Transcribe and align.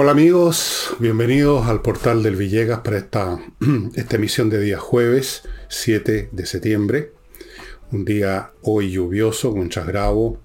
Hola 0.00 0.12
amigos, 0.12 0.94
bienvenidos 1.00 1.66
al 1.66 1.82
portal 1.82 2.22
del 2.22 2.36
Villegas 2.36 2.82
para 2.82 2.98
esta, 2.98 3.40
emisión 4.10 4.48
de 4.48 4.60
día 4.60 4.78
jueves 4.78 5.42
7 5.66 6.28
de 6.30 6.46
septiembre. 6.46 7.14
Un 7.90 8.04
día 8.04 8.52
hoy 8.62 8.92
lluvioso, 8.92 9.50
con 9.50 9.68
gravo. 9.68 10.38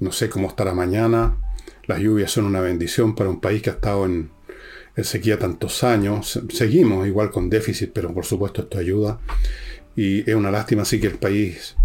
No 0.00 0.10
sé 0.10 0.28
cómo 0.28 0.48
estará 0.48 0.74
mañana. 0.74 1.36
Las 1.84 2.00
lluvias 2.00 2.32
son 2.32 2.46
una 2.46 2.60
bendición 2.60 3.14
para 3.14 3.30
un 3.30 3.40
país 3.40 3.62
que 3.62 3.70
ha 3.70 3.74
estado 3.74 4.04
en, 4.06 4.32
sequía 5.04 5.38
tantos 5.38 5.84
años. 5.84 6.42
Seguimos 6.52 7.06
igual 7.06 7.30
con 7.30 7.48
déficit, 7.48 7.92
pero 7.92 8.12
por 8.12 8.24
supuesto 8.24 8.62
esto 8.62 8.76
ayuda. 8.76 9.20
Y 9.94 10.28
es 10.28 10.34
una 10.34 10.50
lástima 10.50 10.82
así 10.82 10.98
que 10.98 11.06
el 11.06 11.18
país, 11.18 11.76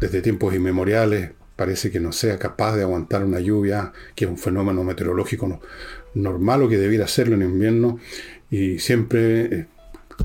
desde 0.00 0.22
tiempos 0.22 0.54
inmemoriales, 0.54 1.32
parece 1.62 1.92
que 1.92 2.00
no 2.00 2.10
sea 2.10 2.40
capaz 2.40 2.74
de 2.74 2.82
aguantar 2.82 3.24
una 3.24 3.38
lluvia, 3.38 3.92
que 4.16 4.24
es 4.24 4.30
un 4.32 4.36
fenómeno 4.36 4.82
meteorológico 4.82 5.60
normal 6.14 6.64
o 6.64 6.68
que 6.68 6.76
debiera 6.76 7.06
serlo 7.06 7.36
en 7.36 7.42
invierno, 7.42 8.00
y 8.50 8.80
siempre 8.80 9.44
eh, 9.44 9.66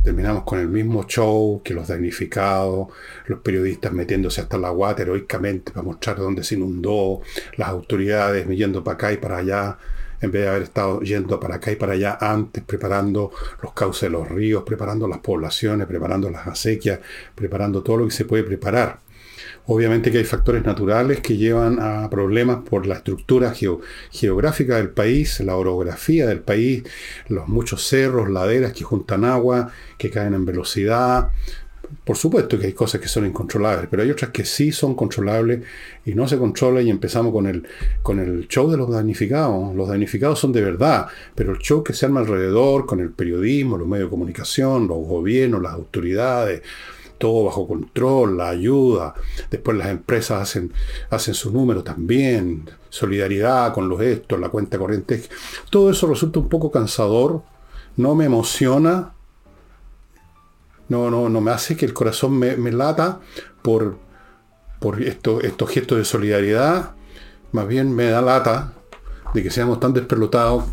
terminamos 0.03 0.45
con 0.45 0.57
el 0.57 0.67
mismo 0.67 1.05
show, 1.05 1.61
que 1.63 1.75
los 1.75 1.89
damnificados, 1.89 2.87
los 3.27 3.39
periodistas 3.41 3.93
metiéndose 3.93 4.41
hasta 4.41 4.57
la 4.57 4.71
guata 4.71 5.03
heroicamente 5.03 5.71
para 5.71 5.83
mostrar 5.83 6.17
dónde 6.17 6.43
se 6.43 6.55
inundó, 6.55 7.21
las 7.55 7.69
autoridades 7.69 8.47
yendo 8.47 8.83
para 8.83 8.95
acá 8.95 9.13
y 9.13 9.17
para 9.17 9.37
allá, 9.37 9.77
en 10.19 10.31
vez 10.31 10.41
de 10.41 10.47
haber 10.47 10.63
estado 10.63 11.01
yendo 11.01 11.39
para 11.39 11.57
acá 11.57 11.71
y 11.71 11.75
para 11.75 11.93
allá 11.93 12.17
antes, 12.19 12.63
preparando 12.63 13.31
los 13.61 13.73
cauces 13.73 14.01
de 14.01 14.09
los 14.09 14.27
ríos, 14.27 14.63
preparando 14.63 15.07
las 15.07 15.19
poblaciones, 15.19 15.85
preparando 15.85 16.31
las 16.31 16.47
acequias, 16.47 16.99
preparando 17.35 17.83
todo 17.83 17.97
lo 17.97 18.05
que 18.05 18.11
se 18.11 18.25
puede 18.25 18.41
preparar. 18.41 19.05
Obviamente 19.69 20.11
que 20.11 20.19
hay 20.19 20.23
factores 20.23 20.63
naturales 20.63 21.19
que 21.19 21.35
llevan 21.35 21.79
a 21.81 22.09
problemas 22.09 22.59
por 22.69 22.87
la 22.87 22.95
estructura 22.95 23.53
geográfica 24.11 24.77
del 24.77 24.89
país, 24.89 25.41
la 25.41 25.57
orografía 25.57 26.25
del 26.25 26.39
país, 26.39 26.83
los 27.27 27.49
muchos 27.49 27.85
cerros, 27.85 28.29
laderas 28.29 28.71
que 28.71 28.85
juntan 28.85 29.25
agua, 29.25 29.69
que 29.97 30.09
caen 30.09 30.33
en 30.35 30.45
velocidad. 30.45 31.31
Por 32.05 32.15
supuesto 32.15 32.57
que 32.57 32.67
hay 32.67 32.73
cosas 32.73 33.01
que 33.01 33.09
son 33.09 33.25
incontrolables, 33.25 33.87
pero 33.91 34.03
hay 34.03 34.09
otras 34.09 34.31
que 34.31 34.45
sí 34.45 34.71
son 34.71 34.95
controlables 34.95 35.63
y 36.05 36.13
no 36.13 36.29
se 36.29 36.37
controlan 36.37 36.87
y 36.87 36.89
empezamos 36.89 37.33
con 37.33 37.45
el, 37.45 37.67
con 38.01 38.19
el 38.19 38.47
show 38.47 38.71
de 38.71 38.77
los 38.77 38.89
damnificados. 38.89 39.75
Los 39.75 39.89
damnificados 39.89 40.39
son 40.39 40.53
de 40.53 40.61
verdad, 40.61 41.07
pero 41.35 41.51
el 41.51 41.59
show 41.59 41.83
que 41.83 41.91
se 41.91 42.05
arma 42.05 42.21
alrededor 42.21 42.85
con 42.85 43.01
el 43.01 43.11
periodismo, 43.11 43.77
los 43.77 43.87
medios 43.87 44.07
de 44.07 44.11
comunicación, 44.11 44.87
los 44.87 44.99
gobiernos, 44.99 45.61
las 45.61 45.73
autoridades, 45.73 46.61
todo 47.17 47.45
bajo 47.45 47.67
control, 47.67 48.37
la 48.37 48.49
ayuda. 48.49 49.13
Después 49.49 49.77
las 49.77 49.89
empresas 49.89 50.41
hacen, 50.41 50.73
hacen 51.09 51.33
su 51.33 51.51
número 51.51 51.83
también, 51.83 52.69
solidaridad 52.89 53.73
con 53.73 53.89
los 53.89 53.99
gestos, 53.99 54.39
la 54.39 54.49
cuenta 54.49 54.77
corriente. 54.77 55.23
Todo 55.69 55.89
eso 55.89 56.07
resulta 56.07 56.39
un 56.39 56.49
poco 56.49 56.71
cansador, 56.71 57.43
no 57.95 58.15
me 58.15 58.25
emociona, 58.25 59.13
no, 60.89 61.11
no, 61.11 61.29
no 61.29 61.41
me 61.41 61.51
hace 61.51 61.75
que 61.75 61.85
el 61.85 61.93
corazón 61.93 62.37
me, 62.37 62.71
lata 62.71 63.19
por, 63.61 63.97
por 64.79 65.01
estos 65.01 65.69
gestos 65.69 65.97
de 65.97 66.05
solidaridad, 66.05 66.95
más 67.51 67.67
bien 67.67 67.93
me 67.93 68.05
da 68.05 68.21
lata 68.21 68.73
de 69.33 69.43
que 69.43 69.49
seamos 69.49 69.79
tan 69.79 69.93
despelotados 69.93 70.63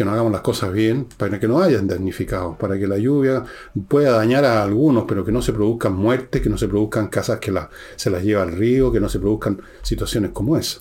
que 0.00 0.04
no 0.06 0.12
hagamos 0.12 0.32
las 0.32 0.40
cosas 0.40 0.72
bien, 0.72 1.06
para 1.18 1.38
que 1.38 1.46
no 1.46 1.60
hayan 1.60 1.86
damnificados, 1.86 2.56
para 2.56 2.78
que 2.78 2.86
la 2.86 2.96
lluvia 2.96 3.44
pueda 3.86 4.12
dañar 4.12 4.46
a 4.46 4.62
algunos, 4.62 5.04
pero 5.06 5.26
que 5.26 5.30
no 5.30 5.42
se 5.42 5.52
produzcan 5.52 5.94
muertes, 5.94 6.40
que 6.40 6.48
no 6.48 6.56
se 6.56 6.68
produzcan 6.68 7.08
casas 7.08 7.38
que 7.38 7.52
se 7.96 8.08
las 8.08 8.22
lleva 8.22 8.40
al 8.40 8.52
río, 8.52 8.90
que 8.90 8.98
no 8.98 9.10
se 9.10 9.18
produzcan 9.18 9.60
situaciones 9.82 10.30
como 10.30 10.56
esa. 10.56 10.80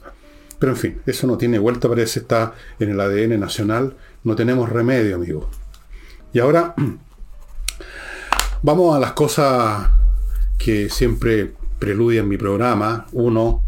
Pero 0.58 0.72
en 0.72 0.78
fin, 0.78 1.02
eso 1.06 1.28
no 1.28 1.38
tiene 1.38 1.59
vuelta, 1.59 1.89
parece 1.89 2.22
está 2.22 2.54
en 2.80 2.92
el 2.92 3.02
ADN 3.02 3.38
nacional, 3.38 3.98
no 4.23 4.38
tenemos 4.38 4.70
remedio, 4.70 5.17
amigos. 5.17 5.48
Y 6.32 6.39
ahora 6.39 6.73
vamos 8.64 8.95
a 8.95 8.99
las 8.99 9.11
cosas 9.11 9.89
que 10.58 10.89
siempre 10.89 11.55
preludian 11.77 12.26
mi 12.26 12.38
programa. 12.38 13.05
Uno, 13.11 13.66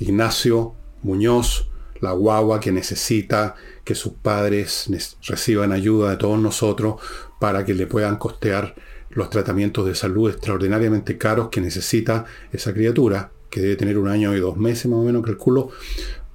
Ignacio 0.00 0.74
Muñoz, 1.04 1.68
la 2.00 2.12
guagua 2.12 2.58
que 2.58 2.72
necesita 2.72 3.54
que 3.88 3.94
sus 3.94 4.12
padres 4.12 4.90
reciban 5.26 5.72
ayuda 5.72 6.10
de 6.10 6.18
todos 6.18 6.38
nosotros 6.38 7.00
para 7.40 7.64
que 7.64 7.72
le 7.72 7.86
puedan 7.86 8.16
costear 8.16 8.74
los 9.08 9.30
tratamientos 9.30 9.86
de 9.86 9.94
salud 9.94 10.28
extraordinariamente 10.28 11.16
caros 11.16 11.48
que 11.48 11.62
necesita 11.62 12.26
esa 12.52 12.74
criatura, 12.74 13.30
que 13.48 13.62
debe 13.62 13.76
tener 13.76 13.96
un 13.96 14.08
año 14.08 14.36
y 14.36 14.40
dos 14.40 14.58
meses 14.58 14.90
más 14.90 14.98
o 14.98 15.04
menos, 15.04 15.24
calculo, 15.24 15.70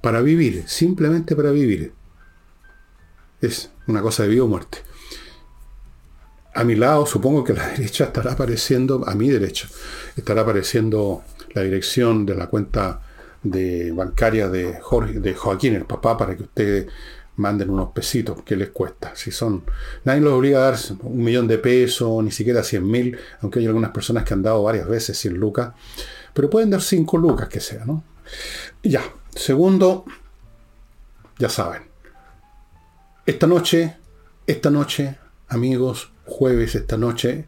para 0.00 0.20
vivir, 0.20 0.64
simplemente 0.66 1.36
para 1.36 1.52
vivir. 1.52 1.92
Es 3.40 3.70
una 3.86 4.02
cosa 4.02 4.24
de 4.24 4.30
vida 4.30 4.42
o 4.42 4.48
muerte. 4.48 4.78
A 6.54 6.64
mi 6.64 6.74
lado, 6.74 7.06
supongo 7.06 7.44
que 7.44 7.52
a 7.52 7.54
la 7.54 7.68
derecha 7.76 8.06
estará 8.06 8.32
apareciendo, 8.32 9.04
a 9.06 9.14
mi 9.14 9.30
derecha, 9.30 9.68
estará 10.16 10.40
apareciendo 10.40 11.22
la 11.54 11.62
dirección 11.62 12.26
de 12.26 12.34
la 12.34 12.48
cuenta 12.48 13.00
de 13.44 13.92
bancaria 13.92 14.48
de, 14.48 14.80
Jorge, 14.80 15.20
de 15.20 15.34
Joaquín, 15.34 15.74
el 15.74 15.84
papá, 15.84 16.18
para 16.18 16.34
que 16.34 16.42
usted 16.42 16.88
manden 17.36 17.70
unos 17.70 17.90
pesitos, 17.90 18.42
que 18.42 18.56
les 18.56 18.70
cuesta? 18.70 19.14
Si 19.14 19.30
son, 19.30 19.64
nadie 20.04 20.20
los 20.20 20.34
obliga 20.34 20.58
a 20.58 20.70
dar 20.70 20.78
un 21.02 21.24
millón 21.24 21.48
de 21.48 21.58
pesos, 21.58 22.22
ni 22.22 22.30
siquiera 22.30 22.62
100 22.62 22.90
mil, 22.90 23.18
aunque 23.40 23.60
hay 23.60 23.66
algunas 23.66 23.90
personas 23.90 24.24
que 24.24 24.34
han 24.34 24.42
dado 24.42 24.62
varias 24.62 24.88
veces 24.88 25.18
100 25.18 25.34
lucas, 25.34 25.72
pero 26.32 26.50
pueden 26.50 26.70
dar 26.70 26.82
5 26.82 27.18
lucas 27.18 27.48
que 27.48 27.60
sea, 27.60 27.84
¿no? 27.84 28.04
ya, 28.82 29.02
segundo, 29.34 30.04
ya 31.38 31.48
saben, 31.48 31.82
esta 33.26 33.46
noche, 33.46 33.96
esta 34.46 34.70
noche, 34.70 35.18
amigos, 35.48 36.12
jueves, 36.24 36.74
esta 36.74 36.96
noche, 36.96 37.46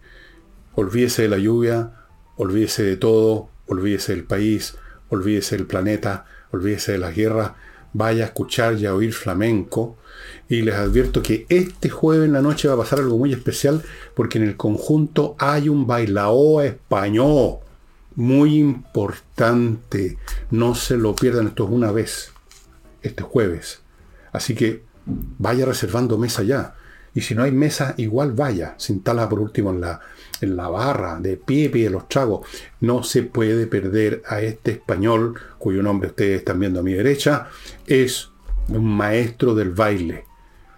olvídese 0.74 1.22
de 1.22 1.28
la 1.28 1.38
lluvia, 1.38 1.92
olvídese 2.36 2.82
de 2.82 2.96
todo, 2.96 3.48
olvídese 3.66 4.14
del 4.14 4.24
país, 4.24 4.76
olvídese 5.08 5.56
del 5.56 5.66
planeta, 5.66 6.24
olvídese 6.52 6.92
de 6.92 6.98
las 6.98 7.14
guerras, 7.14 7.52
vaya 7.96 8.24
a 8.24 8.26
escuchar 8.26 8.74
y 8.74 8.86
a 8.86 8.94
oír 8.94 9.12
flamenco. 9.12 9.96
Y 10.48 10.62
les 10.62 10.74
advierto 10.74 11.22
que 11.22 11.46
este 11.48 11.88
jueves 11.90 12.26
en 12.26 12.32
la 12.32 12.42
noche 12.42 12.68
va 12.68 12.74
a 12.74 12.78
pasar 12.78 13.00
algo 13.00 13.18
muy 13.18 13.32
especial 13.32 13.82
porque 14.14 14.38
en 14.38 14.44
el 14.44 14.56
conjunto 14.56 15.34
hay 15.38 15.68
un 15.68 15.86
bailao 15.86 16.60
español 16.60 17.58
muy 18.14 18.58
importante. 18.58 20.18
No 20.50 20.74
se 20.74 20.96
lo 20.96 21.14
pierdan, 21.14 21.48
esto 21.48 21.64
es 21.64 21.70
una 21.70 21.90
vez, 21.90 22.32
este 23.02 23.22
jueves. 23.22 23.80
Así 24.32 24.54
que 24.54 24.82
vaya 25.06 25.66
reservando 25.66 26.18
mesa 26.18 26.42
ya. 26.42 26.74
Y 27.14 27.22
si 27.22 27.34
no 27.34 27.42
hay 27.42 27.52
mesa, 27.52 27.94
igual 27.96 28.32
vaya. 28.32 28.74
Sintala 28.76 29.28
por 29.28 29.40
último 29.40 29.70
en 29.70 29.80
la, 29.80 30.00
en 30.40 30.56
la 30.56 30.68
barra, 30.68 31.18
de 31.20 31.36
pie, 31.36 31.70
pie, 31.70 31.90
los 31.90 32.08
tragos. 32.08 32.46
No 32.80 33.02
se 33.02 33.22
puede 33.22 33.66
perder 33.66 34.22
a 34.26 34.40
este 34.40 34.72
español, 34.72 35.34
cuyo 35.58 35.82
nombre 35.82 36.08
ustedes 36.08 36.38
están 36.38 36.60
viendo 36.60 36.80
a 36.80 36.82
mi 36.82 36.92
derecha. 36.92 37.48
Es 37.86 38.30
un 38.68 38.84
maestro 38.84 39.54
del 39.54 39.70
baile. 39.70 40.24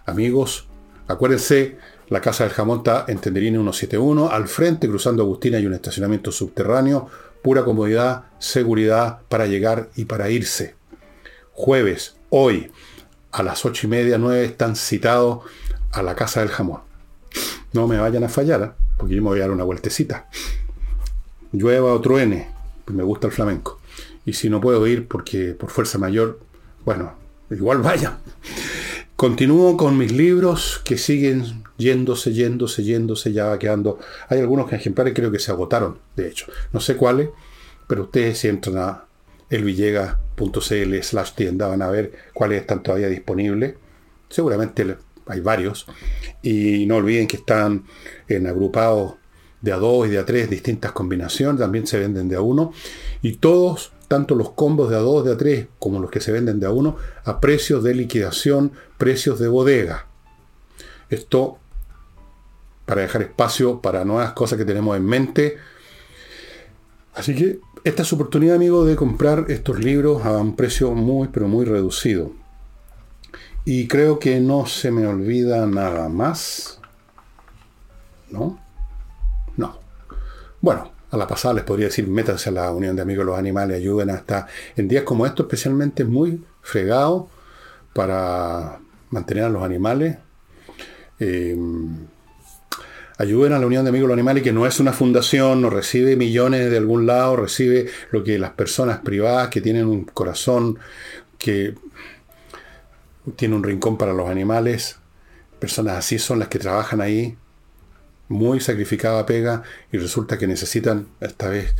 Amigos, 0.06 0.68
acuérdense, 1.06 1.78
la 2.08 2.20
Casa 2.20 2.44
del 2.44 2.52
Jamón 2.52 2.78
está 2.78 3.04
en 3.08 3.18
Tenderini 3.18 3.56
171. 3.56 4.30
Al 4.30 4.48
frente, 4.48 4.88
cruzando 4.88 5.22
Agustina, 5.22 5.58
hay 5.58 5.66
un 5.66 5.74
estacionamiento 5.74 6.32
subterráneo. 6.32 7.08
Pura 7.42 7.64
comodidad, 7.64 8.24
seguridad 8.38 9.20
para 9.28 9.46
llegar 9.46 9.90
y 9.96 10.06
para 10.06 10.30
irse. 10.30 10.74
Jueves, 11.52 12.16
hoy, 12.30 12.70
a 13.32 13.42
las 13.42 13.64
ocho 13.64 13.86
y 13.86 13.90
media, 13.90 14.18
nueve, 14.18 14.44
están 14.44 14.76
citados 14.76 15.40
a 15.92 16.02
la 16.02 16.14
casa 16.14 16.40
del 16.40 16.48
jamón. 16.48 16.80
No 17.72 17.86
me 17.86 17.98
vayan 17.98 18.24
a 18.24 18.28
fallar, 18.28 18.62
¿eh? 18.62 18.87
Porque 18.98 19.14
yo 19.14 19.22
me 19.22 19.28
voy 19.28 19.38
a 19.38 19.42
dar 19.42 19.52
una 19.52 19.64
vueltecita. 19.64 20.28
Llueva 21.52 21.94
o 21.94 22.00
truene, 22.00 22.48
pues 22.84 22.96
me 22.96 23.02
gusta 23.02 23.28
el 23.28 23.32
flamenco. 23.32 23.80
Y 24.26 24.34
si 24.34 24.50
no 24.50 24.60
puedo 24.60 24.86
ir 24.86 25.08
porque 25.08 25.54
por 25.54 25.70
fuerza 25.70 25.96
mayor, 25.96 26.40
bueno, 26.84 27.14
igual 27.50 27.78
vaya. 27.82 28.18
Continúo 29.16 29.76
con 29.76 29.96
mis 29.96 30.12
libros 30.12 30.80
que 30.84 30.98
siguen 30.98 31.64
yéndose, 31.76 32.32
yéndose, 32.32 32.84
yéndose, 32.84 33.32
ya 33.32 33.46
va 33.46 33.58
quedando. 33.58 33.98
Hay 34.28 34.40
algunos 34.40 34.72
ejemplares 34.72 35.14
creo 35.14 35.32
que 35.32 35.38
se 35.38 35.50
agotaron, 35.50 35.98
de 36.14 36.28
hecho. 36.28 36.46
No 36.72 36.80
sé 36.80 36.96
cuáles, 36.96 37.30
pero 37.86 38.04
ustedes 38.04 38.38
si 38.38 38.48
entran 38.48 38.76
a 38.78 39.04
elvillega.cl 39.50 41.02
slash 41.02 41.32
tienda 41.32 41.68
van 41.68 41.82
a 41.82 41.88
ver 41.88 42.12
cuáles 42.34 42.60
están 42.60 42.82
todavía 42.82 43.08
disponibles. 43.08 43.74
Seguramente 44.28 44.84
hay 45.28 45.40
varios, 45.40 45.86
y 46.42 46.86
no 46.86 46.96
olviden 46.96 47.26
que 47.26 47.36
están 47.36 47.84
en 48.28 48.46
agrupados 48.46 49.14
de 49.60 49.72
a 49.72 49.76
dos 49.76 50.06
y 50.06 50.10
de 50.10 50.18
a 50.18 50.24
tres 50.24 50.48
distintas 50.48 50.92
combinaciones, 50.92 51.60
también 51.60 51.86
se 51.86 51.98
venden 51.98 52.28
de 52.28 52.36
a 52.36 52.40
uno, 52.40 52.72
y 53.22 53.36
todos, 53.36 53.92
tanto 54.06 54.34
los 54.34 54.50
combos 54.52 54.90
de 54.90 54.96
a 54.96 55.00
dos, 55.00 55.24
de 55.24 55.32
a 55.32 55.36
tres, 55.36 55.66
como 55.78 56.00
los 56.00 56.10
que 56.10 56.20
se 56.20 56.32
venden 56.32 56.60
de 56.60 56.66
a 56.66 56.70
uno, 56.70 56.96
a 57.24 57.40
precios 57.40 57.82
de 57.82 57.94
liquidación, 57.94 58.72
precios 58.96 59.38
de 59.38 59.48
bodega. 59.48 60.06
Esto 61.10 61.58
para 62.88 63.02
dejar 63.02 63.20
espacio 63.20 63.82
para 63.82 64.06
nuevas 64.06 64.32
cosas 64.32 64.58
que 64.58 64.64
tenemos 64.64 64.96
en 64.96 65.04
mente. 65.04 65.58
Así 67.14 67.34
que 67.34 67.60
esta 67.84 68.00
es 68.02 68.08
su 68.08 68.14
oportunidad, 68.14 68.56
amigo, 68.56 68.86
de 68.86 68.96
comprar 68.96 69.44
estos 69.48 69.78
libros 69.78 70.24
a 70.24 70.38
un 70.38 70.56
precio 70.56 70.92
muy, 70.92 71.28
pero 71.28 71.48
muy 71.48 71.66
reducido. 71.66 72.32
Y 73.70 73.86
creo 73.86 74.18
que 74.18 74.40
no 74.40 74.64
se 74.64 74.90
me 74.90 75.06
olvida 75.06 75.66
nada 75.66 76.08
más. 76.08 76.80
¿No? 78.30 78.58
No. 79.58 79.78
Bueno, 80.62 80.90
a 81.10 81.16
la 81.18 81.26
pasada 81.26 81.52
les 81.52 81.64
podría 81.64 81.88
decir, 81.88 82.08
métanse 82.08 82.48
a 82.48 82.52
la 82.52 82.72
Unión 82.72 82.96
de 82.96 83.02
Amigos 83.02 83.26
de 83.26 83.30
los 83.32 83.38
Animales, 83.38 83.76
ayuden 83.76 84.08
hasta 84.08 84.46
en 84.74 84.88
días 84.88 85.04
como 85.04 85.26
estos, 85.26 85.44
especialmente 85.44 86.06
muy 86.06 86.42
fregado 86.62 87.28
para 87.92 88.80
mantener 89.10 89.44
a 89.44 89.50
los 89.50 89.62
animales. 89.62 90.16
Eh, 91.20 91.54
ayuden 93.18 93.52
a 93.52 93.58
la 93.58 93.66
Unión 93.66 93.84
de 93.84 93.90
Amigos 93.90 94.06
de 94.06 94.14
los 94.14 94.18
Animales, 94.18 94.42
que 94.44 94.52
no 94.54 94.66
es 94.66 94.80
una 94.80 94.94
fundación, 94.94 95.60
no 95.60 95.68
recibe 95.68 96.16
millones 96.16 96.70
de 96.70 96.78
algún 96.78 97.04
lado, 97.04 97.36
recibe 97.36 97.90
lo 98.12 98.24
que 98.24 98.38
las 98.38 98.52
personas 98.52 99.00
privadas 99.00 99.48
que 99.48 99.60
tienen 99.60 99.84
un 99.88 100.04
corazón 100.04 100.78
que 101.36 101.74
tiene 103.36 103.54
un 103.54 103.64
rincón 103.64 103.96
para 103.98 104.12
los 104.12 104.28
animales, 104.28 104.96
personas 105.58 105.96
así 105.96 106.18
son 106.18 106.38
las 106.38 106.48
que 106.48 106.58
trabajan 106.58 107.00
ahí, 107.00 107.36
muy 108.28 108.60
sacrificada 108.60 109.26
pega, 109.26 109.62
y 109.92 109.98
resulta 109.98 110.38
que 110.38 110.46
necesitan 110.46 111.08
esta 111.20 111.48
vez 111.48 111.74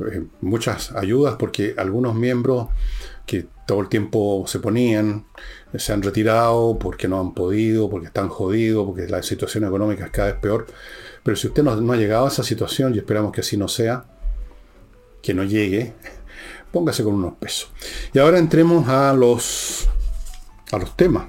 eh, 0.00 0.24
muchas 0.40 0.92
ayudas 0.92 1.36
porque 1.38 1.74
algunos 1.78 2.14
miembros 2.14 2.68
que 3.26 3.46
todo 3.66 3.80
el 3.80 3.88
tiempo 3.88 4.44
se 4.46 4.58
ponían, 4.58 5.24
se 5.76 5.92
han 5.92 6.02
retirado 6.02 6.78
porque 6.78 7.08
no 7.08 7.20
han 7.20 7.32
podido, 7.32 7.88
porque 7.88 8.08
están 8.08 8.28
jodidos, 8.28 8.86
porque 8.86 9.08
la 9.08 9.22
situación 9.22 9.64
económica 9.64 10.04
es 10.04 10.10
cada 10.10 10.32
vez 10.32 10.40
peor. 10.40 10.66
Pero 11.22 11.36
si 11.36 11.46
usted 11.46 11.62
no 11.62 11.92
ha 11.92 11.96
llegado 11.96 12.26
a 12.26 12.28
esa 12.28 12.42
situación, 12.42 12.94
y 12.94 12.98
esperamos 12.98 13.32
que 13.32 13.40
así 13.40 13.56
no 13.56 13.68
sea, 13.68 14.04
que 15.22 15.32
no 15.32 15.42
llegue, 15.44 15.94
póngase 16.72 17.02
con 17.02 17.14
unos 17.14 17.34
pesos. 17.34 17.70
Y 18.12 18.18
ahora 18.18 18.38
entremos 18.38 18.86
a 18.88 19.14
los, 19.14 19.88
a 20.74 20.78
los 20.78 20.96
temas. 20.96 21.26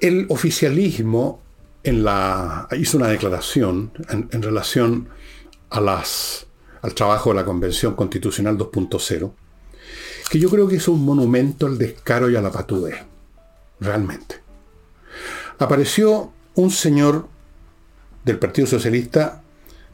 El 0.00 0.26
oficialismo 0.28 1.40
en 1.82 2.04
la, 2.04 2.68
hizo 2.78 2.96
una 2.96 3.08
declaración 3.08 3.92
en, 4.10 4.28
en 4.32 4.42
relación 4.42 5.08
a 5.70 5.80
las, 5.80 6.46
al 6.82 6.94
trabajo 6.94 7.30
de 7.30 7.36
la 7.36 7.44
Convención 7.44 7.94
Constitucional 7.94 8.58
2.0 8.58 9.32
que 10.30 10.38
yo 10.38 10.50
creo 10.50 10.66
que 10.68 10.76
es 10.76 10.88
un 10.88 11.04
monumento 11.04 11.66
al 11.66 11.78
descaro 11.78 12.30
y 12.30 12.36
a 12.36 12.42
la 12.42 12.50
patudez, 12.50 12.96
realmente. 13.80 14.40
Apareció 15.58 16.32
un 16.54 16.70
señor 16.70 17.28
del 18.24 18.38
Partido 18.38 18.66
Socialista 18.66 19.42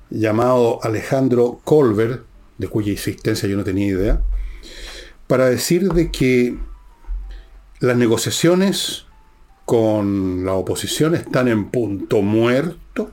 llamado 0.09 0.83
Alejandro 0.83 1.61
Colbert, 1.65 2.25
de 2.59 2.69
cuya 2.69 2.93
existencia 2.93 3.49
yo 3.49 3.56
no 3.56 3.65
tenía 3.65 3.89
idea, 3.89 4.23
para 5.27 5.47
decir 5.47 5.93
de 5.93 6.11
que 6.11 6.56
las 7.81 7.97
negociaciones 7.97 9.06
con 9.65 10.44
la 10.44 10.53
oposición 10.53 11.15
están 11.15 11.49
en 11.49 11.71
punto 11.71 12.23
muerto. 12.23 13.11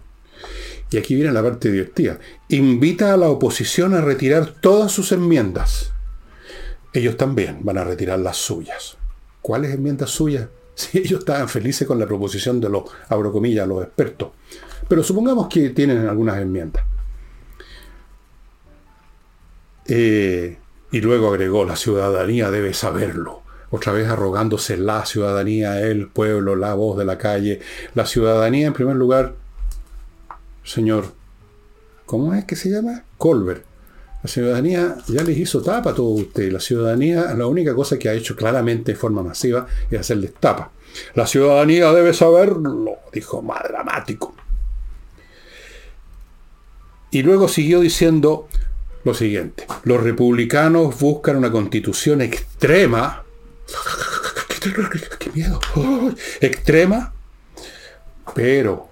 Y 0.90 0.98
aquí 0.98 1.16
viene 1.16 1.34
la 1.34 1.44
parte 1.44 1.70
divertida. 1.70 2.20
Invita 2.48 3.14
a 3.14 3.18
la 3.18 3.30
oposición 3.30 3.94
a 3.94 4.02
retirar 4.02 4.56
todas 4.62 4.92
sus 4.92 5.12
enmiendas 5.12 5.92
ellos 6.98 7.18
también 7.18 7.60
van 7.62 7.78
a 7.78 7.84
retirar 7.84 8.20
las 8.20 8.38
suyas. 8.38 8.98
¿Cuáles 9.42 9.74
enmiendas 9.74 10.10
suyas? 10.10 10.50
Si 10.78 11.00
ellos 11.00 11.22
estaban 11.22 11.50
felices 11.50 11.88
con 11.88 11.98
la 11.98 12.06
proposición 12.06 12.62
de 12.62 12.70
los, 12.70 12.84
abro 13.10 13.32
comillas, 13.32 13.68
los 13.68 13.84
expertos. 13.84 14.30
Pero 14.88 15.02
supongamos 15.02 15.48
que 15.48 15.72
tienen 15.72 16.08
algunas 16.08 16.40
enmiendas. 16.40 16.86
Eh, 19.88 20.56
y 20.92 21.02
luego 21.02 21.30
agregó, 21.30 21.66
la 21.66 21.76
ciudadanía 21.76 22.52
debe 22.52 22.76
saberlo. 22.76 23.42
Otra 23.70 23.92
vez 23.92 24.08
arrogándose 24.08 24.78
la 24.78 25.06
ciudadanía, 25.06 25.82
el 25.82 26.08
pueblo, 26.08 26.56
la 26.56 26.74
voz 26.74 26.98
de 26.98 27.06
la 27.06 27.18
calle. 27.18 27.60
La 27.96 28.06
ciudadanía, 28.06 28.68
en 28.68 28.74
primer 28.74 28.96
lugar, 28.96 29.36
señor, 30.64 31.14
¿cómo 32.06 32.34
es 32.34 32.46
que 32.46 32.56
se 32.56 32.70
llama? 32.70 33.04
Colbert. 33.18 33.66
La 34.24 34.30
ciudadanía 34.30 34.96
ya 35.08 35.24
les 35.24 35.38
hizo 35.38 35.62
tapa 35.62 35.92
a 35.92 35.94
todo 35.94 36.10
usted. 36.10 36.52
La 36.52 36.60
ciudadanía, 36.60 37.34
la 37.36 37.46
única 37.46 37.76
cosa 37.76 38.00
que 38.00 38.10
ha 38.10 38.14
hecho 38.14 38.36
claramente 38.36 38.94
de 38.94 38.98
forma 38.98 39.22
masiva 39.22 39.68
es 39.92 40.00
hacerles 40.00 40.34
tapa. 40.34 40.72
La 41.14 41.28
ciudadanía 41.28 41.92
debe 41.92 42.14
saberlo, 42.14 42.98
dijo 43.14 43.42
más 43.42 43.64
dramático. 43.64 44.34
Y 47.12 47.22
luego 47.22 47.48
siguió 47.48 47.80
diciendo 47.80 48.48
lo 49.04 49.14
siguiente. 49.14 49.66
Los 49.84 50.04
republicanos 50.04 51.00
buscan 51.00 51.38
una 51.38 51.52
constitución 51.52 52.22
extrema. 52.22 53.24
¡Qué 55.20 55.30
miedo! 55.32 55.60
Extrema. 56.42 57.14
Pero 58.34 58.90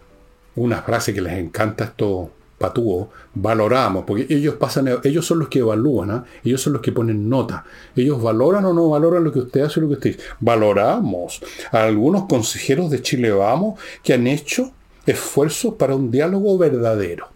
una 0.56 0.82
frase 0.82 1.14
que 1.14 1.22
les 1.22 1.34
encanta 1.34 1.86
esto 1.86 2.32
patúo, 2.58 3.10
valoramos, 3.34 4.06
porque 4.06 4.26
ellos 4.30 4.56
pasan, 4.56 4.88
ellos 5.04 5.26
son 5.26 5.40
los 5.40 5.50
que 5.50 5.60
evalúan, 5.60 6.12
¿ah? 6.12 6.26
ellos 6.44 6.62
son 6.62 6.74
los 6.74 6.82
que 6.82 6.92
ponen 6.92 7.30
nota. 7.30 7.66
Ellos 7.96 8.22
valoran 8.22 8.64
o 8.66 8.74
no 8.74 8.90
valoran 8.90 9.24
lo 9.24 9.32
que 9.32 9.40
usted 9.40 9.62
hace 9.62 9.80
o 9.80 9.84
lo 9.84 9.90
que 9.90 9.94
usted 9.96 10.12
dice. 10.12 10.24
Valoramos 10.40 11.42
a 11.72 11.84
algunos 11.84 12.26
consejeros 12.28 12.90
de 12.90 13.02
Chile 13.02 13.32
Vamos 13.32 13.80
que 14.04 14.14
han 14.14 14.26
hecho 14.28 14.72
esfuerzos 15.06 15.76
para 15.76 15.96
un 15.96 16.12
diálogo 16.12 16.58
verdadero. 16.58 17.28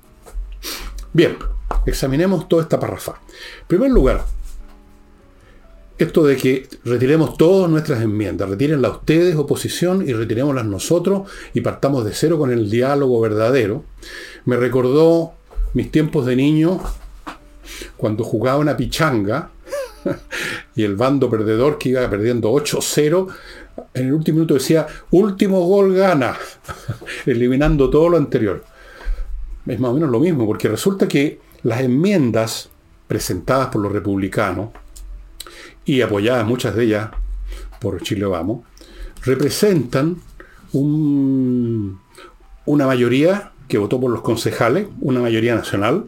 Bien, 1.12 1.38
examinemos 1.86 2.48
toda 2.48 2.64
esta 2.64 2.80
parrafa. 2.80 3.20
En 3.62 3.68
primer 3.68 3.92
lugar, 3.92 4.24
esto 6.00 6.26
de 6.26 6.38
que 6.38 6.68
retiremos 6.86 7.38
todas 7.38 7.70
nuestras 7.70 8.02
enmiendas, 8.02 8.50
retírenlas 8.50 8.94
ustedes, 8.94 9.36
oposición, 9.36 10.08
y 10.08 10.14
retiremoslas 10.14 10.66
nosotros, 10.66 11.30
y 11.54 11.60
partamos 11.60 12.06
de 12.06 12.14
cero 12.14 12.40
con 12.40 12.52
el 12.52 12.70
diálogo 12.70 13.20
verdadero, 13.20 13.84
me 14.46 14.56
recordó 14.56 15.34
mis 15.74 15.92
tiempos 15.92 16.26
de 16.26 16.38
niño, 16.38 16.80
cuando 17.98 18.24
jugaba 18.24 18.60
una 18.60 18.78
pichanga, 18.78 19.52
y 20.76 20.84
el 20.84 20.96
bando 20.96 21.30
perdedor 21.30 21.78
que 21.78 21.90
iba 21.90 22.10
perdiendo 22.10 22.50
8-0, 22.54 23.28
en 23.94 24.08
el 24.08 24.14
último 24.14 24.38
minuto 24.38 24.54
decía, 24.54 24.88
último 25.12 25.66
gol 25.66 25.94
gana, 25.94 26.38
eliminando 27.26 27.90
todo 27.90 28.08
lo 28.08 28.18
anterior. 28.18 28.64
Es 29.66 29.80
más 29.80 29.92
o 29.92 29.96
menos 29.96 30.10
lo 30.10 30.22
mismo, 30.22 30.46
porque 30.46 30.70
resulta 30.70 31.10
que 31.10 31.40
las 31.64 31.82
enmiendas 31.82 32.70
presentadas 33.08 33.68
por 33.68 33.82
los 33.82 33.92
republicanos, 33.92 34.70
y 35.90 36.04
apoyadas 36.04 36.46
muchas 36.46 36.76
de 36.76 36.84
ellas 36.84 37.10
por 37.82 38.00
Chile 38.04 38.26
Vamos, 38.26 38.64
representan 39.24 40.18
una 40.72 41.98
mayoría 42.86 43.54
que 43.68 43.80
votó 43.80 44.00
por 44.00 44.12
los 44.12 44.22
concejales, 44.22 44.88
una 45.02 45.20
mayoría 45.20 45.56
nacional, 45.56 46.06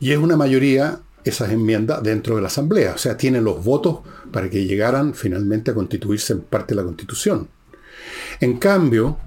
y 0.00 0.10
es 0.10 0.18
una 0.18 0.36
mayoría 0.36 0.98
esas 1.22 1.52
enmiendas 1.52 2.02
dentro 2.02 2.34
de 2.34 2.42
la 2.42 2.48
Asamblea, 2.48 2.94
o 2.96 2.98
sea, 2.98 3.16
tienen 3.16 3.44
los 3.44 3.62
votos 3.62 4.00
para 4.32 4.50
que 4.50 4.64
llegaran 4.64 5.14
finalmente 5.14 5.70
a 5.70 5.74
constituirse 5.74 6.32
en 6.32 6.40
parte 6.40 6.74
de 6.74 6.80
la 6.80 6.84
Constitución. 6.84 7.48
En 8.40 8.58
cambio, 8.58 9.18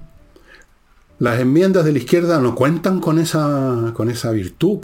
las 1.20 1.40
enmiendas 1.40 1.86
de 1.86 1.92
la 1.92 1.98
izquierda 1.98 2.38
no 2.38 2.54
cuentan 2.54 3.00
con 3.00 3.18
esa, 3.18 3.92
con 3.94 4.10
esa 4.10 4.30
virtud, 4.32 4.80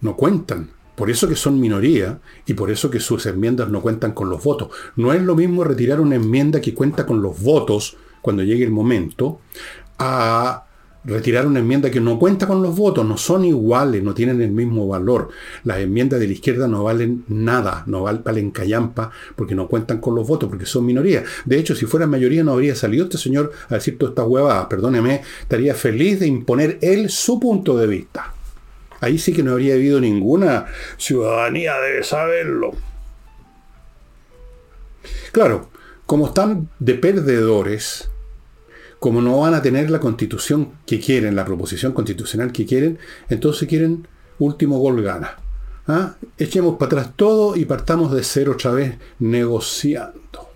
no 0.00 0.16
cuentan. 0.16 0.70
Por 0.98 1.10
eso 1.10 1.28
que 1.28 1.36
son 1.36 1.60
minoría 1.60 2.18
y 2.44 2.54
por 2.54 2.72
eso 2.72 2.90
que 2.90 2.98
sus 2.98 3.24
enmiendas 3.26 3.68
no 3.68 3.80
cuentan 3.80 4.10
con 4.12 4.28
los 4.28 4.42
votos. 4.42 4.70
No 4.96 5.12
es 5.12 5.22
lo 5.22 5.36
mismo 5.36 5.62
retirar 5.62 6.00
una 6.00 6.16
enmienda 6.16 6.60
que 6.60 6.74
cuenta 6.74 7.06
con 7.06 7.22
los 7.22 7.40
votos 7.40 7.96
cuando 8.20 8.42
llegue 8.42 8.64
el 8.64 8.72
momento 8.72 9.38
a 10.00 10.64
retirar 11.04 11.46
una 11.46 11.60
enmienda 11.60 11.88
que 11.88 12.00
no 12.00 12.18
cuenta 12.18 12.48
con 12.48 12.64
los 12.64 12.74
votos. 12.74 13.06
No 13.06 13.16
son 13.16 13.44
iguales, 13.44 14.02
no 14.02 14.12
tienen 14.12 14.42
el 14.42 14.50
mismo 14.50 14.88
valor. 14.88 15.28
Las 15.62 15.78
enmiendas 15.78 16.18
de 16.18 16.26
la 16.26 16.32
izquierda 16.32 16.66
no 16.66 16.82
valen 16.82 17.24
nada, 17.28 17.84
no 17.86 18.02
valen 18.02 18.50
callampa 18.50 19.12
porque 19.36 19.54
no 19.54 19.68
cuentan 19.68 20.00
con 20.00 20.16
los 20.16 20.26
votos, 20.26 20.48
porque 20.48 20.66
son 20.66 20.84
minoría. 20.84 21.22
De 21.44 21.60
hecho, 21.60 21.76
si 21.76 21.86
fuera 21.86 22.08
mayoría 22.08 22.42
no 22.42 22.54
habría 22.54 22.74
salido 22.74 23.04
este 23.04 23.18
señor 23.18 23.52
a 23.68 23.74
decir 23.74 23.98
toda 23.98 24.10
esta 24.10 24.24
huevada. 24.24 24.68
Perdóneme, 24.68 25.22
estaría 25.42 25.76
feliz 25.76 26.18
de 26.18 26.26
imponer 26.26 26.80
él 26.82 27.08
su 27.08 27.38
punto 27.38 27.78
de 27.78 27.86
vista. 27.86 28.34
Ahí 29.00 29.18
sí 29.18 29.32
que 29.32 29.42
no 29.42 29.52
habría 29.52 29.74
habido 29.74 30.00
ninguna 30.00 30.66
ciudadanía, 30.96 31.76
debe 31.78 32.02
saberlo. 32.02 32.72
Claro, 35.32 35.70
como 36.06 36.26
están 36.26 36.68
de 36.78 36.94
perdedores, 36.94 38.10
como 38.98 39.22
no 39.22 39.40
van 39.40 39.54
a 39.54 39.62
tener 39.62 39.90
la 39.90 40.00
constitución 40.00 40.72
que 40.86 40.98
quieren, 41.00 41.36
la 41.36 41.44
proposición 41.44 41.92
constitucional 41.92 42.52
que 42.52 42.66
quieren, 42.66 42.98
entonces 43.28 43.68
quieren 43.68 44.08
último 44.38 44.78
gol 44.78 45.02
gana. 45.02 45.36
¿Ah? 45.86 46.16
Echemos 46.36 46.76
para 46.76 47.00
atrás 47.00 47.12
todo 47.16 47.56
y 47.56 47.64
partamos 47.64 48.12
de 48.12 48.22
cero 48.22 48.52
otra 48.54 48.72
vez 48.72 48.96
negociando. 49.18 50.50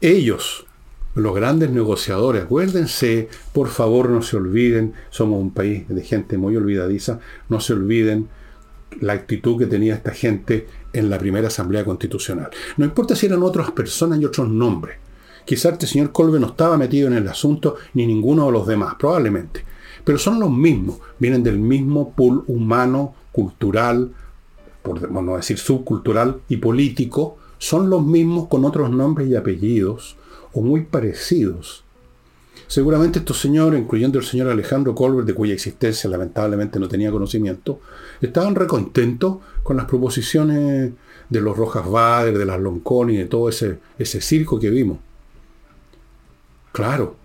Ellos, 0.00 0.66
los 1.14 1.34
grandes 1.34 1.70
negociadores, 1.70 2.44
acuérdense, 2.44 3.28
por 3.52 3.68
favor 3.68 4.10
no 4.10 4.22
se 4.22 4.36
olviden, 4.36 4.94
somos 5.10 5.40
un 5.40 5.52
país 5.52 5.88
de 5.88 6.02
gente 6.02 6.36
muy 6.36 6.56
olvidadiza, 6.56 7.20
no 7.48 7.60
se 7.60 7.72
olviden 7.72 8.28
la 9.00 9.12
actitud 9.12 9.58
que 9.58 9.66
tenía 9.66 9.94
esta 9.94 10.12
gente 10.12 10.66
en 10.92 11.10
la 11.10 11.18
primera 11.18 11.48
Asamblea 11.48 11.84
Constitucional. 11.84 12.50
No 12.76 12.84
importa 12.84 13.16
si 13.16 13.26
eran 13.26 13.42
otras 13.42 13.70
personas 13.70 14.20
y 14.20 14.24
otros 14.24 14.48
nombres. 14.48 14.96
Quizás 15.44 15.72
este 15.72 15.86
señor 15.86 16.10
Colbe 16.10 16.40
no 16.40 16.48
estaba 16.48 16.76
metido 16.76 17.08
en 17.08 17.14
el 17.14 17.28
asunto, 17.28 17.76
ni 17.92 18.06
ninguno 18.06 18.46
de 18.46 18.52
los 18.52 18.66
demás, 18.66 18.94
probablemente. 18.98 19.64
Pero 20.04 20.18
son 20.18 20.40
los 20.40 20.50
mismos, 20.50 20.98
vienen 21.18 21.42
del 21.42 21.58
mismo 21.58 22.12
pool 22.14 22.44
humano, 22.46 23.14
cultural, 23.32 24.12
por 24.82 25.10
no 25.10 25.36
decir 25.36 25.58
subcultural 25.58 26.40
y 26.48 26.58
político, 26.58 27.38
son 27.58 27.88
los 27.88 28.04
mismos 28.04 28.48
con 28.48 28.64
otros 28.64 28.90
nombres 28.90 29.28
y 29.28 29.36
apellidos, 29.36 30.16
o 30.54 30.62
muy 30.62 30.82
parecidos. 30.82 31.84
Seguramente 32.66 33.18
estos 33.18 33.40
señores, 33.40 33.80
incluyendo 33.80 34.18
el 34.18 34.24
señor 34.24 34.48
Alejandro 34.48 34.94
Colbert, 34.94 35.26
de 35.26 35.34
cuya 35.34 35.52
existencia 35.52 36.08
lamentablemente 36.08 36.78
no 36.80 36.88
tenía 36.88 37.10
conocimiento, 37.10 37.80
estaban 38.20 38.54
recontentos 38.54 39.38
con 39.62 39.76
las 39.76 39.86
proposiciones 39.86 40.92
de 41.28 41.40
los 41.40 41.56
Rojas 41.56 41.88
Bader, 41.88 42.38
de 42.38 42.46
las 42.46 42.60
Lonconi, 42.60 43.16
de 43.16 43.26
todo 43.26 43.48
ese, 43.48 43.78
ese 43.98 44.20
circo 44.20 44.58
que 44.58 44.70
vimos. 44.70 44.98
Claro, 46.72 47.16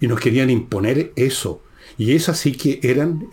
y 0.00 0.08
nos 0.08 0.20
querían 0.20 0.50
imponer 0.50 1.12
eso. 1.16 1.62
Y 1.96 2.14
esas 2.14 2.38
sí 2.38 2.52
que 2.52 2.80
eran 2.82 3.28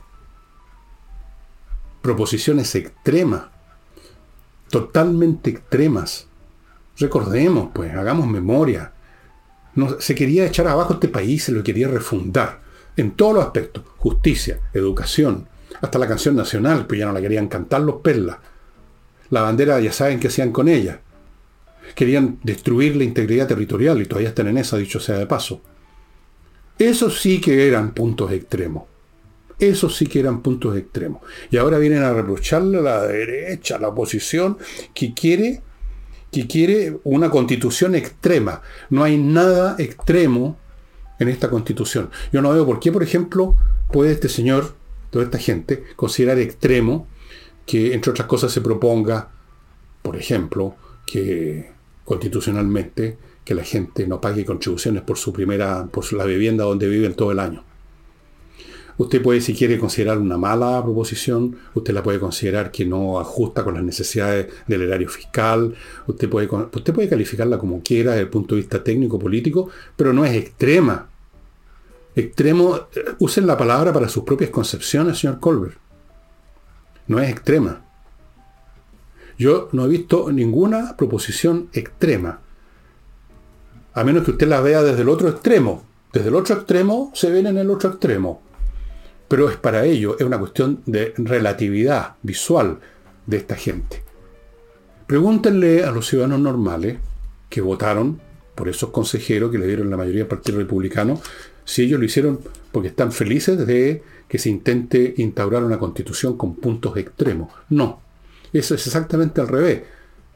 proposiciones 2.01 2.75
extremas, 2.75 3.45
totalmente 4.69 5.49
extremas. 5.49 6.27
Recordemos, 6.97 7.69
pues, 7.73 7.93
hagamos 7.93 8.27
memoria. 8.27 8.93
Se 9.99 10.15
quería 10.15 10.45
echar 10.45 10.67
abajo 10.67 10.93
este 10.93 11.07
país, 11.07 11.43
se 11.43 11.51
lo 11.51 11.63
quería 11.63 11.87
refundar. 11.87 12.61
En 12.97 13.11
todos 13.11 13.35
los 13.35 13.45
aspectos. 13.45 13.83
Justicia, 13.97 14.59
educación, 14.73 15.47
hasta 15.81 15.99
la 15.99 16.07
canción 16.07 16.35
nacional, 16.35 16.85
pues 16.87 16.99
ya 16.99 17.07
no 17.07 17.13
la 17.13 17.21
querían 17.21 17.47
cantar 17.47 17.81
los 17.81 18.01
perlas. 18.01 18.37
La 19.29 19.41
bandera 19.41 19.79
ya 19.79 19.91
saben 19.91 20.19
qué 20.19 20.27
hacían 20.27 20.51
con 20.51 20.67
ella. 20.67 21.01
Querían 21.93 22.39
destruir 22.43 22.95
la 22.95 23.03
integridad 23.03 23.47
territorial 23.47 24.01
y 24.01 24.05
todavía 24.05 24.29
están 24.29 24.47
en 24.47 24.57
esa, 24.57 24.77
dicho 24.77 24.99
sea 24.99 25.17
de 25.17 25.27
paso. 25.27 25.61
Eso 26.77 27.09
sí 27.09 27.39
que 27.39 27.67
eran 27.67 27.93
puntos 27.93 28.31
extremos. 28.31 28.83
Eso 29.59 29.89
sí 29.89 30.07
que 30.07 30.19
eran 30.19 30.41
puntos 30.41 30.75
extremos. 30.77 31.21
Y 31.49 31.57
ahora 31.57 31.77
vienen 31.77 32.03
a 32.03 32.13
reprocharle 32.13 32.79
a 32.79 32.81
la 32.81 33.07
derecha, 33.07 33.77
a 33.77 33.79
la 33.79 33.89
oposición, 33.89 34.57
que 34.93 35.13
quiere 35.13 35.61
que 36.35 36.47
quiere 36.47 36.97
una 37.05 37.29
constitución 37.29 37.95
extrema. 37.95 38.61
No 38.89 39.05
hay 39.05 39.17
nada 39.17 39.77
extremo 39.79 40.57
en 41.17 41.29
esta 41.29 41.49
constitución. 41.49 42.09
Yo 42.33 42.41
no 42.41 42.51
veo 42.51 42.65
por 42.65 42.81
qué, 42.81 42.91
por 42.91 43.03
ejemplo, 43.03 43.55
puede 43.89 44.11
este 44.11 44.27
señor, 44.27 44.75
toda 45.11 45.23
esta 45.23 45.37
gente, 45.37 45.85
considerar 45.95 46.37
extremo 46.39 47.07
que, 47.65 47.93
entre 47.93 48.11
otras 48.11 48.27
cosas, 48.27 48.51
se 48.51 48.59
proponga, 48.59 49.29
por 50.01 50.17
ejemplo, 50.17 50.75
que 51.07 51.71
constitucionalmente 52.03 53.17
que 53.45 53.55
la 53.55 53.63
gente 53.63 54.05
no 54.05 54.19
pague 54.19 54.43
contribuciones 54.43 55.03
por 55.03 55.17
su 55.17 55.31
primera, 55.31 55.85
por 55.85 56.11
la 56.11 56.25
vivienda 56.25 56.65
donde 56.65 56.89
viven 56.89 57.13
todo 57.13 57.31
el 57.31 57.39
año. 57.39 57.63
Usted 58.97 59.21
puede, 59.21 59.41
si 59.41 59.53
quiere, 59.53 59.77
considerar 59.77 60.17
una 60.17 60.37
mala 60.37 60.81
proposición, 60.83 61.57
usted 61.73 61.93
la 61.93 62.01
puede 62.01 62.19
considerar 62.19 62.71
que 62.71 62.85
no 62.85 63.19
ajusta 63.19 63.63
con 63.63 63.73
las 63.73 63.83
necesidades 63.83 64.47
del 64.67 64.83
erario 64.83 65.09
fiscal, 65.09 65.75
usted 66.07 66.29
puede, 66.29 66.47
usted 66.47 66.93
puede 66.93 67.09
calificarla 67.09 67.57
como 67.57 67.81
quiera 67.81 68.11
desde 68.11 68.23
el 68.23 68.29
punto 68.29 68.55
de 68.55 68.61
vista 68.61 68.83
técnico-político, 68.83 69.69
pero 69.95 70.13
no 70.13 70.23
es 70.23 70.33
extrema. 70.35 71.09
Extremo, 72.15 72.77
eh, 72.95 73.03
usen 73.19 73.45
la 73.45 73.57
palabra 73.57 73.91
para 73.91 74.07
sus 74.07 74.23
propias 74.23 74.49
concepciones, 74.49 75.19
señor 75.19 75.39
Colbert. 75.41 75.77
No 77.07 77.19
es 77.19 77.29
extrema. 77.29 77.83
Yo 79.37 79.67
no 79.73 79.85
he 79.85 79.89
visto 79.89 80.31
ninguna 80.31 80.95
proposición 80.95 81.69
extrema. 81.73 82.39
A 83.93 84.03
menos 84.03 84.23
que 84.23 84.31
usted 84.31 84.47
la 84.47 84.61
vea 84.61 84.81
desde 84.81 85.01
el 85.01 85.09
otro 85.09 85.27
extremo. 85.27 85.83
Desde 86.13 86.29
el 86.29 86.35
otro 86.35 86.55
extremo 86.55 87.11
se 87.13 87.29
ven 87.29 87.47
en 87.47 87.57
el 87.57 87.69
otro 87.69 87.89
extremo. 87.89 88.41
Pero 89.35 89.49
es 89.49 89.57
para 89.57 89.83
ello, 89.83 90.15
es 90.17 90.25
una 90.25 90.39
cuestión 90.39 90.81
de 90.85 91.13
relatividad 91.17 92.15
visual 92.23 92.79
de 93.25 93.35
esta 93.35 93.57
gente. 93.57 94.01
Pregúntenle 95.07 95.83
a 95.83 95.91
los 95.91 96.07
ciudadanos 96.07 96.39
normales 96.39 96.99
que 97.49 97.59
votaron 97.59 98.21
por 98.55 98.69
esos 98.69 98.91
consejeros 98.91 99.51
que 99.51 99.57
le 99.57 99.67
dieron 99.67 99.89
la 99.89 99.97
mayoría 99.97 100.19
del 100.19 100.29
Partido 100.29 100.59
Republicano, 100.59 101.19
si 101.65 101.81
ellos 101.81 101.99
lo 101.99 102.05
hicieron 102.05 102.39
porque 102.71 102.87
están 102.87 103.11
felices 103.11 103.67
de 103.67 104.03
que 104.29 104.39
se 104.39 104.47
intente 104.47 105.15
instaurar 105.17 105.65
una 105.65 105.79
constitución 105.79 106.37
con 106.37 106.55
puntos 106.55 106.95
extremos. 106.95 107.51
No, 107.67 107.99
eso 108.53 108.73
es 108.73 108.87
exactamente 108.87 109.41
al 109.41 109.49
revés 109.49 109.81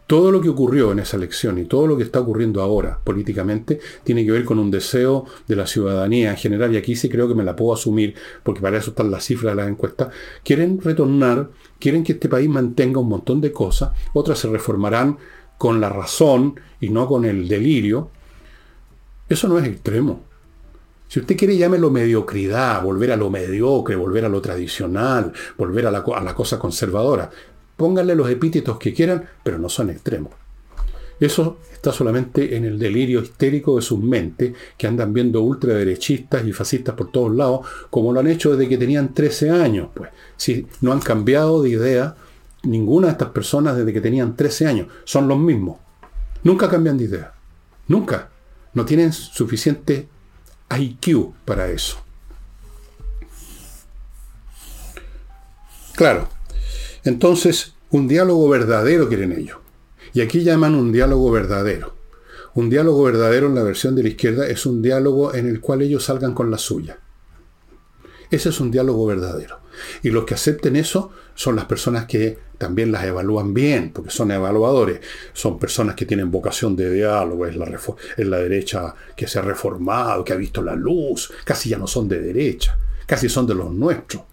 todo 0.10 0.32
lo 0.32 0.42
que 0.42 0.50
ocurrió 0.50 0.92
en 0.92 0.98
esa 0.98 1.18
elección 1.18 1.60
y 1.60 1.66
todo 1.66 1.86
lo 1.86 1.96
que 1.96 2.02
está 2.02 2.20
ocurriendo 2.20 2.64
ahora 2.64 3.00
políticamente 3.04 3.80
tiene 4.04 4.26
que 4.26 4.32
ver 4.32 4.44
con 4.44 4.58
un 4.58 4.72
deseo 4.72 5.26
de 5.48 5.56
la 5.56 5.68
ciudadanía 5.68 6.32
en 6.32 6.36
general, 6.36 6.74
y 6.74 6.78
aquí 6.78 6.96
sí 6.96 7.10
creo 7.10 7.28
que 7.28 7.36
me 7.36 7.44
la 7.44 7.56
puedo 7.56 7.76
asumir, 7.76 8.16
porque 8.42 8.60
para 8.60 8.80
eso 8.80 8.90
están 8.90 9.12
las 9.12 9.24
cifras 9.24 9.56
de 9.56 9.62
las 9.62 9.70
encuestas, 9.70 10.08
quieren 10.44 10.82
retornar, 10.82 11.52
quieren 11.80 12.04
que 12.04 12.14
este 12.14 12.28
país 12.28 12.50
mantenga 12.50 13.00
un 13.00 13.08
montón 13.08 13.40
de 13.40 13.52
cosas, 13.52 13.92
otras 14.14 14.40
se 14.40 14.48
reformarán 14.48 15.20
con 15.60 15.80
la 15.80 15.90
razón 15.90 16.60
y 16.82 16.90
no 16.90 17.06
con 17.06 17.24
el 17.24 17.48
delirio. 17.48 18.10
Eso 19.30 19.48
no 19.48 19.60
es 19.60 19.68
extremo. 19.68 20.24
Si 21.08 21.20
usted 21.20 21.38
quiere 21.38 21.56
llámelo 21.56 21.92
mediocridad, 21.92 22.82
volver 22.82 23.12
a 23.12 23.16
lo 23.16 23.30
mediocre, 23.30 23.96
volver 23.96 24.26
a 24.26 24.30
lo 24.30 24.42
tradicional, 24.42 25.34
volver 25.56 25.86
a 25.86 25.92
la, 25.92 26.00
a 26.00 26.24
la 26.24 26.34
cosa 26.34 26.58
conservadora. 26.58 27.30
Pónganle 27.80 28.14
los 28.14 28.30
epítetos 28.30 28.78
que 28.78 28.94
quieran, 28.94 29.24
pero 29.42 29.58
no 29.58 29.70
son 29.70 29.90
extremos. 29.90 30.34
Eso 31.18 31.60
está 31.72 31.94
solamente 31.94 32.58
en 32.58 32.66
el 32.66 32.78
delirio 32.78 33.22
histérico 33.22 33.78
de 33.78 33.82
sus 33.82 33.98
mentes, 34.04 34.54
que 34.78 34.86
andan 34.86 35.14
viendo 35.14 35.42
ultraderechistas 35.42 36.46
y 36.46 36.52
fascistas 36.52 36.94
por 36.94 37.10
todos 37.10 37.34
lados, 37.34 37.66
como 37.90 38.12
lo 38.12 38.20
han 38.20 38.28
hecho 38.28 38.52
desde 38.52 38.68
que 38.68 38.78
tenían 38.78 39.14
13 39.14 39.52
años. 39.52 39.88
Pues, 39.94 40.10
si 40.36 40.68
no 40.82 40.92
han 40.92 41.00
cambiado 41.00 41.64
de 41.64 41.70
idea, 41.70 42.18
ninguna 42.64 43.08
de 43.08 43.14
estas 43.14 43.30
personas 43.30 43.78
desde 43.78 43.94
que 43.94 44.02
tenían 44.02 44.36
13 44.36 44.68
años 44.68 44.88
son 45.06 45.30
los 45.30 45.40
mismos. 45.40 45.78
Nunca 46.44 46.68
cambian 46.68 46.98
de 46.98 47.06
idea. 47.06 47.34
Nunca. 47.88 48.28
No 48.74 48.84
tienen 48.84 49.14
suficiente 49.14 50.10
IQ 50.78 51.32
para 51.46 51.70
eso. 51.70 51.98
Claro, 55.96 56.28
entonces, 57.04 57.74
un 57.90 58.08
diálogo 58.08 58.48
verdadero 58.50 59.08
quieren 59.08 59.32
ellos. 59.32 59.58
Y 60.14 60.22
aquí 60.22 60.44
llaman 60.44 60.76
un 60.76 60.92
diálogo 60.92 61.32
verdadero. 61.32 61.96
Un 62.56 62.70
diálogo 62.70 63.04
verdadero 63.04 63.48
en 63.48 63.56
la 63.56 63.64
versión 63.64 63.96
de 63.96 64.04
la 64.04 64.10
izquierda 64.10 64.48
es 64.48 64.66
un 64.66 64.82
diálogo 64.82 65.34
en 65.34 65.48
el 65.48 65.62
cual 65.62 65.82
ellos 65.82 66.06
salgan 66.06 66.34
con 66.34 66.50
la 66.50 66.58
suya. 66.58 67.00
Ese 68.32 68.50
es 68.50 68.60
un 68.60 68.72
diálogo 68.72 69.06
verdadero. 69.06 69.60
Y 70.04 70.10
los 70.10 70.26
que 70.26 70.34
acepten 70.34 70.76
eso 70.76 71.12
son 71.36 71.56
las 71.56 71.66
personas 71.66 72.06
que 72.06 72.38
también 72.58 72.92
las 72.92 73.06
evalúan 73.06 73.54
bien, 73.54 73.92
porque 73.94 74.12
son 74.12 74.32
evaluadores. 74.32 75.00
Son 75.34 75.58
personas 75.58 75.96
que 75.96 76.06
tienen 76.06 76.30
vocación 76.30 76.76
de 76.76 76.92
diálogo, 76.92 77.46
es 77.46 77.56
la, 77.56 78.38
derecha 78.38 78.94
que 79.16 79.28
se 79.28 79.40
ha 79.40 79.42
reformado, 79.42 80.24
que 80.24 80.34
ha 80.34 80.38
visto 80.38 80.62
la 80.62 80.76
luz. 80.76 81.32
Casi 81.46 81.70
ya 81.70 81.78
no 81.78 81.88
son 81.88 82.08
de 82.08 82.20
derecha, 82.20 82.78
casi 83.06 83.30
son 83.30 83.48
de 83.48 83.56
los 83.56 83.72
nuestros 83.72 84.24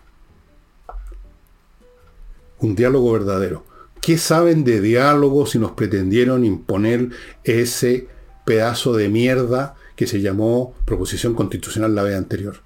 un 2.66 2.74
diálogo 2.74 3.12
verdadero. 3.12 3.64
¿Qué 4.00 4.18
saben 4.18 4.64
de 4.64 4.80
diálogo 4.80 5.46
si 5.46 5.58
nos 5.58 5.72
pretendieron 5.72 6.44
imponer 6.44 7.10
ese 7.44 8.08
pedazo 8.44 8.94
de 8.94 9.08
mierda 9.08 9.74
que 9.96 10.06
se 10.06 10.20
llamó 10.20 10.74
proposición 10.84 11.34
constitucional 11.34 11.94
la 11.94 12.02
vez 12.02 12.16
anterior? 12.16 12.60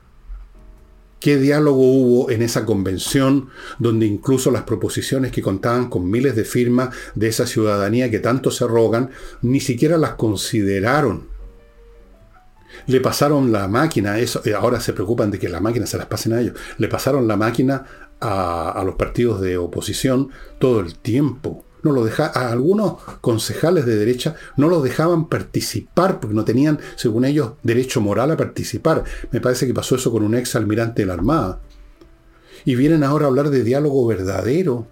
¿Qué 1.21 1.37
diálogo 1.37 1.83
hubo 1.83 2.30
en 2.30 2.40
esa 2.40 2.64
convención 2.64 3.50
donde 3.78 4.07
incluso 4.07 4.50
las 4.50 4.62
proposiciones 4.62 5.33
que 5.33 5.42
contaban 5.42 5.90
con 5.90 6.11
miles 6.11 6.35
de 6.35 6.45
firmas 6.45 6.95
de 7.14 7.28
esa 7.28 7.47
ciudadanía 7.47 8.11
que 8.11 8.21
tanto 8.21 8.50
se 8.50 8.66
rogan, 8.66 9.11
ni 9.42 9.61
siquiera 9.61 9.99
las 9.99 10.14
consideraron? 10.14 11.28
Le 12.87 13.00
pasaron 13.00 13.52
la 13.52 13.69
máquina, 13.69 14.19
eso, 14.19 14.42
ahora 14.59 14.80
se 14.80 14.95
preocupan 14.95 15.30
de 15.30 15.38
que 15.38 15.50
la 15.50 15.61
máquina 15.61 15.87
se 15.87 15.99
las 15.99 16.07
pasen 16.07 16.33
a 16.33 16.40
ellos, 16.40 16.54
le 16.78 16.88
pasaron 16.88 17.28
la 17.28 17.37
máquina 17.37 18.10
a, 18.21 18.83
los 18.85 18.95
partidos 18.97 19.41
de 19.41 19.57
oposición 19.57 20.31
todo 20.59 20.81
el 20.81 20.97
tiempo. 20.97 21.65
No 21.83 21.93
lo 21.93 22.05
deja, 22.05 22.27
a 22.27 22.50
algunos 22.53 23.00
concejales 23.23 23.87
de 23.87 23.97
derecha 23.97 24.35
no 24.57 24.69
los 24.69 24.83
dejaban 24.83 25.29
participar 25.29 26.21
porque 26.21 26.37
no 26.37 26.45
tenían, 26.45 26.79
según 26.97 27.25
ellos, 27.25 27.53
derecho 27.62 28.03
moral 28.03 28.31
a 28.31 28.37
participar. 28.37 29.05
Me 29.31 29.41
parece 29.41 29.67
que 29.67 29.73
pasó 29.73 29.97
eso 29.97 30.12
con 30.12 30.23
un 30.23 30.35
ex 30.35 30.55
almirante 30.57 31.03
de 31.03 31.07
la 31.07 31.15
Armada. 31.15 31.61
Y 32.67 32.75
vienen 32.75 33.03
ahora 33.03 33.25
a 33.25 33.29
hablar 33.29 33.49
de 33.49 33.65
diálogo 33.65 34.07
verdadero 34.07 34.87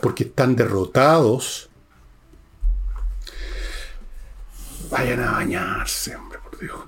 porque 0.00 0.24
están 0.24 0.56
derrotados. 0.56 1.68
Vayan 4.90 5.20
a 5.20 5.32
bañarse, 5.32 6.16
hombre, 6.16 6.38
por 6.42 6.58
Dios. 6.58 6.78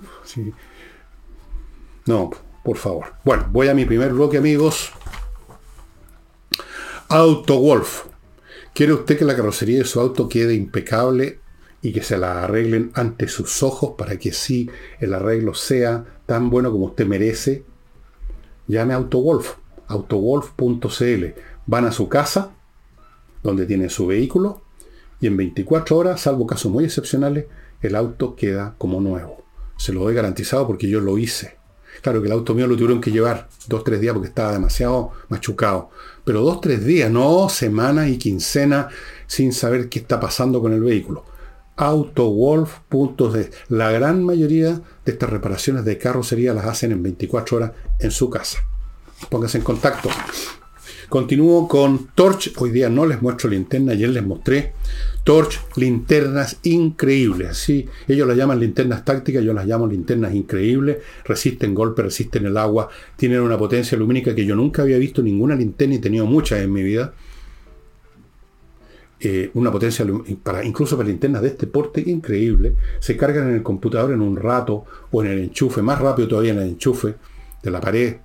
No, 2.07 2.31
por 2.65 2.79
favor. 2.79 3.15
Bueno, 3.23 3.47
voy 3.51 3.69
a 3.69 3.75
mi 3.75 3.85
primer 3.85 4.13
bloque, 4.13 4.39
amigos. 4.39 4.93
AutoWolf. 7.14 8.07
¿Quiere 8.73 8.95
usted 8.95 9.19
que 9.19 9.26
la 9.26 9.37
carrocería 9.37 9.76
de 9.76 9.85
su 9.85 10.00
auto 10.00 10.31
quede 10.31 10.54
impecable 10.54 11.40
y 11.83 11.92
que 11.92 12.02
se 12.02 12.16
la 12.16 12.42
arreglen 12.42 12.90
ante 12.95 13.28
sus 13.28 13.62
ojos 13.62 13.97
para 13.99 14.19
que 14.19 14.33
sí 14.33 14.71
el 14.99 15.12
arreglo 15.12 15.52
sea 15.52 16.07
tan 16.25 16.49
bueno 16.49 16.73
como 16.73 16.87
usted 16.87 17.07
merece? 17.07 17.64
Llame 18.66 18.95
a 18.95 18.97
AutoWolf, 18.97 19.57
autowolf.cl. 19.88 21.25
Van 21.66 21.85
a 21.85 21.92
su 21.92 22.09
casa, 22.09 22.54
donde 23.42 23.66
tiene 23.66 23.90
su 23.90 24.07
vehículo, 24.07 24.62
y 25.21 25.26
en 25.26 25.37
24 25.37 25.99
horas, 25.99 26.23
salvo 26.23 26.47
casos 26.47 26.73
muy 26.73 26.85
excepcionales, 26.85 27.45
el 27.83 27.95
auto 27.95 28.35
queda 28.37 28.75
como 28.78 29.02
nuevo. 29.02 29.45
Se 29.76 29.92
lo 29.92 30.00
doy 30.00 30.14
garantizado 30.14 30.66
porque 30.66 30.88
yo 30.88 31.02
lo 31.02 31.19
hice. 31.19 31.59
Claro 32.03 32.21
que 32.21 32.27
el 32.27 32.33
auto 32.33 32.55
mío 32.55 32.67
lo 32.67 32.75
tuvieron 32.75 33.01
que 33.01 33.13
llevar 33.13 33.49
dos, 33.69 33.85
tres 33.85 34.01
días 34.01 34.13
porque 34.13 34.29
estaba 34.29 34.53
demasiado 34.53 35.13
machucado. 35.29 35.91
Pero 36.25 36.43
dos, 36.43 36.61
tres 36.61 36.85
días, 36.85 37.11
no 37.11 37.49
semanas 37.49 38.09
y 38.09 38.19
quincena 38.19 38.89
sin 39.27 39.53
saber 39.53 39.89
qué 39.89 40.01
está 40.01 40.19
pasando 40.19 40.61
con 40.61 40.73
el 40.73 40.81
vehículo. 40.81 41.25
Autowolf.de. 41.77 43.51
La 43.69 43.91
gran 43.93 44.25
mayoría 44.25 44.81
de 45.05 45.13
estas 45.13 45.31
reparaciones 45.31 45.85
de 45.85 45.97
carrocería 45.97 46.53
las 46.53 46.67
hacen 46.67 46.93
en 46.93 47.03
24 47.03 47.57
horas 47.57 47.73
en 48.01 48.11
su 48.11 48.29
casa. 48.29 48.59
Póngase 49.31 49.59
en 49.59 49.65
contacto. 49.65 50.11
Continúo 51.12 51.69
con 51.69 52.07
Torch. 52.14 52.54
Hoy 52.57 52.71
día 52.71 52.88
no 52.88 53.04
les 53.04 53.21
muestro 53.21 53.50
linterna, 53.50 53.92
ayer 53.92 54.09
les 54.09 54.25
mostré. 54.25 54.73
Torch, 55.25 55.61
linternas 55.76 56.59
increíbles. 56.62 57.59
Sí, 57.59 57.87
ellos 58.09 58.26
las 58.26 58.35
llaman 58.35 58.59
linternas 58.59 59.04
tácticas, 59.04 59.45
yo 59.45 59.52
las 59.52 59.66
llamo 59.66 59.87
linternas 59.87 60.35
increíbles. 60.35 61.00
Resisten 61.26 61.75
golpes, 61.75 62.07
resisten 62.07 62.47
el 62.47 62.57
agua, 62.57 62.88
tienen 63.14 63.42
una 63.42 63.59
potencia 63.59 63.99
lumínica 63.99 64.35
que 64.35 64.47
yo 64.47 64.57
nunca 64.57 64.81
había 64.81 64.97
visto 64.97 65.21
ninguna 65.21 65.54
linterna 65.54 65.97
y 65.97 65.99
he 65.99 66.00
tenido 66.00 66.25
muchas 66.25 66.61
en 66.61 66.73
mi 66.73 66.83
vida. 66.83 67.12
Eh, 69.21 69.50
una 69.52 69.71
potencia 69.71 70.07
para 70.42 70.64
incluso 70.64 70.97
para 70.97 71.11
linternas 71.11 71.42
de 71.42 71.49
este 71.49 71.66
porte 71.66 72.02
increíble. 72.07 72.75
Se 73.00 73.19
cargan 73.19 73.50
en 73.50 73.57
el 73.57 73.62
computador 73.62 74.12
en 74.12 74.23
un 74.23 74.35
rato 74.35 74.87
o 75.11 75.23
en 75.23 75.31
el 75.31 75.38
enchufe, 75.40 75.83
más 75.83 76.00
rápido 76.00 76.26
todavía 76.26 76.52
en 76.52 76.59
el 76.61 76.69
enchufe 76.71 77.16
de 77.62 77.71
la 77.71 77.83
pared 77.83 78.16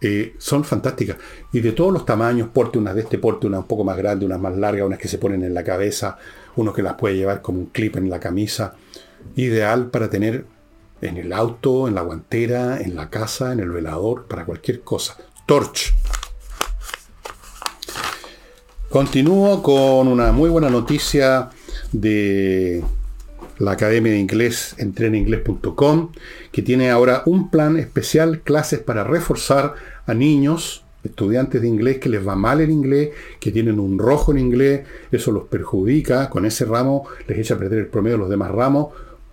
eh, 0.00 0.34
son 0.38 0.64
fantásticas. 0.64 1.16
Y 1.52 1.60
de 1.60 1.72
todos 1.72 1.92
los 1.92 2.06
tamaños, 2.06 2.48
porte 2.48 2.78
unas 2.78 2.94
de 2.94 3.02
este 3.02 3.18
porte, 3.18 3.46
unas 3.46 3.60
un 3.60 3.66
poco 3.66 3.84
más 3.84 3.96
grandes, 3.96 4.26
unas 4.26 4.40
más 4.40 4.56
largas, 4.56 4.86
unas 4.86 4.98
que 4.98 5.08
se 5.08 5.18
ponen 5.18 5.42
en 5.42 5.54
la 5.54 5.64
cabeza, 5.64 6.18
unos 6.56 6.74
que 6.74 6.82
las 6.82 6.94
puede 6.94 7.16
llevar 7.16 7.42
como 7.42 7.60
un 7.60 7.66
clip 7.66 7.96
en 7.96 8.08
la 8.08 8.20
camisa. 8.20 8.74
Ideal 9.36 9.90
para 9.90 10.08
tener 10.08 10.46
en 11.02 11.16
el 11.16 11.32
auto, 11.32 11.88
en 11.88 11.94
la 11.94 12.02
guantera, 12.02 12.80
en 12.80 12.94
la 12.94 13.10
casa, 13.10 13.52
en 13.52 13.60
el 13.60 13.70
velador, 13.70 14.26
para 14.26 14.44
cualquier 14.44 14.80
cosa. 14.80 15.16
Torch. 15.46 15.94
Continúo 18.88 19.62
con 19.62 20.08
una 20.08 20.32
muy 20.32 20.50
buena 20.50 20.68
noticia 20.68 21.50
de 21.92 22.82
la 23.60 23.72
Academia 23.72 24.12
de 24.12 24.18
Inglés, 24.18 24.74
entreninglés.com, 24.78 26.12
que 26.50 26.62
tiene 26.62 26.90
ahora 26.90 27.22
un 27.26 27.50
plan 27.50 27.76
especial, 27.76 28.40
clases 28.40 28.80
para 28.80 29.04
reforzar 29.04 29.74
a 30.06 30.14
niños, 30.14 30.82
estudiantes 31.04 31.60
de 31.60 31.68
inglés 31.68 31.98
que 31.98 32.08
les 32.08 32.26
va 32.26 32.36
mal 32.36 32.60
el 32.60 32.70
inglés, 32.70 33.10
que 33.38 33.52
tienen 33.52 33.78
un 33.78 33.98
rojo 33.98 34.32
en 34.32 34.38
inglés, 34.38 34.86
eso 35.12 35.30
los 35.30 35.44
perjudica, 35.44 36.30
con 36.30 36.46
ese 36.46 36.64
ramo 36.64 37.06
les 37.28 37.38
echa 37.38 37.54
a 37.54 37.58
perder 37.58 37.80
el 37.80 37.86
promedio 37.86 38.16
de 38.16 38.20
los 38.22 38.30
demás 38.30 38.50
ramos. 38.50 38.88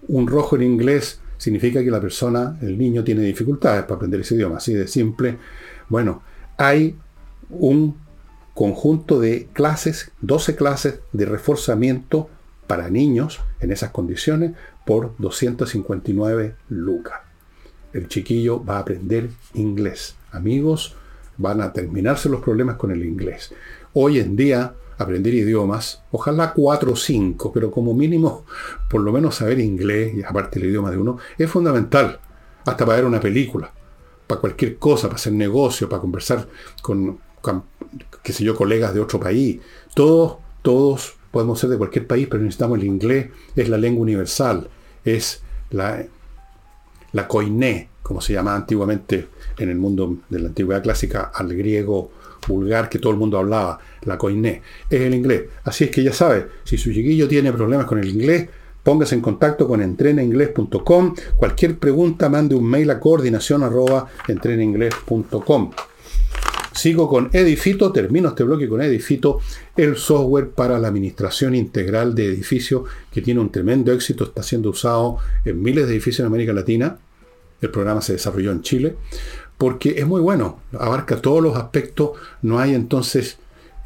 Un 0.09 0.27
rojo 0.27 0.57
en 0.57 0.63
inglés 0.63 1.21
significa 1.37 1.81
que 1.81 1.91
la 1.91 2.01
persona, 2.01 2.57
el 2.61 2.77
niño, 2.77 3.05
tiene 3.05 3.21
dificultades 3.21 3.83
para 3.83 3.95
aprender 3.95 4.21
ese 4.21 4.35
idioma, 4.35 4.57
así 4.57 4.73
de 4.73 4.87
simple. 4.87 5.37
Bueno, 5.87 6.21
hay 6.57 6.97
un 7.49 7.95
conjunto 8.53 9.21
de 9.21 9.47
clases, 9.53 10.11
12 10.21 10.55
clases 10.55 10.99
de 11.13 11.25
reforzamiento 11.25 12.29
para 12.67 12.89
niños 12.89 13.39
en 13.61 13.71
esas 13.71 13.91
condiciones 13.91 14.51
por 14.85 15.15
259 15.17 16.55
lucas. 16.69 17.21
El 17.93 18.07
chiquillo 18.07 18.63
va 18.63 18.77
a 18.77 18.79
aprender 18.79 19.29
inglés. 19.53 20.15
Amigos, 20.31 20.95
van 21.37 21.61
a 21.61 21.73
terminarse 21.73 22.29
los 22.29 22.41
problemas 22.41 22.75
con 22.75 22.91
el 22.91 23.03
inglés. 23.03 23.53
Hoy 23.93 24.19
en 24.19 24.35
día, 24.35 24.75
aprender 24.97 25.33
idiomas, 25.33 26.03
ojalá 26.11 26.53
cuatro 26.53 26.93
o 26.93 26.95
cinco, 26.95 27.51
pero 27.51 27.71
como 27.71 27.93
mínimo, 27.93 28.45
por 28.89 29.01
lo 29.01 29.11
menos 29.11 29.35
saber 29.35 29.59
inglés, 29.59 30.15
y 30.15 30.23
aparte 30.23 30.59
el 30.59 30.65
idioma 30.65 30.91
de 30.91 30.97
uno, 30.97 31.17
es 31.37 31.49
fundamental. 31.49 32.19
Hasta 32.65 32.85
para 32.85 32.97
ver 32.97 33.05
una 33.05 33.19
película, 33.19 33.71
para 34.27 34.41
cualquier 34.41 34.77
cosa, 34.77 35.07
para 35.07 35.15
hacer 35.15 35.33
negocio, 35.33 35.87
para 35.87 36.01
conversar 36.01 36.47
con, 36.81 37.19
con 37.41 37.63
qué 38.21 38.33
sé 38.33 38.43
yo, 38.43 38.55
colegas 38.55 38.93
de 38.93 38.99
otro 38.99 39.19
país. 39.19 39.61
Todos, 39.95 40.37
todos 40.61 41.16
podemos 41.37 41.59
ser 41.59 41.69
de 41.69 41.77
cualquier 41.77 42.07
país, 42.07 42.27
pero 42.27 42.41
necesitamos 42.41 42.79
el 42.79 42.85
inglés, 42.85 43.27
es 43.55 43.69
la 43.69 43.77
lengua 43.77 44.01
universal, 44.01 44.67
es 45.05 45.43
la, 45.69 46.03
la 47.11 47.27
koiné, 47.27 47.89
como 48.01 48.21
se 48.21 48.33
llamaba 48.33 48.57
antiguamente 48.57 49.27
en 49.59 49.69
el 49.69 49.75
mundo 49.75 50.17
de 50.29 50.39
la 50.39 50.47
antigüedad 50.47 50.81
clásica, 50.81 51.31
al 51.31 51.53
griego 51.53 52.09
vulgar 52.47 52.89
que 52.89 52.97
todo 52.97 53.11
el 53.13 53.19
mundo 53.19 53.37
hablaba, 53.37 53.77
la 54.01 54.17
koiné, 54.17 54.63
es 54.89 55.01
el 55.01 55.13
inglés. 55.13 55.43
Así 55.63 55.83
es 55.83 55.91
que 55.91 56.01
ya 56.01 56.11
sabe, 56.11 56.47
si 56.63 56.75
su 56.75 56.91
chiquillo 56.91 57.27
tiene 57.27 57.53
problemas 57.53 57.85
con 57.85 57.99
el 57.99 58.09
inglés, 58.09 58.49
póngase 58.81 59.13
en 59.13 59.21
contacto 59.21 59.67
con 59.67 59.83
entrenainglés.com. 59.83 61.13
Cualquier 61.35 61.77
pregunta, 61.77 62.29
mande 62.29 62.55
un 62.55 62.65
mail 62.65 62.89
a 62.89 62.99
coordinación 62.99 63.61
arroba 63.61 64.07
Sigo 66.77 67.09
con 67.09 67.31
Edifito, 67.33 67.91
termino 67.91 68.29
este 68.29 68.43
bloque 68.43 68.69
con 68.69 68.83
Edifito, 68.83 69.39
el 69.75 69.95
software 69.95 70.51
para 70.51 70.77
la 70.77 70.89
administración 70.89 71.55
integral 71.55 72.13
de 72.13 72.27
edificios 72.27 72.83
que 73.11 73.23
tiene 73.23 73.39
un 73.39 73.51
tremendo 73.51 73.91
éxito, 73.91 74.25
está 74.25 74.43
siendo 74.43 74.69
usado 74.69 75.17
en 75.43 75.59
miles 75.59 75.87
de 75.87 75.93
edificios 75.93 76.19
en 76.19 76.27
América 76.27 76.53
Latina. 76.53 76.99
El 77.61 77.71
programa 77.71 78.01
se 78.01 78.13
desarrolló 78.13 78.51
en 78.51 78.61
Chile 78.61 78.95
porque 79.57 79.95
es 79.97 80.05
muy 80.05 80.21
bueno, 80.21 80.59
abarca 80.77 81.19
todos 81.19 81.41
los 81.41 81.57
aspectos, 81.57 82.11
no 82.43 82.59
hay 82.59 82.75
entonces 82.75 83.39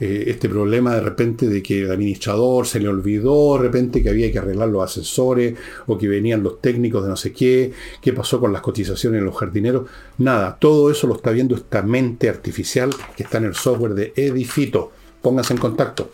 eh, 0.04 0.32
este 0.32 0.50
problema 0.50 0.96
de 0.96 1.02
repente 1.02 1.48
de 1.48 1.62
que 1.62 1.84
el 1.84 1.92
administrador 1.92 2.66
se 2.66 2.80
le 2.80 2.88
olvidó 2.88 3.56
de 3.56 3.62
repente 3.62 4.02
que 4.02 4.10
había 4.10 4.32
que 4.32 4.40
arreglar 4.40 4.68
los 4.70 4.84
asesores 4.84 5.54
o 5.86 5.96
que 5.96 6.08
venían 6.08 6.42
los 6.42 6.60
técnicos 6.60 7.04
de 7.04 7.10
no 7.10 7.16
sé 7.16 7.32
qué, 7.32 7.72
qué 8.02 8.12
pasó 8.12 8.40
con 8.40 8.52
las 8.52 8.64
cotizaciones 8.64 9.20
de 9.20 9.26
los 9.26 9.38
jardineros. 9.38 9.88
Nada, 10.18 10.58
todo 10.60 10.90
eso 10.90 11.06
lo 11.06 11.18
está 11.18 11.30
viendo 11.30 11.54
esta 11.54 11.84
mente 11.84 12.30
artificial 12.30 12.90
que 13.16 13.22
está 13.22 13.38
en 13.38 13.46
el 13.46 13.54
software 13.54 13.94
de 13.94 14.12
Edifito. 14.16 14.92
Pónganse 15.22 15.54
en 15.54 15.60
contacto. 15.60 16.10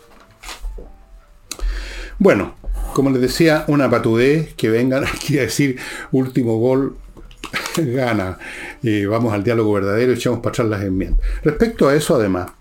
Bueno, 2.18 2.56
como 2.92 3.08
les 3.08 3.22
decía, 3.22 3.64
una 3.68 3.88
patudez 3.88 4.52
que 4.52 4.68
vengan 4.68 5.04
aquí 5.14 5.38
a 5.38 5.42
decir 5.42 5.78
último 6.12 6.58
gol 6.58 6.98
gana. 7.78 8.38
y 8.82 9.06
vamos 9.06 9.32
al 9.32 9.42
diálogo 9.42 9.72
verdadero 9.72 10.12
y 10.12 10.16
echamos 10.16 10.40
para 10.40 10.50
atrás 10.50 10.68
las 10.68 10.82
enmiendas. 10.82 11.26
Respecto 11.42 11.88
a 11.88 11.94
eso, 11.94 12.16
además, 12.16 12.57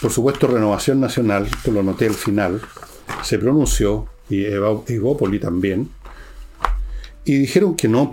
por 0.00 0.12
supuesto, 0.12 0.46
Renovación 0.46 1.00
Nacional, 1.00 1.48
que 1.64 1.72
lo 1.72 1.82
noté 1.82 2.06
al 2.06 2.14
final, 2.14 2.60
se 3.22 3.38
pronunció, 3.38 4.06
y 4.28 4.44
Evópoli 4.44 5.38
también, 5.38 5.90
y 7.24 7.38
dijeron 7.38 7.74
que 7.74 7.88
no, 7.88 8.08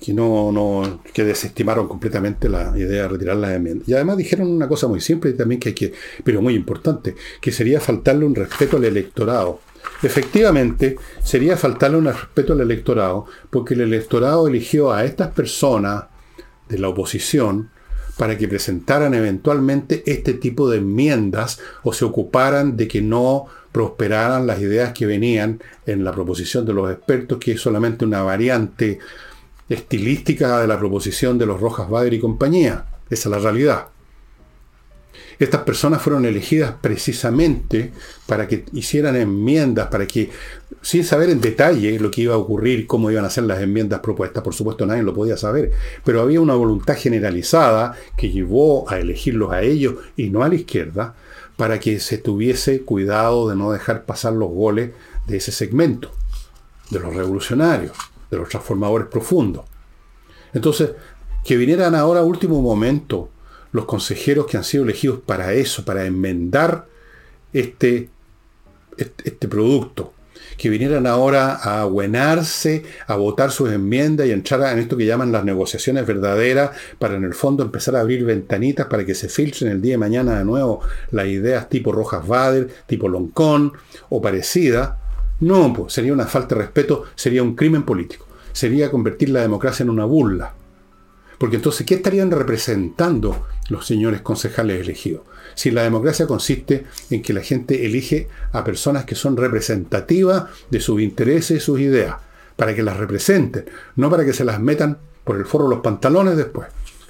que 0.00 0.12
no, 0.12 0.50
no, 0.50 1.00
que 1.14 1.24
desestimaron 1.24 1.86
completamente 1.86 2.48
la 2.48 2.76
idea 2.76 3.02
de 3.02 3.08
retirar 3.08 3.36
las 3.36 3.52
enmiendas. 3.52 3.88
Y 3.88 3.94
además 3.94 4.16
dijeron 4.16 4.48
una 4.48 4.68
cosa 4.68 4.88
muy 4.88 5.00
simple 5.00 5.32
también 5.32 5.60
que 5.60 5.70
hay 5.70 5.74
que, 5.74 5.92
pero 6.24 6.42
muy 6.42 6.54
importante, 6.54 7.14
que 7.40 7.52
sería 7.52 7.80
faltarle 7.80 8.26
un 8.26 8.34
respeto 8.34 8.76
al 8.76 8.84
electorado. 8.84 9.60
Efectivamente, 10.02 10.96
sería 11.22 11.56
faltarle 11.56 11.98
un 11.98 12.06
respeto 12.06 12.52
al 12.52 12.60
electorado, 12.60 13.26
porque 13.50 13.74
el 13.74 13.82
electorado 13.82 14.48
eligió 14.48 14.92
a 14.92 15.04
estas 15.04 15.30
personas 15.32 16.04
de 16.68 16.78
la 16.78 16.88
oposición 16.88 17.70
para 18.22 18.38
que 18.38 18.46
presentaran 18.46 19.14
eventualmente 19.14 20.04
este 20.06 20.34
tipo 20.34 20.70
de 20.70 20.78
enmiendas 20.78 21.58
o 21.82 21.92
se 21.92 22.04
ocuparan 22.04 22.76
de 22.76 22.86
que 22.86 23.02
no 23.02 23.46
prosperaran 23.72 24.46
las 24.46 24.60
ideas 24.60 24.92
que 24.92 25.06
venían 25.06 25.60
en 25.86 26.04
la 26.04 26.12
proposición 26.12 26.64
de 26.64 26.72
los 26.72 26.88
expertos, 26.92 27.38
que 27.38 27.50
es 27.50 27.60
solamente 27.60 28.04
una 28.04 28.22
variante 28.22 29.00
estilística 29.68 30.60
de 30.60 30.68
la 30.68 30.78
proposición 30.78 31.36
de 31.36 31.46
los 31.46 31.60
Rojas 31.60 31.90
Bader 31.90 32.14
y 32.14 32.20
compañía. 32.20 32.84
Esa 33.10 33.28
es 33.28 33.32
la 33.32 33.38
realidad. 33.40 33.86
Estas 35.42 35.62
personas 35.62 36.00
fueron 36.00 36.24
elegidas 36.24 36.72
precisamente 36.80 37.90
para 38.26 38.46
que 38.46 38.64
hicieran 38.74 39.16
enmiendas, 39.16 39.88
para 39.88 40.06
que, 40.06 40.30
sin 40.82 41.02
saber 41.02 41.30
en 41.30 41.40
detalle 41.40 41.98
lo 41.98 42.12
que 42.12 42.20
iba 42.20 42.34
a 42.34 42.38
ocurrir, 42.38 42.86
cómo 42.86 43.10
iban 43.10 43.24
a 43.24 43.30
ser 43.30 43.42
las 43.42 43.60
enmiendas 43.60 43.98
propuestas, 43.98 44.44
por 44.44 44.54
supuesto 44.54 44.86
nadie 44.86 45.02
lo 45.02 45.12
podía 45.12 45.36
saber, 45.36 45.72
pero 46.04 46.20
había 46.20 46.40
una 46.40 46.54
voluntad 46.54 46.96
generalizada 46.96 47.96
que 48.16 48.30
llevó 48.30 48.88
a 48.88 49.00
elegirlos 49.00 49.50
a 49.50 49.62
ellos 49.62 49.96
y 50.16 50.30
no 50.30 50.44
a 50.44 50.48
la 50.48 50.54
izquierda, 50.54 51.16
para 51.56 51.80
que 51.80 51.98
se 51.98 52.18
tuviese 52.18 52.82
cuidado 52.82 53.48
de 53.48 53.56
no 53.56 53.72
dejar 53.72 54.04
pasar 54.04 54.34
los 54.34 54.48
goles 54.48 54.92
de 55.26 55.38
ese 55.38 55.50
segmento, 55.50 56.12
de 56.90 57.00
los 57.00 57.16
revolucionarios, 57.16 57.96
de 58.30 58.36
los 58.36 58.48
transformadores 58.48 59.08
profundos. 59.08 59.64
Entonces, 60.54 60.90
que 61.44 61.56
vinieran 61.56 61.96
ahora 61.96 62.20
a 62.20 62.22
último 62.22 62.62
momento 62.62 63.28
los 63.72 63.86
consejeros 63.86 64.46
que 64.46 64.56
han 64.56 64.64
sido 64.64 64.84
elegidos 64.84 65.20
para 65.20 65.54
eso, 65.54 65.84
para 65.84 66.04
enmendar 66.04 66.86
este, 67.52 68.08
este, 68.96 69.48
producto 69.48 70.12
que 70.56 70.68
vinieran 70.68 71.06
ahora 71.06 71.54
a 71.54 71.80
abuenarse, 71.80 72.84
a 73.06 73.16
votar 73.16 73.50
sus 73.50 73.70
enmiendas 73.70 74.26
y 74.26 74.32
entrar 74.32 74.72
en 74.72 74.80
esto 74.80 74.96
que 74.96 75.06
llaman 75.06 75.32
las 75.32 75.44
negociaciones 75.44 76.06
verdaderas, 76.06 76.70
para 76.98 77.16
en 77.16 77.24
el 77.24 77.34
fondo 77.34 77.64
empezar 77.64 77.96
a 77.96 78.00
abrir 78.00 78.24
ventanitas 78.24 78.86
para 78.86 79.04
que 79.04 79.14
se 79.14 79.28
filtren 79.28 79.72
el 79.72 79.80
día 79.80 79.94
de 79.94 79.98
mañana 79.98 80.38
de 80.38 80.44
nuevo 80.44 80.80
las 81.10 81.26
ideas 81.26 81.68
tipo 81.68 81.90
Rojas 81.90 82.26
Bader, 82.26 82.68
tipo 82.86 83.08
Loncón 83.08 83.72
o 84.10 84.20
parecida. 84.20 84.98
No, 85.40 85.72
pues 85.72 85.94
sería 85.94 86.12
una 86.12 86.26
falta 86.26 86.54
de 86.54 86.62
respeto, 86.62 87.04
sería 87.16 87.42
un 87.42 87.56
crimen 87.56 87.82
político. 87.82 88.26
Sería 88.52 88.90
convertir 88.90 89.30
la 89.30 89.40
democracia 89.40 89.82
en 89.82 89.90
una 89.90 90.04
burla. 90.04 90.54
Porque 91.42 91.56
entonces, 91.56 91.84
¿qué 91.84 91.94
estarían 91.94 92.30
representando 92.30 93.48
los 93.68 93.84
señores 93.84 94.20
concejales 94.20 94.80
elegidos? 94.80 95.22
si 95.56 95.72
la 95.72 95.82
democracia 95.82 96.26
consiste 96.26 96.84
en 97.10 97.20
que 97.20 97.32
la 97.32 97.40
gente 97.40 97.84
elige 97.84 98.28
a 98.52 98.62
personas 98.62 99.04
que 99.04 99.16
son 99.16 99.36
representativas 99.36 100.44
de 100.70 100.80
sus 100.80 101.00
intereses 101.00 101.56
y 101.56 101.60
sus 101.60 101.80
ideas, 101.80 102.14
para 102.54 102.76
que 102.76 102.84
las 102.84 102.96
representen, 102.96 103.64
no 103.96 104.08
para 104.08 104.24
que 104.24 104.32
se 104.32 104.44
las 104.44 104.60
metan 104.60 104.98
por 105.24 105.36
el 105.36 105.44
foro 105.44 105.66
los 105.66 105.80
pantalones 105.80 106.36
después. 106.36 106.68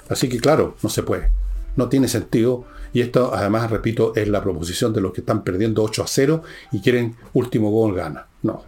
Así 0.09 0.29
que 0.29 0.39
claro, 0.39 0.75
no 0.81 0.89
se 0.89 1.03
puede. 1.03 1.29
No 1.75 1.87
tiene 1.87 2.07
sentido. 2.07 2.65
Y 2.91 3.01
esto, 3.01 3.35
además, 3.35 3.69
repito, 3.69 4.13
es 4.15 4.27
la 4.27 4.41
proposición 4.41 4.93
de 4.93 5.01
los 5.01 5.13
que 5.13 5.21
están 5.21 5.43
perdiendo 5.43 5.83
8 5.83 6.03
a 6.03 6.07
0 6.07 6.43
y 6.71 6.81
quieren 6.81 7.15
último 7.33 7.69
gol 7.69 7.93
gana. 7.93 8.25
No. 8.41 8.63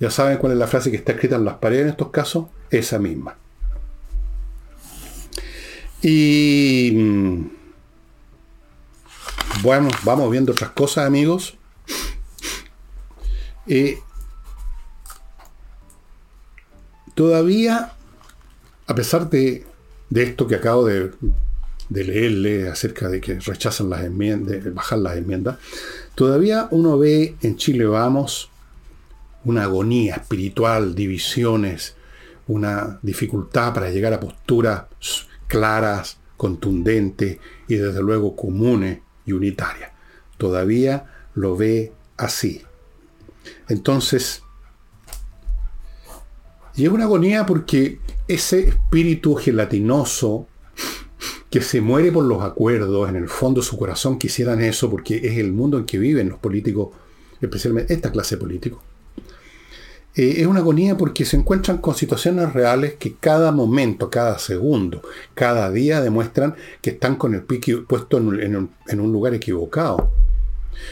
Ya 0.00 0.10
saben 0.10 0.38
cuál 0.38 0.54
es 0.54 0.58
la 0.58 0.66
frase 0.66 0.90
que 0.90 0.96
está 0.96 1.12
escrita 1.12 1.36
en 1.36 1.44
las 1.44 1.58
paredes 1.58 1.82
en 1.82 1.90
estos 1.90 2.08
casos. 2.08 2.46
Esa 2.70 2.98
misma. 2.98 3.36
Y 6.02 6.90
mm, 6.92 7.50
bueno, 9.62 9.88
vamos 10.02 10.30
viendo 10.30 10.52
otras 10.52 10.70
cosas, 10.70 11.06
amigos. 11.06 11.56
Eh, 13.68 14.00
todavía, 17.14 17.92
a 18.86 18.94
pesar 18.94 19.30
de, 19.30 19.64
esto 20.12 20.48
que 20.48 20.56
acabo 20.56 20.86
de, 20.86 21.12
leerle 21.88 22.68
acerca 22.68 23.08
de 23.08 23.20
que 23.20 23.38
rechazan 23.38 23.88
las 23.88 24.02
enmiendas, 24.02 24.64
de 24.64 24.70
bajar 24.70 24.98
las 24.98 25.16
enmiendas, 25.16 25.58
todavía 26.16 26.66
uno 26.72 26.98
ve 26.98 27.36
en 27.42 27.56
Chile 27.56 27.84
Vamos 27.84 28.50
una 29.44 29.64
agonía 29.64 30.16
espiritual, 30.16 30.94
divisiones, 30.94 31.94
una 32.48 32.98
dificultad 33.02 33.72
para 33.74 33.90
llegar 33.90 34.12
a 34.12 34.20
posturas 34.20 34.84
claras, 35.52 36.16
contundentes 36.38 37.36
y 37.68 37.74
desde 37.74 38.00
luego 38.00 38.34
comunes 38.34 39.00
y 39.26 39.32
unitaria. 39.32 39.92
Todavía 40.38 41.12
lo 41.34 41.58
ve 41.58 41.92
así. 42.16 42.62
Entonces, 43.68 44.42
y 46.74 46.86
es 46.86 46.90
una 46.90 47.04
agonía 47.04 47.44
porque 47.44 48.00
ese 48.28 48.68
espíritu 48.68 49.34
gelatinoso 49.34 50.46
que 51.50 51.60
se 51.60 51.82
muere 51.82 52.10
por 52.10 52.24
los 52.24 52.42
acuerdos, 52.42 53.10
en 53.10 53.16
el 53.16 53.28
fondo 53.28 53.60
su 53.60 53.76
corazón 53.76 54.18
quisieran 54.18 54.62
eso 54.62 54.88
porque 54.88 55.16
es 55.16 55.36
el 55.36 55.52
mundo 55.52 55.76
en 55.76 55.84
que 55.84 55.98
viven 55.98 56.30
los 56.30 56.38
políticos, 56.38 56.96
especialmente 57.42 57.92
esta 57.92 58.10
clase 58.10 58.38
política. 58.38 58.78
Eh, 60.14 60.42
es 60.42 60.46
una 60.46 60.60
agonía 60.60 60.96
porque 60.96 61.24
se 61.24 61.36
encuentran 61.38 61.78
con 61.78 61.94
situaciones 61.94 62.52
reales 62.52 62.94
que 62.94 63.14
cada 63.14 63.50
momento, 63.50 64.10
cada 64.10 64.38
segundo, 64.38 65.00
cada 65.34 65.70
día 65.70 66.02
demuestran 66.02 66.54
que 66.82 66.90
están 66.90 67.16
con 67.16 67.34
el 67.34 67.42
pique 67.42 67.78
puesto 67.78 68.18
en 68.18 68.56
un, 68.56 69.12
lugar 69.12 69.32
equivocado. 69.32 70.12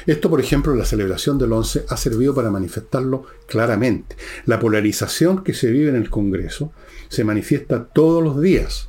Esto, 0.07 0.31
por 0.31 0.41
ejemplo, 0.41 0.75
la 0.75 0.87
celebración 0.87 1.39
del 1.39 1.53
11 1.53 1.85
ha 1.89 1.97
servido 1.97 2.35
para 2.35 2.51
manifestarlo 2.51 3.27
claramente. 3.47 4.17
La 4.47 4.59
polarización 4.59 5.45
que 5.45 5.53
se 5.53 5.71
vive 5.71 5.91
en 5.91 5.97
el 5.97 6.09
Congreso 6.09 6.73
se 7.09 7.25
manifiesta 7.25 7.85
todos 7.85 8.23
los 8.23 8.41
días. 8.41 8.89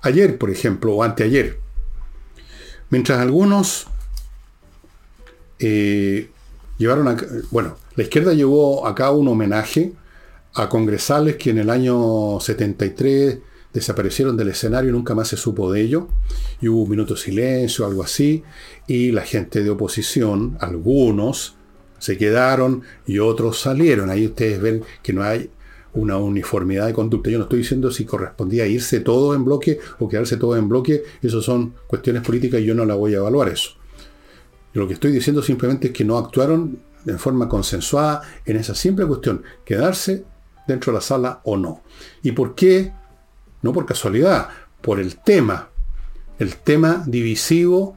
Ayer, 0.00 0.38
por 0.38 0.50
ejemplo, 0.50 0.94
o 0.94 1.02
anteayer, 1.02 1.58
mientras 2.90 3.18
algunos 3.18 3.88
eh, 5.58 6.30
llevaron 6.78 7.08
a... 7.08 7.16
Bueno, 7.50 7.76
la 7.96 8.02
izquierda 8.02 8.32
llevó 8.32 8.86
a 8.86 8.94
cabo 8.94 9.18
un 9.18 9.28
homenaje 9.28 9.92
a 10.54 10.68
congresales 10.68 11.36
que 11.36 11.50
en 11.50 11.58
el 11.58 11.70
año 11.70 12.40
73 12.40 13.38
desaparecieron 13.72 14.36
del 14.36 14.48
escenario 14.48 14.90
y 14.90 14.92
nunca 14.92 15.14
más 15.14 15.28
se 15.28 15.36
supo 15.36 15.70
de 15.72 15.82
ello. 15.82 16.08
Y 16.60 16.68
hubo 16.68 16.82
un 16.82 16.90
minuto 16.90 17.14
de 17.14 17.20
silencio, 17.20 17.84
algo 17.84 18.02
así. 18.02 18.42
Y 18.86 19.10
la 19.10 19.22
gente 19.22 19.62
de 19.62 19.70
oposición, 19.70 20.56
algunos, 20.60 21.56
se 21.98 22.16
quedaron 22.16 22.82
y 23.06 23.18
otros 23.18 23.60
salieron. 23.60 24.10
Ahí 24.10 24.26
ustedes 24.26 24.60
ven 24.60 24.82
que 25.02 25.12
no 25.12 25.22
hay 25.22 25.50
una 25.92 26.18
uniformidad 26.18 26.86
de 26.86 26.92
conducta. 26.92 27.30
Yo 27.30 27.38
no 27.38 27.44
estoy 27.44 27.60
diciendo 27.60 27.90
si 27.90 28.04
correspondía 28.04 28.66
irse 28.66 29.00
todo 29.00 29.34
en 29.34 29.44
bloque 29.44 29.78
o 29.98 30.08
quedarse 30.08 30.36
todo 30.36 30.56
en 30.56 30.68
bloque. 30.68 31.02
Eso 31.22 31.42
son 31.42 31.74
cuestiones 31.86 32.22
políticas 32.22 32.60
y 32.60 32.64
yo 32.64 32.74
no 32.74 32.84
la 32.84 32.94
voy 32.94 33.14
a 33.14 33.18
evaluar 33.18 33.48
eso. 33.48 33.70
lo 34.72 34.88
que 34.88 34.94
estoy 34.94 35.12
diciendo 35.12 35.40
simplemente 35.42 35.88
es 35.88 35.92
que 35.92 36.04
no 36.04 36.18
actuaron 36.18 36.78
de 37.04 37.18
forma 37.18 37.48
consensuada 37.48 38.22
en 38.44 38.56
esa 38.56 38.74
simple 38.74 39.06
cuestión, 39.06 39.42
quedarse 39.64 40.24
dentro 40.66 40.92
de 40.92 40.98
la 40.98 41.02
sala 41.02 41.40
o 41.44 41.56
no. 41.56 41.82
¿Y 42.22 42.32
por 42.32 42.54
qué? 42.54 42.92
No 43.62 43.72
por 43.72 43.86
casualidad, 43.86 44.48
por 44.80 45.00
el 45.00 45.16
tema, 45.16 45.68
el 46.38 46.56
tema 46.56 47.04
divisivo 47.06 47.96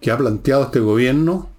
que 0.00 0.10
ha 0.10 0.18
planteado 0.18 0.64
este 0.64 0.80
gobierno 0.80 1.50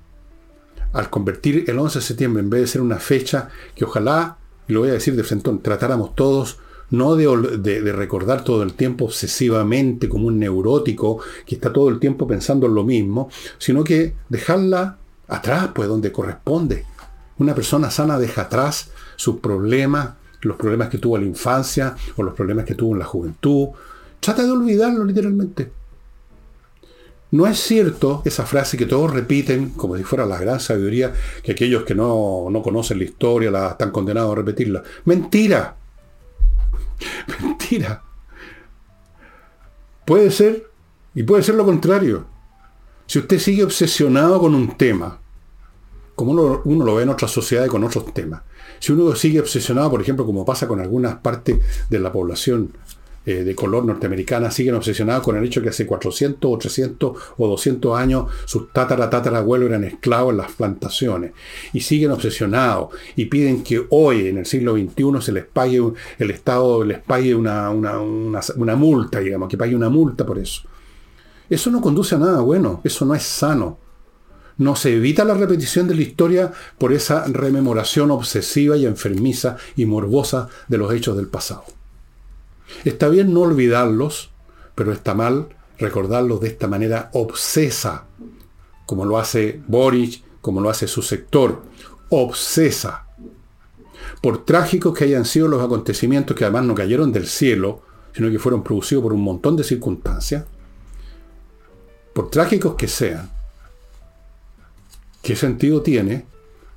al 0.93 1.09
convertir 1.09 1.65
el 1.67 1.77
11 1.77 1.99
de 1.99 2.05
septiembre, 2.05 2.41
en 2.41 2.49
vez 2.49 2.61
de 2.61 2.67
ser 2.67 2.81
una 2.81 2.97
fecha 2.97 3.49
que 3.75 3.85
ojalá, 3.85 4.37
y 4.67 4.73
lo 4.73 4.81
voy 4.81 4.89
a 4.89 4.93
decir 4.93 5.15
de 5.15 5.23
frente, 5.23 5.51
tratáramos 5.61 6.15
todos 6.15 6.59
no 6.91 7.15
de, 7.15 7.57
de, 7.59 7.91
recordar 7.91 8.43
todo 8.43 8.63
el 8.63 8.73
tiempo 8.73 9.05
obsesivamente 9.05 10.09
como 10.09 10.27
un 10.27 10.39
neurótico 10.39 11.19
que 11.45 11.55
está 11.55 11.71
todo 11.71 11.89
el 11.89 11.99
tiempo 11.99 12.27
pensando 12.27 12.65
en 12.65 12.73
lo 12.73 12.83
mismo, 12.83 13.29
sino 13.59 13.83
que 13.83 14.15
dejarla 14.29 14.97
atrás, 15.29 15.69
pues 15.73 15.87
donde 15.87 16.11
corresponde. 16.11 16.85
Una 17.37 17.55
persona 17.55 17.89
sana 17.89 18.19
deja 18.19 18.43
atrás 18.43 18.91
sus 19.15 19.39
problemas, 19.39 20.11
los 20.41 20.57
problemas 20.57 20.89
que 20.89 20.97
tuvo 20.97 21.17
en 21.17 21.23
la 21.23 21.29
infancia 21.29 21.95
o 22.17 22.23
los 22.23 22.33
problemas 22.33 22.65
que 22.65 22.75
tuvo 22.75 22.93
en 22.93 22.99
la 22.99 23.05
juventud. 23.05 23.69
Trata 24.19 24.43
de 24.43 24.51
olvidarlo 24.51 25.05
literalmente. 25.05 25.71
No 27.31 27.45
es 27.45 27.59
cierto 27.59 28.23
esa 28.25 28.45
frase 28.45 28.75
que 28.75 28.87
todos 28.87 29.13
repiten 29.13 29.69
como 29.69 29.95
si 29.95 30.03
fuera 30.03 30.25
la 30.25 30.39
gran 30.39 30.59
sabiduría, 30.59 31.13
que 31.43 31.51
aquellos 31.51 31.83
que 31.83 31.93
no, 31.93 32.47
no 32.49 32.61
conocen 32.63 32.97
la 32.97 33.03
historia 33.03 33.51
la 33.51 33.69
están 33.69 33.91
condenados 33.91 34.31
a 34.31 34.35
repetirla. 34.35 34.83
Mentira. 35.05 35.75
Mentira. 37.41 38.03
Puede 40.05 40.31
ser 40.31 40.67
y 41.13 41.21
puede 41.21 41.43
ser 41.43 41.55
lo 41.55 41.65
contrario. 41.65 42.25
Si 43.05 43.19
usted 43.19 43.37
sigue 43.37 43.63
obsesionado 43.63 44.39
con 44.39 44.55
un 44.55 44.75
tema, 44.75 45.18
como 46.19 46.33
uno, 46.33 46.85
lo 46.85 46.95
ve 46.95 47.03
en 47.03 47.09
otras 47.09 47.31
sociedades 47.31 47.71
con 47.71 47.81
otros 47.81 48.13
temas, 48.13 48.41
si 48.79 48.91
uno 48.91 49.15
sigue 49.15 49.39
obsesionado, 49.39 49.89
por 49.89 50.01
ejemplo, 50.01 50.25
como 50.25 50.43
pasa 50.43 50.67
con 50.67 50.81
algunas 50.81 51.15
partes 51.19 51.59
de 51.89 51.97
la 51.97 52.11
población 52.11 52.73
eh, 53.25 53.45
de 53.45 53.55
color 53.55 53.85
norteamericana, 53.85 54.51
siguen 54.51 54.75
obsesionados 54.75 55.23
con 55.23 55.37
el 55.37 55.45
hecho 55.45 55.61
que 55.61 55.69
hace 55.69 55.85
400 55.85 56.51
o 56.51 56.57
300 56.57 57.17
o 57.37 57.47
200 57.47 57.97
años 57.97 58.29
sus 58.43 58.73
tatara 58.73 59.09
tatara 59.09 59.37
abuelos 59.37 59.69
eran 59.69 59.85
esclavos 59.85 60.31
en 60.31 60.37
las 60.37 60.51
plantaciones 60.51 61.31
y 61.71 61.79
siguen 61.79 62.11
obsesionados 62.11 62.89
y 63.15 63.27
piden 63.27 63.63
que 63.63 63.85
hoy, 63.91 64.27
en 64.27 64.39
el 64.39 64.45
siglo 64.45 64.73
XXI, 64.73 65.21
se 65.21 65.31
les 65.31 65.45
pague, 65.45 65.81
el 66.17 66.31
Estado 66.31 66.83
les 66.83 66.99
pague 66.99 67.33
una, 67.33 67.69
una 67.69 68.75
multa, 68.75 69.21
digamos, 69.21 69.47
que 69.47 69.57
pague 69.57 69.73
una 69.73 69.87
multa 69.87 70.25
por 70.25 70.37
eso. 70.37 70.63
Eso 71.49 71.71
no 71.71 71.79
conduce 71.79 72.15
a 72.15 72.17
nada 72.17 72.41
bueno, 72.41 72.81
eso 72.83 73.05
no 73.05 73.15
es 73.15 73.23
sano. 73.23 73.88
No 74.59 74.75
se 74.75 74.93
evita 74.93 75.23
la 75.23 75.35
repetición 75.35 75.87
de 75.87 75.95
la 75.95 76.01
historia 76.01 76.51
por 76.77 76.91
esa 76.91 77.23
rememoración 77.23 78.11
obsesiva 78.11 78.75
y 78.75 78.85
enfermiza 78.85 79.55
y 79.77 79.85
morbosa 79.85 80.49
de 80.67 80.77
los 80.77 80.93
hechos 80.93 81.15
del 81.15 81.27
pasado. 81.27 81.63
Está 82.83 83.07
bien 83.07 83.33
no 83.33 83.39
olvidarlos, 83.39 84.31
pero 84.75 84.91
está 84.91 85.15
mal 85.15 85.47
recordarlos 85.77 86.41
de 86.41 86.49
esta 86.49 86.67
manera 86.67 87.09
obsesa, 87.13 88.03
como 88.85 89.05
lo 89.05 89.17
hace 89.17 89.61
Boric, 89.65 90.23
como 90.41 90.59
lo 90.59 90.69
hace 90.69 90.87
su 90.87 91.01
sector, 91.01 91.63
obsesa. 92.09 93.07
Por 94.21 94.43
trágicos 94.43 94.93
que 94.93 95.05
hayan 95.05 95.23
sido 95.23 95.47
los 95.47 95.63
acontecimientos 95.63 96.35
que 96.35 96.43
además 96.43 96.65
no 96.65 96.75
cayeron 96.75 97.13
del 97.13 97.27
cielo, 97.27 97.81
sino 98.13 98.29
que 98.29 98.39
fueron 98.39 98.61
producidos 98.61 99.03
por 99.03 99.13
un 99.13 99.21
montón 99.21 99.55
de 99.55 99.63
circunstancias, 99.63 100.43
por 102.13 102.29
trágicos 102.29 102.75
que 102.75 102.89
sean, 102.89 103.38
¿qué 105.21 105.35
sentido 105.35 105.81
tiene 105.81 106.25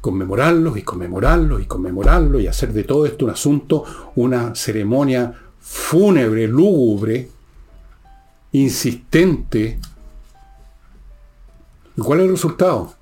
conmemorarlos 0.03 0.77
y 0.77 0.83
conmemorarlos 0.83 1.63
y 1.63 1.67
conmemorarlos 1.67 2.43
y 2.43 2.49
hacer 2.49 2.73
de 2.73 2.85
todo 2.85 3.07
esto 3.07 3.25
un 3.25 3.31
asunto, 3.31 3.85
una 4.17 4.55
ceremonia 4.55 5.33
fúnebre, 5.61 6.49
lúgubre, 6.49 7.29
insistente. 8.51 9.79
¿Y 11.97 12.01
cuál 12.01 12.21
es 12.21 12.25
el 12.27 12.33
resultado? 12.33 12.95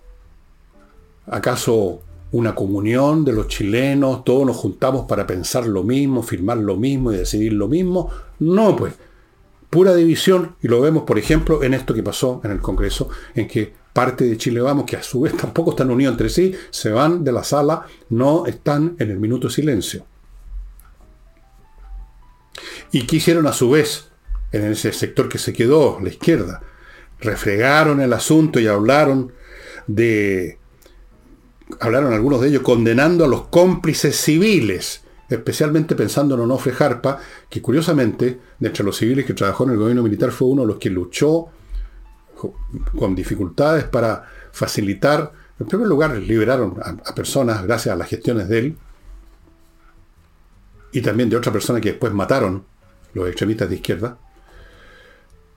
¿Acaso 1.26 2.02
una 2.32 2.54
comunión 2.54 3.24
de 3.24 3.32
los 3.32 3.48
chilenos, 3.48 4.22
todos 4.24 4.46
nos 4.46 4.56
juntamos 4.56 5.06
para 5.06 5.26
pensar 5.26 5.66
lo 5.66 5.82
mismo, 5.82 6.22
firmar 6.22 6.58
lo 6.58 6.76
mismo 6.76 7.12
y 7.12 7.16
decidir 7.16 7.54
lo 7.54 7.66
mismo? 7.66 8.10
No, 8.40 8.76
pues, 8.76 8.94
pura 9.70 9.94
división, 9.94 10.56
y 10.62 10.68
lo 10.68 10.80
vemos, 10.80 11.04
por 11.04 11.18
ejemplo, 11.18 11.62
en 11.62 11.74
esto 11.74 11.94
que 11.94 12.02
pasó 12.02 12.40
en 12.44 12.50
el 12.50 12.60
Congreso, 12.60 13.08
en 13.34 13.48
que 13.48 13.79
parte 13.92 14.24
de 14.24 14.36
Chile 14.36 14.60
Vamos, 14.60 14.84
que 14.84 14.96
a 14.96 15.02
su 15.02 15.20
vez 15.20 15.36
tampoco 15.36 15.70
están 15.70 15.90
unidos 15.90 16.12
entre 16.12 16.28
sí, 16.28 16.54
se 16.70 16.90
van 16.90 17.24
de 17.24 17.32
la 17.32 17.44
sala, 17.44 17.86
no 18.10 18.46
están 18.46 18.96
en 18.98 19.10
el 19.10 19.18
minuto 19.18 19.48
de 19.48 19.54
silencio. 19.54 20.04
¿Y 22.92 23.06
qué 23.06 23.16
hicieron 23.16 23.46
a 23.46 23.52
su 23.52 23.70
vez 23.70 24.08
en 24.52 24.64
ese 24.64 24.92
sector 24.92 25.28
que 25.28 25.38
se 25.38 25.52
quedó, 25.52 25.98
la 26.00 26.08
izquierda? 26.08 26.62
Refregaron 27.20 28.00
el 28.00 28.12
asunto 28.12 28.58
y 28.60 28.66
hablaron 28.66 29.32
de... 29.86 30.58
Hablaron 31.78 32.12
algunos 32.12 32.40
de 32.40 32.48
ellos 32.48 32.62
condenando 32.62 33.24
a 33.24 33.28
los 33.28 33.46
cómplices 33.46 34.16
civiles, 34.16 35.02
especialmente 35.28 35.94
pensando 35.94 36.34
en 36.34 36.40
Onofre 36.40 36.72
Jarpa, 36.72 37.20
que 37.48 37.62
curiosamente, 37.62 38.40
de 38.58 38.66
entre 38.66 38.84
los 38.84 38.96
civiles 38.96 39.24
que 39.24 39.34
trabajó 39.34 39.64
en 39.64 39.70
el 39.70 39.76
gobierno 39.76 40.02
militar, 40.02 40.32
fue 40.32 40.48
uno 40.48 40.62
de 40.62 40.68
los 40.68 40.78
que 40.78 40.90
luchó 40.90 41.48
con 42.98 43.14
dificultades 43.14 43.84
para 43.84 44.24
facilitar, 44.52 45.32
en 45.58 45.66
primer 45.66 45.86
lugar, 45.86 46.16
liberaron 46.16 46.76
a, 46.82 47.14
personas 47.14 47.62
gracias 47.64 47.94
a 47.94 47.98
las 47.98 48.08
gestiones 48.08 48.48
de 48.48 48.58
él, 48.58 48.76
y 50.92 51.02
también 51.02 51.30
de 51.30 51.36
otra 51.36 51.52
persona 51.52 51.80
que 51.80 51.90
después 51.90 52.12
mataron 52.12 52.64
los 53.14 53.28
extremistas 53.28 53.68
de 53.68 53.76
izquierda, 53.76 54.18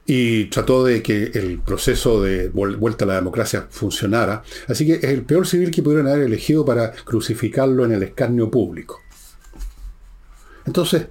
y 0.06 0.46
trató 0.46 0.84
de 0.84 1.02
que 1.02 1.32
el 1.34 1.60
proceso 1.60 2.22
de 2.22 2.50
vuelta 2.50 3.06
a 3.06 3.08
la 3.08 3.16
democracia 3.16 3.68
funcionara. 3.70 4.44
Así 4.68 4.86
que 4.86 4.96
es 4.96 5.04
el 5.06 5.24
peor 5.24 5.48
civil 5.48 5.72
que 5.72 5.82
pudieron 5.82 6.08
haber 6.08 6.24
elegido 6.24 6.66
para 6.66 6.92
crucificarlo 6.92 7.86
en 7.86 7.94
el 7.94 8.04
escarnio 8.04 8.52
público. 8.52 9.00
Entonces, 10.66 11.08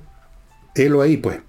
él 0.74 1.00
ahí, 1.00 1.16
pues. 1.16 1.40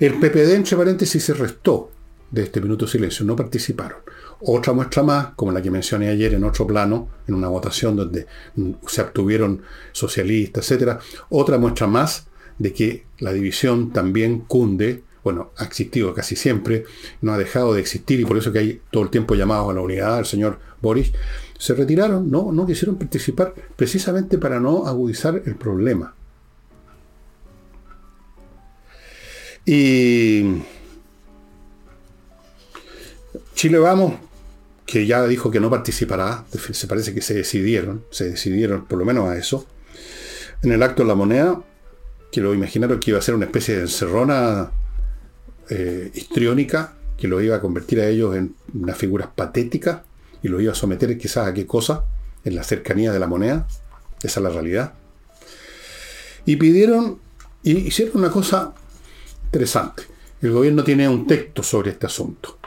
El 0.00 0.14
PPD, 0.14 0.54
entre 0.54 0.76
paréntesis, 0.76 1.22
se 1.22 1.34
restó 1.34 1.92
de 2.30 2.42
este 2.42 2.60
minuto 2.60 2.86
de 2.86 2.92
silencio, 2.92 3.24
no 3.24 3.36
participaron. 3.36 3.98
Otra 4.40 4.72
muestra 4.72 5.02
más, 5.02 5.28
como 5.34 5.52
la 5.52 5.62
que 5.62 5.70
mencioné 5.70 6.08
ayer 6.08 6.34
en 6.34 6.44
otro 6.44 6.66
plano, 6.66 7.08
en 7.26 7.34
una 7.34 7.48
votación 7.48 7.96
donde 7.96 8.26
se 8.86 9.00
obtuvieron 9.00 9.62
socialistas, 9.92 10.70
etc. 10.70 10.98
Otra 11.30 11.58
muestra 11.58 11.86
más 11.86 12.26
de 12.58 12.72
que 12.72 13.06
la 13.18 13.32
división 13.32 13.92
también 13.92 14.40
cunde, 14.40 15.02
bueno, 15.24 15.50
ha 15.56 15.64
existido 15.64 16.14
casi 16.14 16.36
siempre, 16.36 16.84
no 17.20 17.32
ha 17.32 17.38
dejado 17.38 17.74
de 17.74 17.80
existir 17.80 18.20
y 18.20 18.24
por 18.24 18.36
eso 18.36 18.52
que 18.52 18.58
hay 18.58 18.80
todo 18.90 19.02
el 19.02 19.10
tiempo 19.10 19.34
llamados 19.34 19.70
a 19.70 19.74
la 19.74 19.80
unidad, 19.80 20.18
el 20.18 20.26
señor 20.26 20.58
Boris, 20.80 21.12
se 21.58 21.74
retiraron, 21.74 22.30
no, 22.30 22.52
no 22.52 22.66
quisieron 22.66 22.96
participar 22.96 23.54
precisamente 23.74 24.38
para 24.38 24.60
no 24.60 24.86
agudizar 24.86 25.42
el 25.46 25.56
problema. 25.56 26.14
Y 29.64 30.62
Chile 33.56 33.78
Vamos, 33.78 34.12
que 34.84 35.06
ya 35.06 35.26
dijo 35.26 35.50
que 35.50 35.60
no 35.60 35.70
participará, 35.70 36.44
se 36.72 36.86
parece 36.86 37.14
que 37.14 37.22
se 37.22 37.32
decidieron, 37.32 38.04
se 38.10 38.28
decidieron 38.28 38.84
por 38.84 38.98
lo 38.98 39.06
menos 39.06 39.30
a 39.30 39.38
eso. 39.38 39.66
En 40.62 40.72
el 40.72 40.82
acto 40.82 41.02
de 41.02 41.08
la 41.08 41.14
moneda, 41.14 41.62
que 42.30 42.42
lo 42.42 42.52
imaginaron 42.52 43.00
que 43.00 43.12
iba 43.12 43.18
a 43.18 43.22
ser 43.22 43.34
una 43.34 43.46
especie 43.46 43.76
de 43.76 43.80
encerrona 43.80 44.72
eh, 45.70 46.10
histriónica, 46.14 46.96
que 47.16 47.28
lo 47.28 47.40
iba 47.40 47.56
a 47.56 47.60
convertir 47.62 47.98
a 48.00 48.06
ellos 48.06 48.36
en 48.36 48.54
unas 48.74 48.98
figuras 48.98 49.30
patéticas 49.34 50.02
y 50.42 50.48
lo 50.48 50.60
iba 50.60 50.72
a 50.72 50.74
someter 50.74 51.16
quizás 51.16 51.46
a 51.48 51.54
qué 51.54 51.66
cosa, 51.66 52.04
en 52.44 52.56
la 52.56 52.62
cercanía 52.62 53.10
de 53.10 53.18
la 53.18 53.26
moneda. 53.26 53.66
Esa 54.22 54.40
es 54.40 54.44
la 54.44 54.50
realidad. 54.50 54.92
Y 56.44 56.56
pidieron, 56.56 57.20
y 57.62 57.72
hicieron 57.72 58.18
una 58.18 58.30
cosa 58.30 58.74
interesante. 59.46 60.02
El 60.42 60.52
gobierno 60.52 60.84
tiene 60.84 61.08
un 61.08 61.26
texto 61.26 61.62
sobre 61.62 61.92
este 61.92 62.04
asunto 62.04 62.58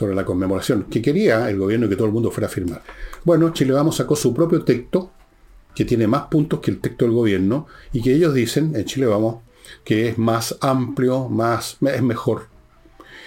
sobre 0.00 0.14
la 0.14 0.24
conmemoración, 0.24 0.84
que 0.84 1.02
quería 1.02 1.50
el 1.50 1.58
gobierno 1.58 1.86
que 1.86 1.94
todo 1.94 2.06
el 2.06 2.12
mundo 2.14 2.30
fuera 2.30 2.46
a 2.46 2.50
firmar. 2.50 2.82
Bueno, 3.22 3.52
Chile 3.52 3.74
Vamos 3.74 3.96
sacó 3.96 4.16
su 4.16 4.32
propio 4.32 4.64
texto, 4.64 5.10
que 5.74 5.84
tiene 5.84 6.06
más 6.06 6.22
puntos 6.28 6.60
que 6.60 6.70
el 6.70 6.80
texto 6.80 7.04
del 7.04 7.12
gobierno, 7.12 7.66
y 7.92 8.00
que 8.00 8.14
ellos 8.14 8.32
dicen, 8.32 8.74
en 8.74 8.86
Chile 8.86 9.04
Vamos, 9.04 9.42
que 9.84 10.08
es 10.08 10.16
más 10.16 10.56
amplio, 10.62 11.28
más, 11.28 11.76
es 11.82 12.02
mejor. 12.02 12.46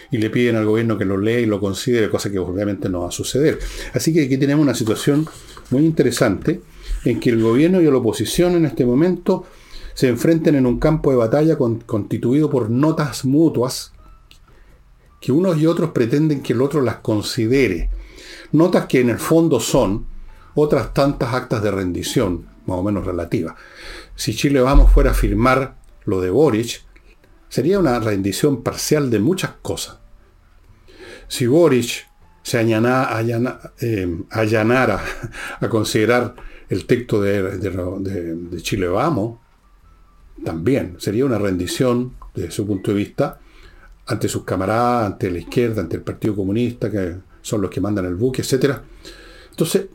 Y 0.10 0.18
le 0.18 0.32
piden 0.32 0.56
al 0.56 0.66
gobierno 0.66 0.98
que 0.98 1.06
lo 1.06 1.16
lea 1.16 1.42
y 1.42 1.46
lo 1.46 1.60
considere, 1.60 2.10
cosa 2.10 2.32
que 2.32 2.40
obviamente 2.40 2.90
no 2.90 3.02
va 3.02 3.10
a 3.10 3.12
suceder. 3.12 3.60
Así 3.94 4.12
que 4.12 4.24
aquí 4.24 4.40
tenemos 4.40 4.64
una 4.64 4.74
situación 4.74 5.28
muy 5.70 5.86
interesante 5.86 6.60
en 7.06 7.20
que 7.20 7.30
el 7.30 7.40
gobierno 7.40 7.82
y 7.82 7.86
la 7.86 7.98
oposición 7.98 8.56
en 8.56 8.66
este 8.66 8.84
momento 8.84 9.46
se 9.94 10.08
enfrenten 10.08 10.56
en 10.56 10.66
un 10.66 10.80
campo 10.80 11.12
de 11.12 11.18
batalla 11.18 11.56
constituido 11.86 12.50
por 12.50 12.72
notas 12.72 13.26
mutuas 13.26 13.94
que 15.24 15.32
unos 15.32 15.58
y 15.58 15.66
otros 15.68 15.92
pretenden 15.92 16.44
que 16.44 16.52
el 16.52 16.62
otro 16.62 16.82
las 16.82 16.98
considere. 16.98 17.90
Notas 18.52 18.88
que 18.88 19.00
en 19.00 19.10
el 19.10 19.20
fondo 19.20 19.62
son 19.62 20.06
otras 20.54 20.94
tantas 20.94 21.34
actas 21.34 21.64
de 21.64 21.72
rendición, 21.72 22.46
más 22.66 22.80
o 22.80 22.84
menos 22.84 23.06
relativas. 23.06 23.56
Si 24.18 24.36
Chile 24.36 24.60
Vamos 24.60 24.92
fuera 24.92 25.12
a 25.12 25.14
firmar 25.14 25.78
lo 26.04 26.20
de 26.20 26.30
Boric, 26.30 26.84
sería 27.48 27.80
una 27.80 28.02
rendición 28.02 28.64
parcial 28.64 29.10
de 29.10 29.20
muchas 29.20 29.52
cosas. 29.62 30.00
Si 31.30 31.48
Boric 31.48 32.06
se 32.42 32.60
eh, 32.60 34.18
allanara 34.30 35.02
a 35.62 35.70
considerar 35.70 36.36
el 36.68 36.86
texto 36.86 37.22
de, 37.22 37.60
de, 37.60 38.62
Chile 38.62 38.90
Vamos, 38.90 39.40
también 40.44 40.98
sería 41.00 41.24
una 41.24 41.38
rendición, 41.38 42.14
desde 42.36 42.52
su 42.52 42.68
punto 42.68 42.92
de 42.92 42.98
vista, 42.98 43.40
ante 44.08 44.28
sus 44.28 44.44
camaradas, 44.44 45.14
ante 45.14 45.32
la 45.32 45.40
izquierda, 45.40 45.82
ante 45.82 45.98
el 45.98 46.04
Partido 46.04 46.36
Comunista, 46.36 46.90
que 46.90 47.16
son 47.42 47.62
los 47.62 47.70
que 47.70 47.82
mandan 47.82 48.06
el 48.06 48.16
buque, 48.16 48.42
etc. 48.42 48.78
Entonces, 49.50 49.88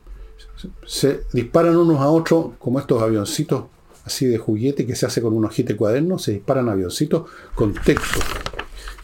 se 0.87 1.23
disparan 1.33 1.77
unos 1.77 2.01
a 2.01 2.09
otros, 2.09 2.53
como 2.59 2.79
estos 2.79 3.03
avioncitos 3.03 3.65
así 4.05 4.27
de 4.27 4.39
juguete 4.39 4.87
que 4.87 4.97
se 4.97 5.07
hace 5.07 5.21
con 5.21 5.35
un 5.35 5.45
ojete 5.45 5.77
cuaderno, 5.77 6.19
se 6.19 6.33
disparan 6.33 6.69
avioncitos 6.69 7.29
con 7.55 7.75
texto. 7.75 8.21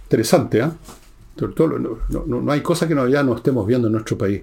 Interesante, 0.04 0.62
¿ah? 0.62 0.74
No, 2.26 2.50
hay 2.52 2.62
cosa 2.62 2.86
que 2.88 2.94
no, 2.94 3.08
ya 3.08 3.22
no 3.22 3.36
estemos 3.36 3.66
viendo 3.66 3.88
en 3.88 3.92
nuestro 3.92 4.16
país. 4.16 4.42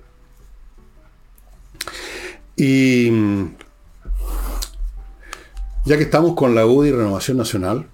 Y 2.55 3.09
ya 5.85 5.97
que 5.97 6.03
estamos 6.03 6.35
con 6.35 6.53
la 6.53 6.65
UDI 6.65 6.91
Renovación 6.91 7.37
Nacional, 7.37 7.87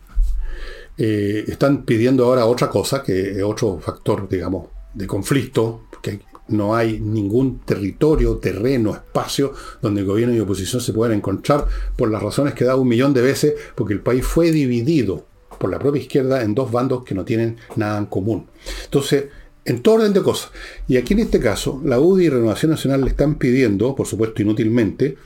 eh, 0.97 1.45
están 1.47 1.83
pidiendo 1.83 2.25
ahora 2.25 2.45
otra 2.45 2.69
cosa, 2.69 3.03
que 3.03 3.41
otro 3.43 3.79
factor, 3.79 4.27
digamos, 4.27 4.67
de 4.93 5.05
conflicto, 5.05 5.83
que 6.01 6.21
no 6.49 6.75
hay 6.75 6.99
ningún 6.99 7.59
territorio, 7.59 8.37
terreno, 8.37 8.93
espacio 8.93 9.53
donde 9.81 10.01
el 10.01 10.07
gobierno 10.07 10.33
y 10.33 10.39
oposición 10.39 10.81
se 10.81 10.93
puedan 10.93 11.17
encontrar 11.17 11.65
por 11.95 12.09
las 12.09 12.23
razones 12.23 12.53
que 12.53 12.63
he 12.63 12.67
dado 12.67 12.81
un 12.81 12.87
millón 12.87 13.13
de 13.13 13.21
veces, 13.21 13.53
porque 13.75 13.93
el 13.93 14.01
país 14.01 14.25
fue 14.25 14.51
dividido 14.51 15.25
por 15.59 15.69
la 15.69 15.79
propia 15.79 16.01
izquierda 16.01 16.43
en 16.43 16.55
dos 16.55 16.71
bandos 16.71 17.03
que 17.03 17.15
no 17.15 17.25
tienen 17.25 17.57
nada 17.75 17.97
en 17.97 18.05
común. 18.05 18.47
Entonces, 18.85 19.25
en 19.65 19.81
todo 19.81 19.95
orden 19.95 20.13
de 20.13 20.21
cosas. 20.21 20.51
Y 20.87 20.97
aquí 20.97 21.13
en 21.13 21.19
este 21.19 21.39
caso, 21.39 21.81
la 21.83 21.99
UDI 21.99 22.25
y 22.25 22.29
Renovación 22.29 22.71
Nacional 22.71 23.01
le 23.01 23.09
están 23.09 23.35
pidiendo, 23.35 23.95
por 23.95 24.07
supuesto 24.07 24.41
inútilmente, 24.41 25.17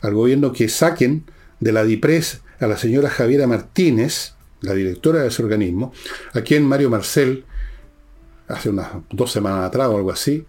al 0.00 0.14
gobierno 0.14 0.52
que 0.52 0.68
saquen 0.68 1.24
de 1.58 1.72
la 1.72 1.84
DIPRES 1.84 2.40
a 2.60 2.66
la 2.66 2.76
señora 2.76 3.10
Javiera 3.10 3.46
Martínez, 3.46 4.34
la 4.62 4.74
directora 4.74 5.22
de 5.22 5.28
ese 5.28 5.42
organismo, 5.42 5.92
a 6.34 6.40
quien 6.42 6.64
Mario 6.64 6.90
Marcel, 6.90 7.44
hace 8.48 8.68
unas 8.68 8.88
dos 9.10 9.30
semanas 9.32 9.64
atrás 9.64 9.88
o 9.88 9.96
algo 9.96 10.10
así, 10.10 10.44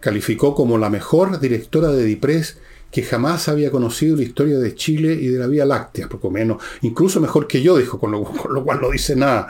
calificó 0.00 0.54
como 0.54 0.78
la 0.78 0.90
mejor 0.90 1.40
directora 1.40 1.88
de 1.88 2.04
DIPRES 2.04 2.58
que 2.90 3.02
jamás 3.02 3.48
había 3.48 3.70
conocido 3.70 4.16
la 4.16 4.22
historia 4.22 4.58
de 4.58 4.74
Chile 4.74 5.12
y 5.14 5.28
de 5.28 5.38
la 5.38 5.46
Vía 5.46 5.64
Láctea, 5.64 6.08
poco 6.08 6.30
menos, 6.30 6.62
incluso 6.82 7.20
mejor 7.20 7.46
que 7.46 7.62
yo, 7.62 7.76
dijo, 7.76 7.98
con 7.98 8.10
lo, 8.12 8.24
cual 8.24 8.80
no 8.80 8.90
dice 8.90 9.16
nada. 9.16 9.48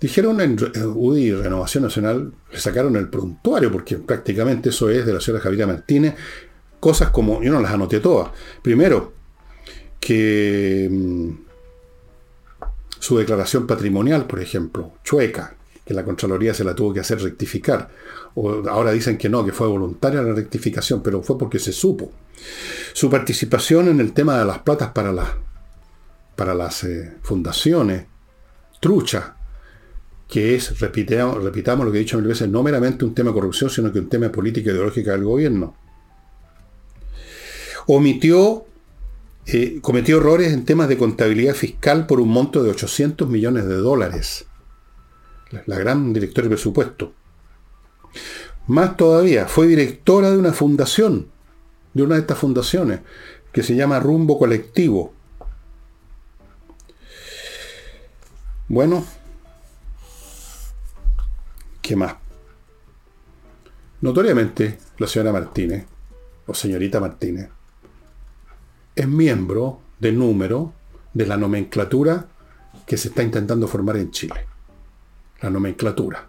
Dijeron 0.00 0.40
en 0.40 0.56
UDI 0.94 1.32
Renovación 1.32 1.84
Nacional, 1.84 2.32
le 2.52 2.58
sacaron 2.58 2.96
el 2.96 3.08
prontuario, 3.08 3.72
porque 3.72 3.96
prácticamente 3.96 4.68
eso 4.68 4.88
es 4.88 5.04
de 5.04 5.12
la 5.12 5.20
señora 5.20 5.42
Javiera 5.42 5.66
Martínez, 5.66 6.14
cosas 6.80 7.10
como, 7.10 7.42
yo 7.42 7.52
no 7.52 7.60
las 7.60 7.72
anoté 7.72 8.00
todas. 8.00 8.30
Primero, 8.62 9.12
que 10.06 10.88
mm, 10.88 11.30
su 13.00 13.18
declaración 13.18 13.66
patrimonial, 13.66 14.24
por 14.28 14.38
ejemplo, 14.40 14.92
chueca, 15.02 15.56
que 15.84 15.94
la 15.94 16.04
Contraloría 16.04 16.54
se 16.54 16.62
la 16.62 16.76
tuvo 16.76 16.94
que 16.94 17.00
hacer 17.00 17.20
rectificar. 17.20 17.88
Ahora 18.70 18.92
dicen 18.92 19.18
que 19.18 19.28
no, 19.28 19.44
que 19.44 19.50
fue 19.50 19.66
voluntaria 19.66 20.22
la 20.22 20.32
rectificación, 20.32 21.02
pero 21.02 21.24
fue 21.24 21.36
porque 21.36 21.58
se 21.58 21.72
supo. 21.72 22.12
Su 22.92 23.10
participación 23.10 23.88
en 23.88 23.98
el 23.98 24.12
tema 24.12 24.38
de 24.38 24.44
las 24.44 24.60
platas 24.60 24.92
para 24.92 25.10
las 25.10 25.28
para 26.36 26.54
las 26.54 26.84
eh, 26.84 27.14
fundaciones, 27.22 28.04
trucha, 28.78 29.36
que 30.28 30.54
es, 30.54 30.78
repitamos, 30.78 31.42
repitamos 31.42 31.84
lo 31.84 31.90
que 31.90 31.98
he 31.98 32.02
dicho 32.02 32.18
mil 32.18 32.28
veces, 32.28 32.48
no 32.48 32.62
meramente 32.62 33.04
un 33.04 33.14
tema 33.14 33.30
de 33.30 33.34
corrupción, 33.34 33.70
sino 33.70 33.90
que 33.90 33.98
un 33.98 34.08
tema 34.08 34.26
de 34.26 34.30
política 34.30 34.70
ideológica 34.70 35.12
del 35.12 35.24
gobierno. 35.24 35.74
Omitió, 37.86 38.66
eh, 39.48 39.78
cometió 39.80 40.16
errores 40.18 40.52
en 40.52 40.64
temas 40.64 40.88
de 40.88 40.98
contabilidad 40.98 41.54
fiscal 41.54 42.06
por 42.06 42.20
un 42.20 42.28
monto 42.28 42.64
de 42.64 42.70
800 42.70 43.28
millones 43.28 43.66
de 43.66 43.76
dólares. 43.76 44.46
La, 45.66 45.78
gran 45.78 46.12
directora 46.12 46.46
de 46.46 46.56
presupuesto. 46.56 47.12
Más 48.66 48.96
todavía, 48.96 49.46
fue 49.46 49.68
directora 49.68 50.32
de 50.32 50.38
una 50.38 50.52
fundación, 50.52 51.28
de 51.94 52.02
una 52.02 52.16
de 52.16 52.22
estas 52.22 52.38
fundaciones, 52.38 53.00
que 53.52 53.62
se 53.62 53.76
llama 53.76 54.00
Rumbo 54.00 54.36
Colectivo. 54.36 55.14
Bueno, 58.66 59.06
¿qué 61.80 61.94
más? 61.94 62.16
Notoriamente, 64.00 64.78
la 64.98 65.06
señora 65.06 65.32
Martínez, 65.32 65.86
o 66.46 66.54
señorita 66.54 66.98
Martínez, 66.98 67.50
es 68.96 69.06
miembro 69.06 69.80
de 70.00 70.10
número 70.10 70.72
de 71.12 71.26
la 71.26 71.36
nomenclatura 71.36 72.26
que 72.86 72.96
se 72.96 73.08
está 73.08 73.22
intentando 73.22 73.68
formar 73.68 73.98
en 73.98 74.10
Chile. 74.10 74.46
La 75.42 75.50
nomenclatura. 75.50 76.26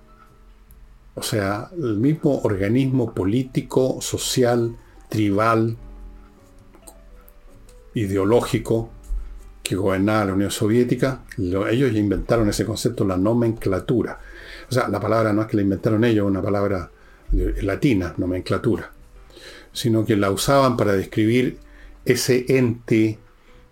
O 1.16 1.24
sea, 1.24 1.70
el 1.76 1.98
mismo 1.98 2.42
organismo 2.44 3.14
político, 3.14 4.00
social, 4.02 4.76
tribal, 5.10 5.78
ideológico 7.94 8.90
que 9.64 9.76
gobernaba 9.76 10.26
la 10.26 10.34
Unión 10.34 10.52
Soviética, 10.52 11.24
ellos 11.38 11.94
inventaron 11.96 12.50
ese 12.50 12.66
concepto, 12.66 13.06
la 13.06 13.18
nomenclatura. 13.18 14.20
O 14.70 14.74
sea, 14.74 14.90
la 14.90 15.00
palabra 15.00 15.34
no 15.34 15.42
es 15.42 15.48
que 15.48 15.58
la 15.58 15.64
inventaron 15.64 16.04
ellos, 16.04 16.28
una 16.28 16.42
palabra 16.42 16.92
latina, 17.32 18.14
nomenclatura, 18.18 18.92
sino 19.72 20.06
que 20.06 20.16
la 20.16 20.32
usaban 20.32 20.78
para 20.78 20.94
describir 20.94 21.58
ese 22.08 22.46
ente, 22.50 23.20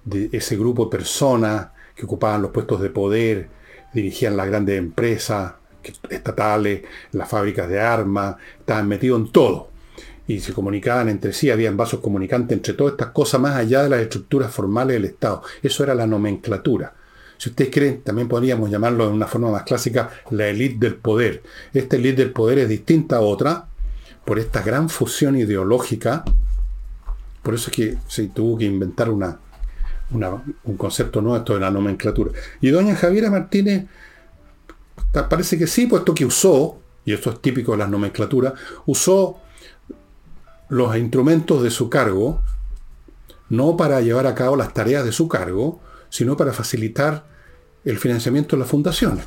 de 0.03 0.29
ese 0.31 0.57
grupo 0.57 0.85
de 0.85 0.91
personas 0.91 1.69
que 1.95 2.05
ocupaban 2.05 2.41
los 2.41 2.51
puestos 2.51 2.81
de 2.81 2.89
poder, 2.89 3.49
dirigían 3.93 4.37
las 4.37 4.47
grandes 4.47 4.77
empresas 4.77 5.53
estatales, 6.09 6.81
las 7.11 7.29
fábricas 7.29 7.69
de 7.69 7.79
armas, 7.79 8.35
estaban 8.59 8.87
metidos 8.87 9.19
en 9.19 9.31
todo 9.31 9.69
y 10.27 10.39
se 10.39 10.53
comunicaban 10.53 11.09
entre 11.09 11.33
sí, 11.33 11.51
habían 11.51 11.77
vasos 11.77 11.99
comunicantes 11.99 12.57
entre 12.57 12.73
todas 12.73 12.93
estas 12.93 13.09
cosas 13.09 13.39
más 13.39 13.55
allá 13.55 13.83
de 13.83 13.89
las 13.89 13.99
estructuras 13.99 14.51
formales 14.51 14.95
del 14.95 15.05
Estado. 15.05 15.43
Eso 15.61 15.83
era 15.83 15.93
la 15.93 16.07
nomenclatura. 16.07 16.93
Si 17.37 17.49
ustedes 17.49 17.71
creen, 17.71 18.01
también 18.01 18.27
podríamos 18.27 18.69
llamarlo 18.69 19.07
de 19.07 19.13
una 19.13 19.27
forma 19.27 19.51
más 19.51 19.63
clásica 19.63 20.09
la 20.31 20.47
élite 20.47 20.77
del 20.79 20.95
poder. 20.95 21.43
Esta 21.73 21.95
élite 21.97 22.23
del 22.23 22.31
poder 22.31 22.59
es 22.59 22.69
distinta 22.69 23.17
a 23.17 23.21
otra 23.21 23.67
por 24.23 24.39
esta 24.39 24.61
gran 24.61 24.89
fusión 24.89 25.35
ideológica. 25.35 26.23
Por 27.45 27.53
eso 27.53 27.69
es 27.69 27.75
que 27.75 27.97
se 28.08 28.27
tuvo 28.29 28.58
que 28.58 28.65
inventar 28.65 29.08
una, 29.12 29.38
un 30.10 30.77
concepto 30.77 31.21
nuevo, 31.21 31.38
esto 31.38 31.53
de 31.53 31.60
la 31.60 31.69
nomenclatura. 31.69 32.31
Y 32.60 32.69
doña 32.69 32.95
Javiera 32.95 33.29
Martínez 33.29 33.86
parece 35.29 35.55
que 35.55 35.67
sí, 35.67 35.86
puesto 35.86 36.15
que 36.15 36.25
usó, 36.25 36.79
y 37.05 37.13
esto 37.13 37.29
es 37.29 37.41
típico 37.43 37.73
de 37.73 37.77
las 37.77 37.89
nomenclaturas, 37.89 38.53
usó 38.88 39.41
los 40.69 40.97
instrumentos 40.97 41.62
de 41.62 41.69
su 41.69 41.88
cargo, 41.88 42.41
no 43.49 43.77
para 43.77 44.01
llevar 44.01 44.25
a 44.25 44.34
cabo 44.34 44.55
las 44.55 44.73
tareas 44.73 45.05
de 45.05 45.12
su 45.12 45.27
cargo, 45.27 45.79
sino 46.10 46.36
para 46.36 46.51
facilitar 46.51 47.27
el 47.84 47.99
financiamiento 47.99 48.55
de 48.55 48.62
las 48.62 48.71
fundaciones. 48.71 49.23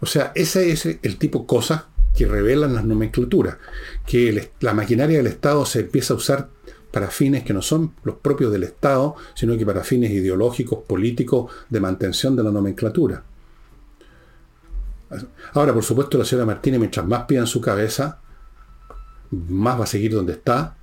O 0.00 0.06
sea, 0.06 0.32
ese 0.34 0.72
es 0.72 0.86
el 0.86 1.18
tipo 1.18 1.46
cosas 1.46 1.82
que 2.16 2.26
revelan 2.26 2.74
las 2.74 2.84
nomenclaturas, 2.84 3.58
que 4.06 4.50
la 4.60 4.74
maquinaria 4.74 5.18
del 5.18 5.26
Estado 5.26 5.66
se 5.66 5.80
empieza 5.80 6.14
a 6.14 6.16
usar 6.16 6.48
para 6.90 7.10
fines 7.10 7.44
que 7.44 7.52
no 7.52 7.60
son 7.60 7.92
los 8.04 8.16
propios 8.16 8.50
del 8.50 8.62
Estado, 8.62 9.16
sino 9.34 9.56
que 9.58 9.66
para 9.66 9.84
fines 9.84 10.10
ideológicos, 10.10 10.82
políticos, 10.84 11.52
de 11.68 11.78
mantención 11.78 12.34
de 12.34 12.42
la 12.42 12.50
nomenclatura. 12.50 13.22
Ahora, 15.52 15.74
por 15.74 15.84
supuesto, 15.84 16.16
la 16.16 16.24
señora 16.24 16.46
Martínez, 16.46 16.80
mientras 16.80 17.06
más 17.06 17.24
pida 17.24 17.40
en 17.40 17.46
su 17.46 17.60
cabeza, 17.60 18.18
más 19.30 19.78
va 19.78 19.84
a 19.84 19.86
seguir 19.86 20.12
donde 20.12 20.32
está. 20.32 20.74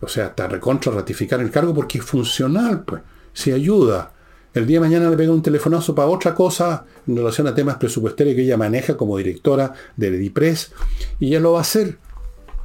O 0.00 0.08
sea, 0.08 0.26
hasta 0.26 0.46
recontra 0.46 0.92
ratificar 0.92 1.40
el 1.40 1.50
cargo 1.50 1.74
porque 1.74 1.98
es 1.98 2.04
funcional, 2.04 2.84
pues. 2.84 3.02
Si 3.32 3.50
ayuda. 3.50 4.12
El 4.54 4.66
día 4.66 4.76
de 4.76 4.86
mañana 4.86 5.08
le 5.08 5.16
pega 5.16 5.32
un 5.32 5.42
telefonazo 5.42 5.94
para 5.94 6.08
otra 6.08 6.34
cosa 6.34 6.84
en 7.06 7.16
relación 7.16 7.46
a 7.46 7.54
temas 7.54 7.76
presupuestarios 7.76 8.36
que 8.36 8.42
ella 8.42 8.58
maneja 8.58 8.96
como 8.96 9.16
directora 9.16 9.72
del 9.96 10.18
DIPRES 10.18 10.72
y 11.20 11.28
ella 11.28 11.40
lo 11.40 11.52
va 11.52 11.58
a 11.58 11.62
hacer. 11.62 11.98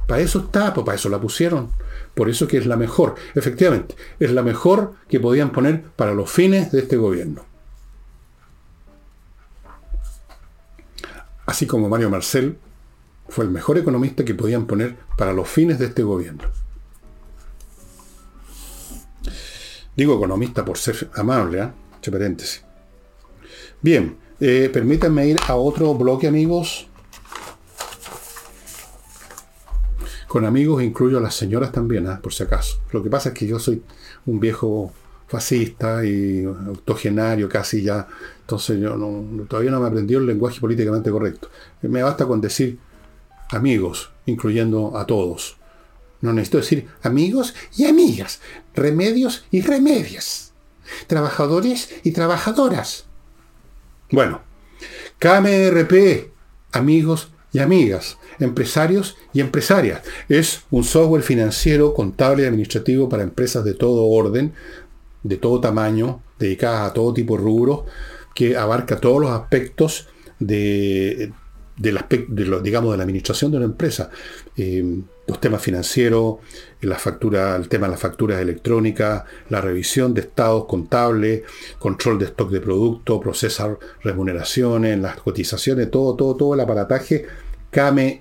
Para 0.06 0.20
eso 0.20 0.40
está, 0.40 0.74
pues 0.74 0.84
para 0.84 0.96
eso 0.96 1.08
la 1.08 1.20
pusieron. 1.20 1.70
Por 2.14 2.28
eso 2.28 2.46
que 2.46 2.58
es 2.58 2.66
la 2.66 2.76
mejor. 2.76 3.14
Efectivamente, 3.34 3.94
es 4.20 4.32
la 4.32 4.42
mejor 4.42 4.94
que 5.08 5.20
podían 5.20 5.50
poner 5.50 5.82
para 5.96 6.12
los 6.12 6.30
fines 6.30 6.72
de 6.72 6.80
este 6.80 6.96
gobierno. 6.96 7.44
Así 11.46 11.66
como 11.66 11.88
Mario 11.88 12.10
Marcel 12.10 12.58
fue 13.28 13.44
el 13.44 13.50
mejor 13.50 13.78
economista 13.78 14.24
que 14.24 14.34
podían 14.34 14.66
poner 14.66 14.96
para 15.16 15.32
los 15.32 15.48
fines 15.48 15.78
de 15.78 15.86
este 15.86 16.02
gobierno. 16.02 16.44
Digo 19.98 20.14
economista 20.14 20.64
por 20.64 20.78
ser 20.78 21.10
amable, 21.16 21.60
¿eh? 21.60 22.10
paréntesis. 22.12 22.62
Bien, 23.82 24.16
eh, 24.38 24.70
permítanme 24.72 25.26
ir 25.26 25.36
a 25.48 25.56
otro 25.56 25.92
bloque, 25.92 26.28
amigos. 26.28 26.86
Con 30.28 30.44
amigos 30.44 30.84
incluyo 30.84 31.18
a 31.18 31.20
las 31.20 31.34
señoras 31.34 31.72
también, 31.72 32.06
¿eh? 32.06 32.16
por 32.22 32.32
si 32.32 32.44
acaso. 32.44 32.80
Lo 32.92 33.02
que 33.02 33.10
pasa 33.10 33.30
es 33.30 33.34
que 33.34 33.48
yo 33.48 33.58
soy 33.58 33.82
un 34.26 34.38
viejo 34.38 34.92
fascista 35.26 36.04
y 36.04 36.46
octogenario 36.46 37.48
casi 37.48 37.82
ya. 37.82 38.06
Entonces 38.42 38.78
yo 38.80 38.94
todavía 39.48 39.72
no 39.72 39.80
me 39.80 39.88
aprendió 39.88 40.20
el 40.20 40.26
lenguaje 40.26 40.60
políticamente 40.60 41.10
correcto. 41.10 41.50
Me 41.82 42.04
basta 42.04 42.24
con 42.24 42.40
decir 42.40 42.78
amigos, 43.50 44.12
incluyendo 44.26 44.96
a 44.96 45.04
todos. 45.04 45.57
No 46.20 46.32
necesito 46.32 46.58
decir 46.58 46.88
amigos 47.02 47.54
y 47.76 47.86
amigas, 47.86 48.40
remedios 48.74 49.44
y 49.50 49.60
remedias, 49.60 50.52
trabajadores 51.06 51.90
y 52.02 52.12
trabajadoras. 52.12 53.06
Bueno, 54.10 54.40
KMRP, 55.18 56.30
amigos 56.72 57.30
y 57.52 57.60
amigas, 57.60 58.18
empresarios 58.38 59.16
y 59.32 59.40
empresarias. 59.40 60.02
Es 60.28 60.62
un 60.70 60.84
software 60.84 61.22
financiero, 61.22 61.94
contable 61.94 62.42
y 62.42 62.46
administrativo 62.46 63.08
para 63.08 63.22
empresas 63.22 63.64
de 63.64 63.74
todo 63.74 64.06
orden, 64.06 64.54
de 65.22 65.36
todo 65.36 65.60
tamaño, 65.60 66.22
dedicadas 66.38 66.90
a 66.90 66.94
todo 66.94 67.14
tipo 67.14 67.36
de 67.36 67.42
rubros, 67.42 67.82
que 68.34 68.56
abarca 68.56 69.00
todos 69.00 69.20
los 69.20 69.30
aspectos 69.30 70.08
de 70.38 71.32
aspecto, 71.96 72.32
de 72.32 72.60
digamos, 72.62 72.92
de 72.92 72.96
la 72.96 73.02
administración 73.02 73.50
de 73.50 73.56
una 73.56 73.66
empresa. 73.66 74.10
Eh, 74.56 75.02
los 75.28 75.40
temas 75.40 75.62
financieros, 75.62 76.36
el 76.80 77.68
tema 77.68 77.86
de 77.86 77.90
las 77.92 78.00
facturas 78.00 78.40
electrónicas, 78.40 79.24
la 79.50 79.60
revisión 79.60 80.14
de 80.14 80.22
estados 80.22 80.64
contables, 80.64 81.42
control 81.78 82.18
de 82.18 82.24
stock 82.24 82.50
de 82.50 82.60
productos, 82.60 83.20
procesar 83.20 83.78
remuneraciones, 84.02 84.98
las 84.98 85.16
cotizaciones, 85.16 85.90
todo, 85.90 86.16
todo, 86.16 86.34
todo 86.34 86.54
el 86.54 86.60
aparataje 86.60 87.26
CAME 87.70 88.20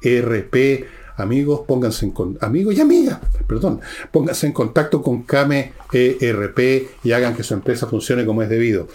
ERP 0.00 0.86
Amigos, 1.16 1.62
pónganse 1.66 2.04
en 2.04 2.14
amigos 2.42 2.74
y 2.76 2.80
amigas, 2.82 3.18
perdón, 3.46 3.80
pónganse 4.12 4.46
en 4.46 4.52
contacto 4.52 5.00
con 5.00 5.22
Kame 5.22 5.72
ERP 5.90 6.58
y 7.04 7.12
hagan 7.12 7.34
que 7.34 7.42
su 7.42 7.54
empresa 7.54 7.86
funcione 7.86 8.26
como 8.26 8.42
es 8.42 8.50
debido. 8.50 8.86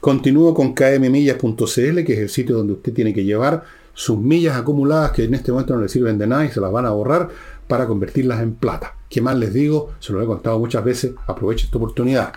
Continúo 0.00 0.52
con 0.52 0.74
kmmillas.cl, 0.74 2.04
que 2.04 2.12
es 2.12 2.18
el 2.18 2.28
sitio 2.28 2.56
donde 2.56 2.74
usted 2.74 2.92
tiene 2.92 3.14
que 3.14 3.24
llevar 3.24 3.64
sus 3.94 4.18
millas 4.18 4.56
acumuladas 4.56 5.12
que 5.12 5.24
en 5.24 5.34
este 5.34 5.52
momento 5.52 5.74
no 5.74 5.82
le 5.82 5.88
sirven 5.88 6.18
de 6.18 6.26
nada 6.26 6.44
y 6.44 6.50
se 6.50 6.60
las 6.60 6.72
van 6.72 6.86
a 6.86 6.90
borrar 6.90 7.28
para 7.68 7.86
convertirlas 7.86 8.42
en 8.42 8.54
plata. 8.54 8.94
¿Qué 9.08 9.20
más 9.20 9.36
les 9.36 9.52
digo? 9.52 9.90
Se 10.00 10.12
lo 10.12 10.22
he 10.22 10.26
contado 10.26 10.58
muchas 10.58 10.84
veces, 10.84 11.12
aproveche 11.26 11.66
esta 11.66 11.78
oportunidad. 11.78 12.32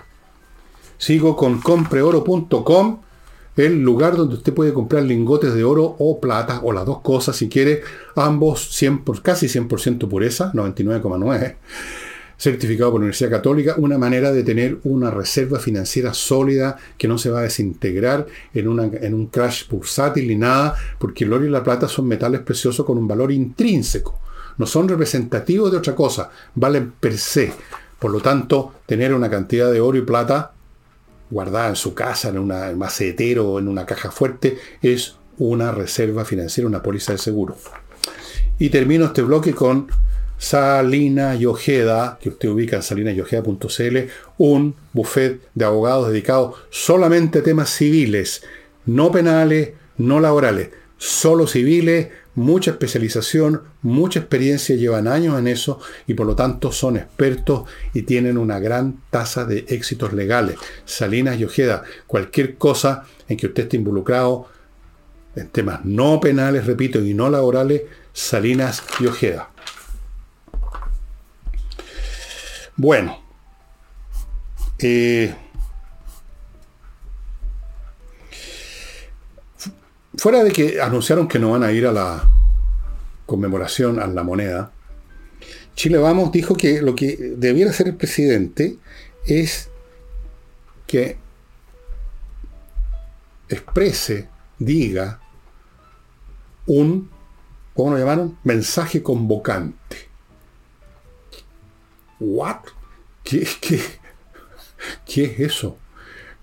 Sigo 0.97 1.35
con 1.35 1.59
compreoro.com 1.59 2.99
el 3.55 3.83
lugar 3.83 4.15
donde 4.15 4.35
usted 4.35 4.53
puede 4.53 4.73
comprar 4.73 5.03
lingotes 5.03 5.53
de 5.53 5.63
oro 5.63 5.95
o 5.99 6.19
plata, 6.19 6.61
o 6.63 6.71
las 6.71 6.85
dos 6.85 7.01
cosas, 7.01 7.35
si 7.35 7.49
quiere, 7.49 7.81
ambos 8.15 8.69
100 8.71 9.03
por, 9.03 9.21
casi 9.21 9.47
100% 9.47 10.07
pureza, 10.07 10.51
99,9, 10.53 11.55
certificado 12.37 12.91
por 12.91 12.99
la 12.99 13.05
Universidad 13.05 13.29
Católica, 13.29 13.75
una 13.77 13.97
manera 13.97 14.31
de 14.31 14.43
tener 14.43 14.77
una 14.83 15.11
reserva 15.11 15.59
financiera 15.59 16.13
sólida 16.13 16.77
que 16.97 17.07
no 17.07 17.17
se 17.17 17.29
va 17.29 17.39
a 17.39 17.43
desintegrar 17.43 18.25
en, 18.53 18.67
en 19.01 19.13
un 19.13 19.27
crash 19.27 19.67
bursátil 19.69 20.27
ni 20.27 20.35
nada, 20.35 20.75
porque 20.99 21.23
el 21.23 21.33
oro 21.33 21.45
y 21.45 21.49
la 21.49 21.63
plata 21.63 21.87
son 21.87 22.07
metales 22.07 22.41
preciosos 22.41 22.85
con 22.85 22.97
un 22.97 23.07
valor 23.07 23.31
intrínseco, 23.31 24.19
no 24.57 24.65
son 24.65 24.87
representativos 24.87 25.71
de 25.71 25.77
otra 25.77 25.95
cosa, 25.95 26.29
valen 26.55 26.91
per 26.99 27.17
se. 27.17 27.51
Por 27.99 28.11
lo 28.11 28.19
tanto, 28.19 28.73
tener 28.85 29.13
una 29.13 29.29
cantidad 29.29 29.71
de 29.71 29.79
oro 29.79 29.97
y 29.97 30.01
plata 30.01 30.51
guardada 31.29 31.69
en 31.69 31.75
su 31.75 31.93
casa, 31.93 32.29
en 32.29 32.37
una 32.37 32.71
macetero, 32.73 33.57
en 33.57 33.67
una 33.67 33.85
caja 33.85 34.11
fuerte, 34.11 34.57
es 34.81 35.15
una 35.37 35.71
reserva 35.71 36.25
financiera, 36.25 36.67
una 36.67 36.83
póliza 36.83 37.13
de 37.13 37.17
seguro. 37.17 37.55
Y 38.59 38.69
termino 38.69 39.05
este 39.05 39.23
bloque 39.23 39.53
con 39.53 39.87
Salina 40.43 41.35
y 41.35 41.45
Ojeda, 41.45 42.19
que 42.21 42.27
usted 42.27 42.49
ubica 42.49 42.75
en 42.75 42.83
salinayojeda.cl, 42.83 43.97
un 44.37 44.75
buffet 44.91 45.39
de 45.55 45.63
abogados 45.63 46.09
dedicados 46.09 46.55
solamente 46.69 47.39
a 47.39 47.43
temas 47.43 47.69
civiles, 47.69 48.43
no 48.85 49.09
penales, 49.09 49.69
no 49.97 50.19
laborales, 50.19 50.71
solo 50.97 51.47
civiles, 51.47 52.09
mucha 52.35 52.71
especialización, 52.71 53.61
mucha 53.83 54.19
experiencia, 54.19 54.75
llevan 54.75 55.07
años 55.07 55.39
en 55.39 55.47
eso 55.47 55.79
y 56.07 56.13
por 56.13 56.27
lo 56.27 56.35
tanto 56.35 56.73
son 56.73 56.97
expertos 56.97 57.63
y 57.93 58.01
tienen 58.01 58.37
una 58.37 58.59
gran 58.59 59.01
tasa 59.11 59.45
de 59.45 59.59
éxitos 59.69 60.11
legales. 60.11 60.57
Salinas 60.83 61.39
y 61.39 61.45
Ojeda, 61.45 61.83
cualquier 62.05 62.55
cosa 62.57 63.05
en 63.29 63.37
que 63.37 63.47
usted 63.47 63.63
esté 63.63 63.77
involucrado 63.77 64.47
en 65.37 65.47
temas 65.47 65.85
no 65.85 66.19
penales, 66.19 66.65
repito, 66.65 67.01
y 67.01 67.13
no 67.13 67.29
laborales, 67.29 67.83
Salinas 68.11 68.83
y 68.99 69.05
Ojeda. 69.05 69.52
Bueno, 72.75 73.19
eh, 74.79 75.33
fuera 80.17 80.43
de 80.43 80.51
que 80.51 80.81
anunciaron 80.81 81.27
que 81.27 81.37
no 81.37 81.51
van 81.51 81.63
a 81.63 81.71
ir 81.71 81.85
a 81.85 81.91
la 81.91 82.27
conmemoración 83.27 83.99
a 83.99 84.07
la 84.07 84.23
moneda, 84.23 84.71
Chile 85.75 85.99
Vamos 85.99 86.31
dijo 86.31 86.55
que 86.55 86.81
lo 86.81 86.95
que 86.95 87.35
debiera 87.37 87.69
hacer 87.69 87.89
el 87.89 87.95
presidente 87.95 88.77
es 89.25 89.69
que 90.87 91.17
exprese, 93.49 94.29
diga, 94.57 95.19
un, 96.65 97.09
¿cómo 97.75 97.91
lo 97.91 97.99
llamaron? 97.99 98.37
Mensaje 98.43 99.03
convocante. 99.03 100.12
¿What? 102.23 102.61
¿Qué, 103.21 103.45
qué, 103.59 103.81
qué 105.05 105.25
es 105.25 105.39
eso? 105.41 105.77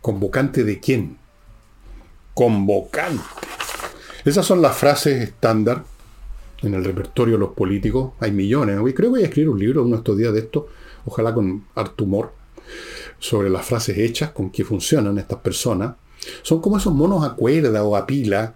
¿Convocante 0.02 0.62
de 0.62 0.78
quién? 0.78 1.16
Convocante. 2.34 3.22
Esas 4.26 4.44
son 4.44 4.60
las 4.60 4.76
frases 4.76 5.22
estándar 5.22 5.84
en 6.60 6.74
el 6.74 6.84
repertorio 6.84 7.34
de 7.36 7.40
los 7.40 7.54
políticos. 7.54 8.12
Hay 8.20 8.30
millones. 8.30 8.76
Creo 8.78 8.94
que 8.94 9.08
voy 9.08 9.22
a 9.22 9.26
escribir 9.26 9.48
un 9.48 9.58
libro 9.58 9.82
uno 9.82 9.92
de 9.92 10.00
estos 10.00 10.18
días 10.18 10.34
de 10.34 10.40
esto, 10.40 10.68
ojalá 11.06 11.32
con 11.32 11.64
harto 11.74 12.04
humor, 12.04 12.34
sobre 13.18 13.48
las 13.48 13.64
frases 13.64 13.96
hechas, 13.96 14.32
con 14.32 14.50
qué 14.50 14.64
funcionan 14.64 15.16
estas 15.16 15.38
personas. 15.38 15.94
Son 16.42 16.60
como 16.60 16.76
esos 16.76 16.92
monos 16.92 17.24
a 17.24 17.34
cuerda 17.34 17.82
o 17.84 17.96
a 17.96 18.06
pila 18.06 18.54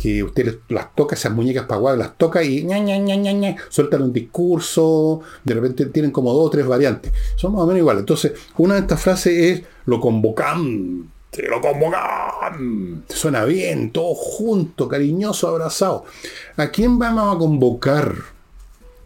que 0.00 0.22
usted 0.22 0.58
las 0.68 0.94
toca, 0.94 1.14
esas 1.14 1.32
muñecas 1.32 1.66
paguadas, 1.66 1.98
las 1.98 2.16
toca 2.16 2.42
y 2.42 2.64
ña, 2.64 2.78
ña, 2.78 2.98
ña, 2.98 3.56
sueltan 3.68 4.02
un 4.02 4.12
discurso, 4.12 5.20
de 5.44 5.54
repente 5.54 5.86
tienen 5.86 6.10
como 6.10 6.32
dos 6.32 6.46
o 6.46 6.50
tres 6.50 6.66
variantes. 6.66 7.12
Son 7.36 7.52
más 7.52 7.62
o 7.62 7.66
menos 7.66 7.80
iguales. 7.80 8.00
Entonces, 8.00 8.32
una 8.58 8.74
de 8.74 8.80
estas 8.80 9.00
frases 9.00 9.32
es 9.32 9.62
lo 9.86 10.00
convocante, 10.00 11.42
lo 11.48 11.60
convocante. 11.60 13.14
Suena 13.14 13.44
bien, 13.44 13.90
todo 13.90 14.14
junto, 14.14 14.88
cariñoso, 14.88 15.48
abrazado. 15.48 16.04
¿A 16.56 16.68
quién 16.68 16.98
vamos 16.98 17.34
a 17.34 17.38
convocar? 17.38 18.35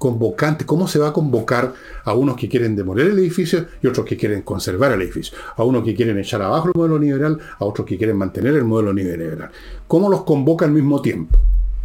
Convocante, 0.01 0.65
cómo 0.65 0.89
se 0.89 0.99
va 0.99 1.09
a 1.09 1.13
convocar 1.13 1.75
a 2.05 2.15
unos 2.15 2.35
que 2.35 2.49
quieren 2.49 2.75
demoler 2.75 3.09
el 3.09 3.19
edificio 3.19 3.67
y 3.83 3.87
otros 3.87 4.07
que 4.07 4.17
quieren 4.17 4.41
conservar 4.41 4.93
el 4.93 5.03
edificio, 5.03 5.37
a 5.55 5.63
unos 5.63 5.85
que 5.85 5.95
quieren 5.95 6.19
echar 6.19 6.41
abajo 6.41 6.69
el 6.69 6.73
modelo 6.75 6.99
liberal, 6.99 7.39
a 7.59 7.65
otros 7.67 7.87
que 7.87 7.99
quieren 7.99 8.17
mantener 8.17 8.55
el 8.55 8.65
modelo 8.65 8.95
liberal. 8.95 9.51
¿Cómo 9.87 10.09
los 10.09 10.25
convoca 10.25 10.65
al 10.65 10.71
mismo 10.73 11.03
tiempo? 11.03 11.39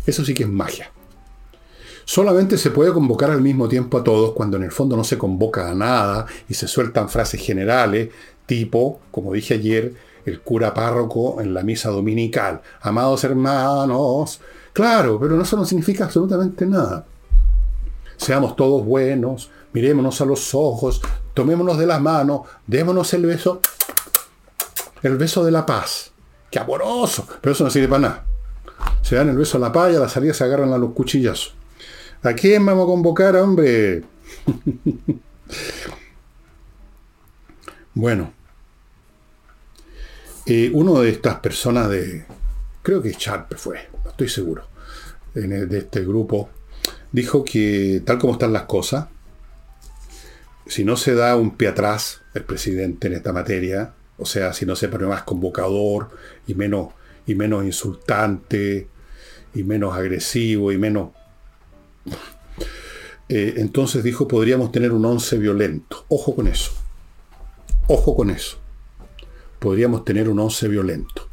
Eso 0.07 0.23
sí 0.23 0.33
que 0.33 0.43
es 0.43 0.49
magia. 0.49 0.89
Solamente 2.05 2.57
se 2.57 2.71
puede 2.71 2.93
convocar 2.93 3.31
al 3.31 3.41
mismo 3.41 3.67
tiempo 3.67 3.97
a 3.97 4.03
todos 4.03 4.31
cuando 4.31 4.55
en 4.55 4.63
el 4.63 4.71
fondo 4.71 4.95
no 4.95 5.03
se 5.03 5.17
convoca 5.17 5.69
a 5.69 5.75
nada 5.75 6.25
y 6.47 6.53
se 6.53 6.69
sueltan 6.69 7.09
frases 7.09 7.41
generales, 7.41 8.11
tipo, 8.45 9.01
como 9.11 9.33
dije 9.33 9.55
ayer, 9.55 9.93
el 10.25 10.39
cura 10.39 10.73
párroco 10.73 11.41
en 11.41 11.53
la 11.53 11.63
misa 11.63 11.89
dominical. 11.89 12.61
Amados 12.79 13.25
hermanos. 13.25 14.39
Claro, 14.71 15.19
pero 15.19 15.41
eso 15.41 15.57
no 15.57 15.65
significa 15.65 16.05
absolutamente 16.05 16.65
nada. 16.65 17.05
Seamos 18.17 18.55
todos 18.55 18.85
buenos, 18.85 19.49
mirémonos 19.73 20.21
a 20.21 20.25
los 20.25 20.53
ojos, 20.55 21.01
tomémonos 21.33 21.77
de 21.77 21.87
las 21.87 22.01
manos, 22.01 22.41
démonos 22.65 23.13
el 23.13 23.25
beso, 23.25 23.61
el 25.01 25.17
beso 25.17 25.43
de 25.43 25.51
la 25.51 25.65
paz. 25.65 26.11
¡Qué 26.49 26.59
amoroso! 26.59 27.27
Pero 27.41 27.53
eso 27.53 27.63
no 27.63 27.69
sirve 27.69 27.87
para 27.87 28.01
nada. 28.01 28.25
Se 29.01 29.15
dan 29.15 29.29
el 29.29 29.37
beso 29.37 29.57
a 29.57 29.61
la 29.61 29.71
paz 29.71 29.91
y 29.91 29.95
a 29.95 29.99
la 29.99 30.09
salida 30.09 30.33
se 30.33 30.43
agarran 30.43 30.71
a 30.73 30.77
los 30.77 30.93
cuchillazos. 30.93 31.53
¿A 32.23 32.33
quién 32.33 32.65
vamos 32.65 32.85
a 32.85 32.87
convocar, 32.87 33.35
hombre? 33.35 34.03
bueno. 37.93 38.33
Eh, 40.47 40.71
uno 40.73 41.01
de 41.01 41.09
estas 41.09 41.39
personas 41.39 41.89
de, 41.89 42.25
creo 42.83 43.01
que 43.01 43.15
Charpe 43.15 43.55
fue, 43.55 43.89
no 44.03 44.11
estoy 44.11 44.29
seguro, 44.29 44.67
de 45.33 45.77
este 45.79 46.01
grupo, 46.01 46.49
dijo 47.15 47.45
que 47.45 48.01
tal 48.05 48.19
como 48.19 48.33
están 48.33 48.51
las 48.51 48.63
cosas, 48.63 49.07
si 50.67 50.83
no 50.83 50.97
se 50.97 51.15
da 51.15 51.37
un 51.37 51.55
pie 51.55 51.69
atrás 51.69 52.21
el 52.33 52.43
presidente 52.43 53.07
en 53.07 53.13
esta 53.13 53.31
materia, 53.31 53.93
o 54.17 54.25
sea, 54.25 54.51
si 54.51 54.65
no 54.65 54.75
se 54.75 54.89
pone 54.89 55.05
más 55.05 55.23
convocador 55.23 56.09
y 56.45 56.55
menos, 56.55 56.89
y 57.25 57.33
menos 57.35 57.63
insultante 57.63 58.89
y 59.53 59.63
menos 59.63 59.95
agresivo 59.95 60.73
y 60.73 60.77
menos... 60.77 61.11
Eh, 63.29 63.55
entonces 63.57 64.03
dijo, 64.03 64.27
podríamos 64.27 64.71
tener 64.73 64.91
un 64.91 65.05
once 65.05 65.37
violento. 65.37 66.05
Ojo 66.09 66.35
con 66.35 66.47
eso. 66.47 66.73
Ojo 67.87 68.15
con 68.15 68.29
eso. 68.29 68.57
Podríamos 69.59 70.03
tener 70.03 70.27
un 70.27 70.39
once 70.39 70.67
violento. 70.67 71.29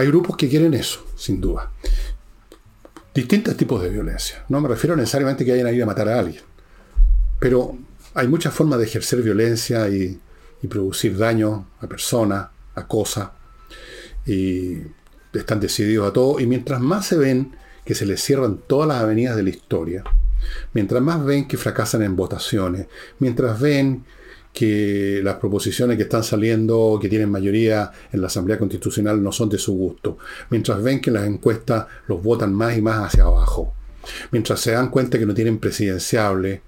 Hay 0.00 0.06
grupos 0.06 0.34
que 0.38 0.48
quieren 0.48 0.72
eso, 0.72 1.04
sin 1.14 1.42
duda. 1.42 1.70
Distintos 3.14 3.54
tipos 3.54 3.82
de 3.82 3.90
violencia. 3.90 4.46
No 4.48 4.58
me 4.62 4.66
refiero 4.66 4.96
necesariamente 4.96 5.44
que 5.44 5.52
hayan 5.52 5.66
a 5.66 5.72
ir 5.72 5.82
a 5.82 5.84
matar 5.84 6.08
a 6.08 6.18
alguien. 6.18 6.42
Pero 7.38 7.76
hay 8.14 8.26
muchas 8.26 8.54
formas 8.54 8.78
de 8.78 8.86
ejercer 8.86 9.20
violencia 9.20 9.90
y, 9.90 10.18
producir 10.70 11.18
daño 11.18 11.68
a 11.82 11.86
personas, 11.86 12.48
a 12.76 12.86
cosas. 12.86 13.28
Y 14.24 14.78
están 15.34 15.60
decididos 15.60 16.08
a 16.08 16.14
todo. 16.14 16.40
Y 16.40 16.46
mientras 16.46 16.80
más 16.80 17.04
se 17.04 17.18
ven 17.18 17.54
que 17.84 17.94
se 17.94 18.06
les 18.06 18.22
cierran 18.22 18.56
todas 18.56 18.88
las 18.88 19.02
avenidas 19.02 19.36
de 19.36 19.42
la 19.42 19.50
historia, 19.50 20.02
mientras 20.72 21.02
más 21.02 21.22
ven 21.22 21.46
que 21.46 21.58
fracasan 21.58 22.02
en 22.04 22.16
votaciones, 22.16 22.86
mientras 23.18 23.60
ven 23.60 24.06
que 24.52 25.20
las 25.22 25.36
proposiciones 25.36 25.96
que 25.96 26.04
están 26.04 26.24
saliendo, 26.24 26.98
que 27.00 27.08
tienen 27.08 27.30
mayoría 27.30 27.90
en 28.12 28.20
la 28.20 28.26
Asamblea 28.26 28.58
Constitucional, 28.58 29.22
no 29.22 29.32
son 29.32 29.48
de 29.48 29.58
su 29.58 29.72
gusto. 29.74 30.18
Mientras 30.50 30.82
ven 30.82 31.00
que 31.00 31.10
las 31.10 31.26
encuestas 31.26 31.86
los 32.08 32.22
votan 32.22 32.52
más 32.52 32.76
y 32.76 32.82
más 32.82 33.06
hacia 33.06 33.24
abajo. 33.24 33.74
Mientras 34.30 34.60
se 34.60 34.72
dan 34.72 34.90
cuenta 34.90 35.18
que 35.18 35.26
no 35.26 35.34
tienen 35.34 35.58
presidenciables, 35.58 36.60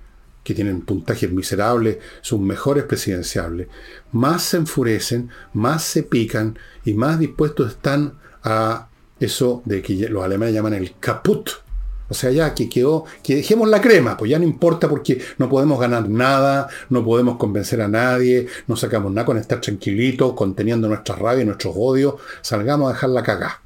que 0.45 0.55
tienen 0.55 0.83
puntajes 0.83 1.31
miserables, 1.31 1.99
sus 2.21 2.41
mejores 2.41 2.85
presidenciables, 2.85 3.69
más 4.11 4.43
se 4.43 4.59
enfurecen, 4.59 5.31
más 5.53 5.85
se 5.85 6.03
pican 6.03 6.59
y 6.85 6.95
más 6.95 7.19
dispuestos 7.19 7.73
están 7.73 8.15
a 8.43 8.89
eso 9.21 9.63
de 9.65 9.83
que 9.83 9.95
los 10.09 10.25
alemanes 10.25 10.55
llaman 10.55 10.75
el 10.75 10.95
caput, 10.99 11.51
o 12.13 12.15
sea, 12.15 12.31
ya 12.31 12.53
que 12.55 12.69
quedó, 12.69 13.07
que 13.23 13.37
dejemos 13.37 13.71
la 13.71 13.81
crema, 13.81 14.19
pues 14.19 14.31
ya 14.31 14.39
no 14.39 14.45
importa 14.45 14.87
porque 14.87 15.19
no 15.39 15.49
podemos 15.49 15.81
ganar 15.81 16.11
nada, 16.11 16.69
no 16.91 17.03
podemos 17.03 17.39
convencer 17.39 17.81
a 17.81 17.89
nadie, 17.89 18.49
no 18.67 18.77
sacamos 18.77 19.11
nada 19.11 19.25
con 19.25 19.39
estar 19.39 19.63
tranquilitos, 19.63 20.35
conteniendo 20.35 20.89
nuestra 20.89 21.17
rabia 21.17 21.41
y 21.41 21.47
nuestros 21.47 21.73
odios, 21.75 22.17
salgamos 22.43 22.91
a 22.91 22.93
dejar 22.93 23.09
la 23.09 23.23
cagá. 23.23 23.63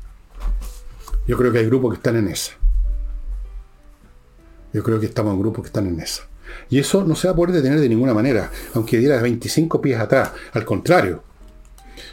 Yo 1.26 1.36
creo 1.36 1.51
que 1.51 1.59
hay 1.59 1.66
grupos 1.66 1.90
que 1.90 1.97
están 1.97 2.14
en 2.14 2.28
esa. 2.28 2.53
Yo 4.72 4.84
creo 4.84 5.01
que 5.01 5.07
estamos 5.07 5.34
en 5.34 5.40
grupos 5.40 5.62
que 5.64 5.66
están 5.66 5.88
en 5.88 5.99
esa. 5.99 6.22
Y 6.70 6.78
eso 6.78 7.03
no 7.03 7.16
se 7.16 7.26
va 7.26 7.32
a 7.32 7.36
poder 7.36 7.53
detener 7.53 7.80
de 7.80 7.88
ninguna 7.88 8.14
manera, 8.14 8.53
aunque 8.74 8.99
diera 8.99 9.20
25 9.20 9.80
pies 9.80 9.99
atrás. 9.99 10.30
Al 10.53 10.64
contrario, 10.64 11.24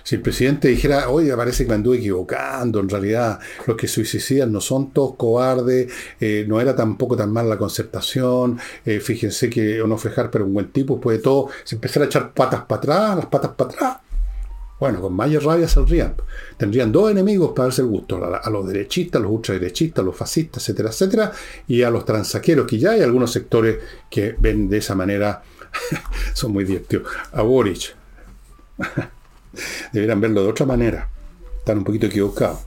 si 0.03 0.15
el 0.15 0.21
presidente 0.21 0.67
dijera, 0.67 1.09
oye, 1.09 1.35
parece 1.35 1.63
que 1.63 1.69
me 1.69 1.75
anduve 1.75 1.97
equivocando, 1.97 2.79
en 2.79 2.89
realidad 2.89 3.39
los 3.67 3.77
que 3.77 3.87
suicidan 3.87 4.51
no 4.51 4.61
son 4.61 4.91
todos 4.91 5.15
cobardes, 5.15 5.91
eh, 6.19 6.45
no 6.47 6.59
era 6.59 6.75
tampoco 6.75 7.15
tan 7.15 7.31
mal 7.31 7.49
la 7.49 7.57
concertación, 7.57 8.59
eh, 8.85 8.99
fíjense 8.99 9.49
que 9.49 9.81
o 9.81 9.87
no 9.87 9.97
fejar, 9.97 10.29
pero 10.31 10.45
un 10.45 10.53
buen 10.53 10.71
tipo, 10.71 10.99
puede 10.99 11.19
todo, 11.19 11.49
se 11.63 11.75
empezar 11.75 12.03
a 12.03 12.05
echar 12.07 12.33
patas 12.33 12.65
para 12.65 12.79
atrás, 12.79 13.15
las 13.17 13.25
patas 13.27 13.51
para 13.51 13.69
atrás. 13.69 13.97
Bueno, 14.79 14.99
con 14.99 15.13
mayor 15.13 15.45
rabia 15.45 15.67
saldrían. 15.67 16.13
Tendrían 16.57 16.91
dos 16.91 17.09
enemigos 17.09 17.53
para 17.55 17.67
darse 17.67 17.83
el 17.83 17.87
gusto, 17.87 18.21
a, 18.21 18.49
los 18.49 18.67
derechistas, 18.67 19.21
los 19.21 19.31
ultraderechistas, 19.31 20.03
los 20.03 20.15
fascistas, 20.15 20.61
etcétera, 20.63 20.89
etcétera, 20.89 21.31
y 21.67 21.83
a 21.83 21.89
los 21.89 22.03
transaqueros, 22.03 22.67
que 22.67 22.77
ya 22.79 22.91
hay 22.91 23.01
algunos 23.01 23.31
sectores 23.31 23.77
que 24.09 24.35
ven 24.37 24.69
de 24.69 24.79
esa 24.79 24.93
manera, 24.93 25.41
son 26.33 26.51
muy 26.51 26.65
divertidos. 26.65 27.07
A 27.31 27.43
Boric. 27.43 27.95
Deberían 29.91 30.21
verlo 30.21 30.43
de 30.43 30.49
otra 30.49 30.65
manera. 30.65 31.09
Están 31.59 31.79
un 31.79 31.83
poquito 31.83 32.07
equivocados. 32.07 32.59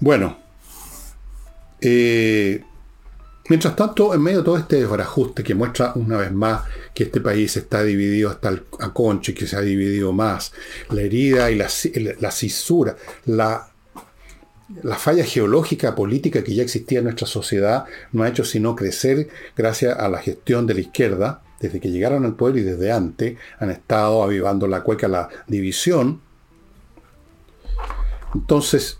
Bueno. 0.00 0.38
Eh, 1.80 2.64
Mientras 3.46 3.76
tanto, 3.76 4.14
en 4.14 4.22
medio 4.22 4.38
de 4.38 4.44
todo 4.44 4.56
este 4.56 4.76
desbarajuste 4.76 5.44
que 5.44 5.54
muestra 5.54 5.92
una 5.96 6.16
vez 6.16 6.32
más 6.32 6.62
que 6.94 7.04
este 7.04 7.20
país 7.20 7.54
está 7.58 7.82
dividido 7.82 8.30
hasta 8.30 8.48
el 8.48 8.62
aconcho 8.80 9.32
y 9.32 9.34
que 9.34 9.46
se 9.46 9.54
ha 9.56 9.60
dividido 9.60 10.14
más, 10.14 10.52
la 10.88 11.02
herida 11.02 11.50
y 11.50 11.56
la, 11.56 11.68
la 12.20 12.30
cisura, 12.30 12.96
la, 13.26 13.68
la 14.82 14.96
falla 14.96 15.24
geológica 15.24 15.94
política 15.94 16.42
que 16.42 16.54
ya 16.54 16.62
existía 16.62 17.00
en 17.00 17.04
nuestra 17.04 17.26
sociedad 17.26 17.84
no 18.12 18.22
ha 18.22 18.28
hecho 18.28 18.44
sino 18.44 18.74
crecer 18.74 19.28
gracias 19.54 19.98
a 19.98 20.08
la 20.08 20.20
gestión 20.20 20.66
de 20.66 20.74
la 20.74 20.80
izquierda, 20.80 21.42
desde 21.60 21.80
que 21.80 21.90
llegaron 21.90 22.24
al 22.24 22.34
poder 22.34 22.58
y 22.58 22.62
desde 22.62 22.92
antes, 22.92 23.38
han 23.58 23.70
estado 23.70 24.22
avivando 24.22 24.66
la 24.66 24.82
cueca, 24.82 25.08
la 25.08 25.28
división. 25.46 26.20
Entonces, 28.34 28.98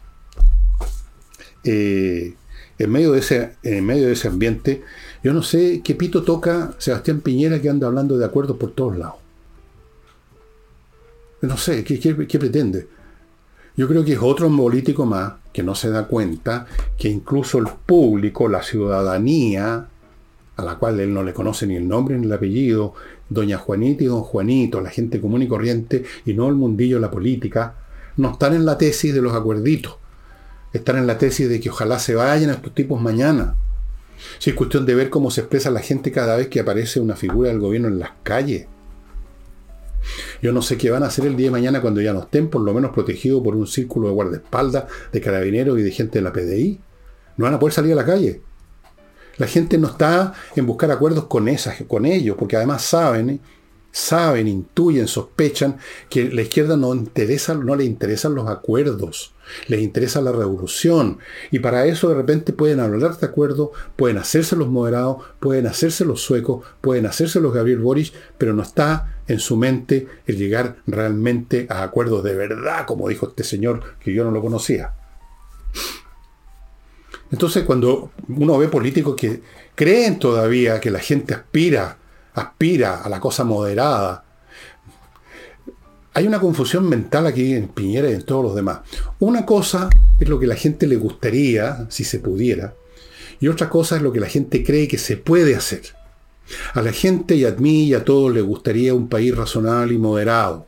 eh, 1.64 2.34
en 2.78 2.90
medio 2.90 3.12
de 3.12 3.20
ese, 3.20 3.56
en 3.62 3.84
medio 3.84 4.06
de 4.06 4.12
ese 4.12 4.28
ambiente, 4.28 4.82
yo 5.22 5.32
no 5.32 5.42
sé 5.42 5.80
qué 5.82 5.94
pito 5.94 6.22
toca 6.22 6.74
Sebastián 6.78 7.20
Piñera 7.20 7.60
que 7.60 7.70
anda 7.70 7.86
hablando 7.86 8.18
de 8.18 8.24
acuerdos 8.24 8.56
por 8.56 8.72
todos 8.72 8.96
lados. 8.96 9.16
No 11.40 11.56
sé, 11.56 11.84
¿qué, 11.84 12.14
pretende? 12.38 12.88
Yo 13.76 13.86
creo 13.88 14.04
que 14.04 14.14
es 14.14 14.18
otro 14.20 14.54
político 14.54 15.04
más 15.04 15.34
que 15.52 15.62
no 15.62 15.74
se 15.74 15.90
da 15.90 16.06
cuenta 16.06 16.66
que 16.96 17.08
incluso 17.08 17.58
el 17.58 17.66
público, 17.86 18.48
la 18.48 18.62
ciudadanía, 18.62 19.88
a 20.56 20.64
la 20.64 20.76
cual 20.76 21.00
él 21.00 21.12
no 21.12 21.22
le 21.22 21.32
conoce 21.32 21.66
ni 21.66 21.76
el 21.76 21.88
nombre 21.88 22.16
ni 22.16 22.26
el 22.26 22.32
apellido, 22.32 22.94
doña 23.28 23.58
Juanita 23.58 24.04
y 24.04 24.06
don 24.06 24.22
Juanito, 24.22 24.80
la 24.80 24.90
gente 24.90 25.20
común 25.20 25.42
y 25.42 25.48
corriente, 25.48 26.04
y 26.24 26.34
no 26.34 26.48
el 26.48 26.54
mundillo, 26.54 26.98
la 26.98 27.10
política, 27.10 27.74
no 28.16 28.32
están 28.32 28.54
en 28.54 28.64
la 28.64 28.78
tesis 28.78 29.12
de 29.12 29.22
los 29.22 29.34
acuerditos 29.34 29.98
están 30.74 30.98
en 30.98 31.06
la 31.06 31.16
tesis 31.18 31.48
de 31.48 31.60
que 31.60 31.70
ojalá 31.70 31.98
se 31.98 32.14
vayan 32.14 32.50
estos 32.50 32.74
tipos 32.74 33.00
mañana. 33.00 33.56
Si 34.38 34.50
es 34.50 34.56
cuestión 34.56 34.84
de 34.84 34.94
ver 34.94 35.08
cómo 35.08 35.30
se 35.30 35.40
expresa 35.40 35.70
la 35.70 35.80
gente 35.80 36.10
cada 36.10 36.36
vez 36.36 36.48
que 36.48 36.60
aparece 36.60 37.00
una 37.00 37.16
figura 37.16 37.48
del 37.48 37.60
gobierno 37.60 37.88
en 37.88 38.00
las 38.00 38.10
calles. 38.22 38.66
Yo 40.42 40.52
no 40.52 40.62
sé 40.62 40.76
qué 40.76 40.90
van 40.90 41.04
a 41.04 41.06
hacer 41.06 41.26
el 41.26 41.36
día 41.36 41.46
de 41.46 41.52
mañana 41.52 41.80
cuando 41.80 42.00
ya 42.00 42.12
no 42.12 42.20
estén, 42.20 42.50
por 42.50 42.60
lo 42.60 42.74
menos 42.74 42.90
protegidos 42.90 43.42
por 43.42 43.54
un 43.54 43.66
círculo 43.66 44.08
de 44.08 44.14
guardaespaldas, 44.14 44.84
de 45.12 45.20
carabineros 45.20 45.78
y 45.78 45.82
de 45.82 45.90
gente 45.92 46.18
de 46.18 46.22
la 46.22 46.32
PDI. 46.32 46.80
No 47.36 47.44
van 47.44 47.54
a 47.54 47.58
poder 47.58 47.72
salir 47.72 47.92
a 47.92 47.96
la 47.96 48.04
calle. 48.04 48.42
La 49.36 49.46
gente 49.46 49.78
no 49.78 49.88
está 49.88 50.32
en 50.56 50.66
buscar 50.66 50.90
acuerdos 50.90 51.26
con, 51.26 51.48
esas, 51.48 51.82
con 51.88 52.06
ellos, 52.06 52.36
porque 52.38 52.56
además 52.56 52.82
saben 52.82 53.40
saben, 53.94 54.48
intuyen, 54.48 55.06
sospechan 55.06 55.78
que 56.10 56.28
la 56.28 56.42
izquierda 56.42 56.76
no, 56.76 56.92
interesa, 56.94 57.54
no 57.54 57.76
le 57.76 57.84
interesan 57.84 58.34
los 58.34 58.48
acuerdos, 58.48 59.34
les 59.68 59.82
interesa 59.82 60.20
la 60.20 60.32
revolución. 60.32 61.18
Y 61.52 61.60
para 61.60 61.86
eso 61.86 62.08
de 62.08 62.16
repente 62.16 62.52
pueden 62.52 62.80
hablar 62.80 63.16
de 63.16 63.26
acuerdo, 63.26 63.70
pueden 63.94 64.18
hacerse 64.18 64.56
los 64.56 64.68
moderados, 64.68 65.18
pueden 65.38 65.68
hacerse 65.68 66.04
los 66.04 66.22
suecos, 66.22 66.66
pueden 66.80 67.06
hacerse 67.06 67.38
los 67.38 67.54
Gabriel 67.54 67.78
Boric, 67.78 68.12
pero 68.36 68.52
no 68.52 68.62
está 68.62 69.20
en 69.28 69.38
su 69.38 69.56
mente 69.56 70.08
el 70.26 70.38
llegar 70.38 70.76
realmente 70.88 71.68
a 71.70 71.84
acuerdos 71.84 72.24
de 72.24 72.34
verdad, 72.34 72.86
como 72.86 73.08
dijo 73.08 73.28
este 73.28 73.44
señor 73.44 73.80
que 74.00 74.12
yo 74.12 74.24
no 74.24 74.32
lo 74.32 74.42
conocía. 74.42 74.92
Entonces 77.30 77.64
cuando 77.64 78.12
uno 78.28 78.58
ve 78.58 78.68
políticos 78.68 79.16
que 79.16 79.42
creen 79.74 80.18
todavía 80.18 80.80
que 80.80 80.90
la 80.90 81.00
gente 81.00 81.34
aspira 81.34 81.98
aspira 82.34 83.02
a 83.02 83.08
la 83.08 83.20
cosa 83.20 83.44
moderada. 83.44 84.24
Hay 86.12 86.26
una 86.26 86.40
confusión 86.40 86.88
mental 86.88 87.26
aquí 87.26 87.54
en 87.54 87.68
Piñera 87.68 88.10
y 88.10 88.14
en 88.14 88.22
todos 88.24 88.44
los 88.44 88.54
demás. 88.54 88.80
Una 89.18 89.46
cosa 89.46 89.88
es 90.20 90.28
lo 90.28 90.38
que 90.38 90.46
la 90.46 90.54
gente 90.54 90.86
le 90.86 90.96
gustaría, 90.96 91.86
si 91.88 92.04
se 92.04 92.20
pudiera, 92.20 92.74
y 93.40 93.48
otra 93.48 93.68
cosa 93.68 93.96
es 93.96 94.02
lo 94.02 94.12
que 94.12 94.20
la 94.20 94.28
gente 94.28 94.62
cree 94.62 94.86
que 94.86 94.98
se 94.98 95.16
puede 95.16 95.56
hacer. 95.56 95.82
A 96.74 96.82
la 96.82 96.92
gente 96.92 97.34
y 97.36 97.44
a 97.44 97.52
mí 97.52 97.84
y 97.84 97.94
a 97.94 98.04
todos 98.04 98.32
le 98.32 98.42
gustaría 98.42 98.94
un 98.94 99.08
país 99.08 99.34
razonable 99.34 99.94
y 99.94 99.98
moderado. 99.98 100.66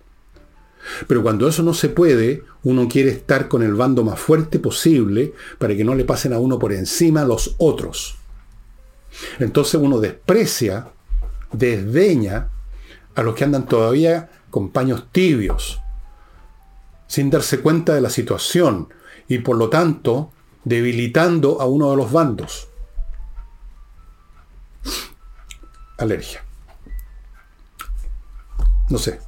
Pero 1.07 1.23
cuando 1.23 1.49
eso 1.49 1.63
no 1.63 1.75
se 1.75 1.89
puede, 1.89 2.45
uno 2.65 2.89
quiere 2.89 3.11
estar 3.11 3.49
con 3.49 3.63
el 3.63 3.75
bando 3.75 4.05
más 4.05 4.19
fuerte 4.19 4.59
posible 4.59 5.35
para 5.59 5.77
que 5.77 5.85
no 5.85 5.95
le 5.95 6.05
pasen 6.05 6.33
a 6.33 6.39
uno 6.39 6.59
por 6.59 6.73
encima 6.73 7.25
los 7.25 7.55
otros. 7.59 8.17
Entonces 9.39 9.81
uno 9.81 9.99
desprecia 9.99 10.89
desdeña 11.53 12.51
a 13.15 13.23
los 13.23 13.35
que 13.35 13.45
andan 13.45 13.67
todavía 13.67 14.31
con 14.51 14.71
paños 14.71 15.07
tibios, 15.11 15.81
sin 17.07 17.31
darse 17.31 17.61
cuenta 17.61 17.95
de 17.95 18.01
la 18.01 18.11
situación 18.11 18.89
y 19.29 19.39
por 19.39 19.57
lo 19.57 19.69
tanto 19.69 20.33
debilitando 20.65 21.61
a 21.61 21.67
uno 21.67 21.91
de 21.91 21.97
los 21.97 22.13
bandos. 22.13 22.69
Alergia. 25.99 26.45
No 28.91 28.99
sé. 28.99 29.26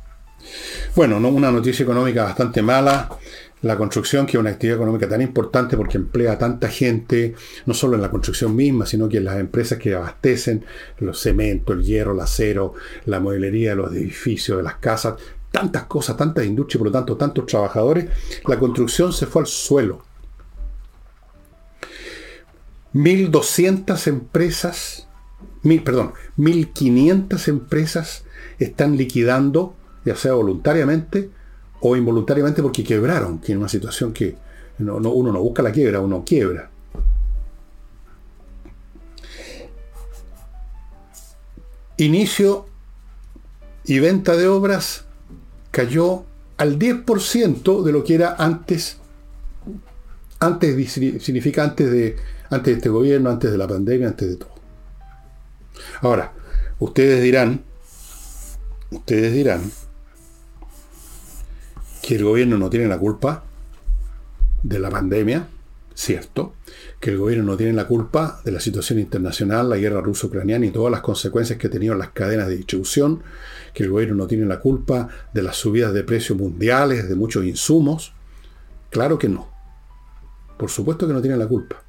Bueno, 0.94 1.18
una 1.18 1.50
noticia 1.50 1.82
económica 1.82 2.24
bastante 2.24 2.62
mala 2.62 3.08
la 3.62 3.76
construcción, 3.76 4.26
que 4.26 4.36
es 4.36 4.40
una 4.40 4.50
actividad 4.50 4.76
económica 4.76 5.08
tan 5.08 5.20
importante 5.20 5.76
porque 5.76 5.96
emplea 5.96 6.32
a 6.32 6.38
tanta 6.38 6.68
gente, 6.68 7.34
no 7.66 7.74
solo 7.74 7.96
en 7.96 8.02
la 8.02 8.10
construcción 8.10 8.54
misma, 8.54 8.86
sino 8.86 9.08
que 9.08 9.18
en 9.18 9.24
las 9.24 9.38
empresas 9.38 9.78
que 9.78 9.94
abastecen 9.94 10.64
los 10.98 11.20
cementos, 11.20 11.76
el 11.76 11.84
hierro, 11.84 12.12
el 12.12 12.20
acero, 12.20 12.74
la 13.06 13.20
modelería 13.20 13.70
de 13.70 13.76
los 13.76 13.92
edificios, 13.92 14.58
de 14.58 14.62
las 14.62 14.76
casas, 14.76 15.14
tantas 15.50 15.84
cosas, 15.84 16.16
tantas 16.16 16.44
industrias, 16.44 16.78
por 16.78 16.86
lo 16.88 16.92
tanto, 16.92 17.16
tantos 17.16 17.46
trabajadores, 17.46 18.06
la 18.46 18.58
construcción 18.58 19.12
se 19.12 19.26
fue 19.26 19.42
al 19.42 19.48
suelo. 19.48 20.04
1.200 22.94 24.06
empresas, 24.06 25.08
mil, 25.62 25.82
perdón, 25.82 26.14
1.500 26.38 27.48
empresas 27.48 28.24
están 28.58 28.96
liquidando, 28.96 29.76
ya 30.08 30.16
sea 30.16 30.32
voluntariamente, 30.32 31.30
o 31.80 31.96
involuntariamente 31.96 32.62
porque 32.62 32.82
quebraron, 32.82 33.38
que 33.38 33.52
es 33.52 33.58
una 33.58 33.68
situación 33.68 34.12
que 34.12 34.36
uno 34.78 35.00
no 35.32 35.40
busca 35.40 35.62
la 35.62 35.72
quiebra, 35.72 36.00
uno 36.00 36.24
quiebra. 36.24 36.70
Inicio 41.96 42.66
y 43.84 43.98
venta 43.98 44.36
de 44.36 44.46
obras 44.46 45.04
cayó 45.70 46.24
al 46.56 46.78
10% 46.78 47.82
de 47.82 47.92
lo 47.92 48.04
que 48.04 48.14
era 48.14 48.36
antes, 48.38 48.98
antes 50.38 50.92
significa 50.92 51.64
antes 51.64 51.90
de, 51.90 52.16
antes 52.50 52.72
de 52.72 52.78
este 52.78 52.88
gobierno, 52.88 53.30
antes 53.30 53.50
de 53.50 53.58
la 53.58 53.66
pandemia, 53.66 54.08
antes 54.08 54.28
de 54.28 54.36
todo. 54.36 54.50
Ahora, 56.00 56.32
ustedes 56.78 57.22
dirán, 57.22 57.64
ustedes 58.90 59.32
dirán, 59.32 59.62
que 62.08 62.14
el 62.14 62.24
gobierno 62.24 62.56
no 62.56 62.70
tiene 62.70 62.88
la 62.88 62.96
culpa 62.96 63.44
de 64.62 64.78
la 64.78 64.88
pandemia, 64.88 65.46
cierto, 65.94 66.54
que 67.00 67.10
el 67.10 67.18
gobierno 67.18 67.44
no 67.44 67.54
tiene 67.58 67.74
la 67.74 67.86
culpa 67.86 68.40
de 68.46 68.50
la 68.50 68.60
situación 68.60 68.98
internacional, 68.98 69.68
la 69.68 69.76
guerra 69.76 70.00
ruso-ucraniana 70.00 70.64
y 70.64 70.70
todas 70.70 70.90
las 70.90 71.02
consecuencias 71.02 71.58
que 71.58 71.66
ha 71.66 71.70
tenido 71.70 71.94
las 71.94 72.08
cadenas 72.12 72.48
de 72.48 72.56
distribución, 72.56 73.22
que 73.74 73.82
el 73.82 73.90
gobierno 73.90 74.14
no 74.14 74.26
tiene 74.26 74.46
la 74.46 74.58
culpa 74.58 75.10
de 75.34 75.42
las 75.42 75.56
subidas 75.56 75.92
de 75.92 76.02
precios 76.02 76.38
mundiales 76.38 77.10
de 77.10 77.14
muchos 77.14 77.44
insumos. 77.44 78.14
Claro 78.88 79.18
que 79.18 79.28
no. 79.28 79.50
Por 80.56 80.70
supuesto 80.70 81.06
que 81.06 81.12
no 81.12 81.20
tiene 81.20 81.36
la 81.36 81.46
culpa. 81.46 81.82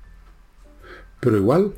Pero 1.21 1.37
igual 1.37 1.75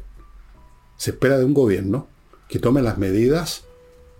se 0.98 1.12
espera 1.12 1.38
de 1.38 1.46
un 1.46 1.54
gobierno 1.54 2.08
que 2.50 2.58
tome 2.58 2.82
las 2.82 2.98
medidas 2.98 3.66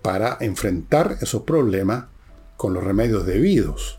para 0.04 0.38
enfrentar 0.42 1.18
esos 1.22 1.42
problemas 1.42 2.06
con 2.56 2.76
los 2.76 2.84
remedios 2.84 3.26
debidos. 3.26 3.98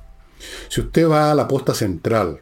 Si 0.68 0.80
usted 0.80 1.08
va 1.08 1.30
a 1.30 1.34
la 1.34 1.48
posta 1.48 1.74
central 1.74 2.40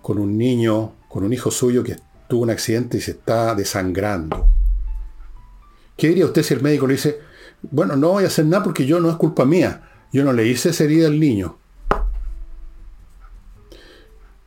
con 0.00 0.18
un 0.18 0.36
niño, 0.36 0.94
con 1.08 1.24
un 1.24 1.32
hijo 1.32 1.50
suyo 1.50 1.82
que 1.82 1.96
tuvo 2.28 2.42
un 2.42 2.50
accidente 2.50 2.98
y 2.98 3.00
se 3.00 3.12
está 3.12 3.54
desangrando, 3.54 4.46
¿qué 5.96 6.08
diría 6.08 6.26
usted 6.26 6.42
si 6.42 6.54
el 6.54 6.62
médico 6.62 6.86
le 6.86 6.94
dice, 6.94 7.20
bueno, 7.62 7.96
no 7.96 8.10
voy 8.10 8.24
a 8.24 8.28
hacer 8.28 8.46
nada 8.46 8.64
porque 8.64 8.86
yo 8.86 9.00
no 9.00 9.10
es 9.10 9.16
culpa 9.16 9.44
mía, 9.44 9.88
yo 10.12 10.24
no 10.24 10.32
le 10.32 10.46
hice 10.46 10.70
esa 10.70 10.84
herida 10.84 11.06
al 11.06 11.20
niño? 11.20 11.58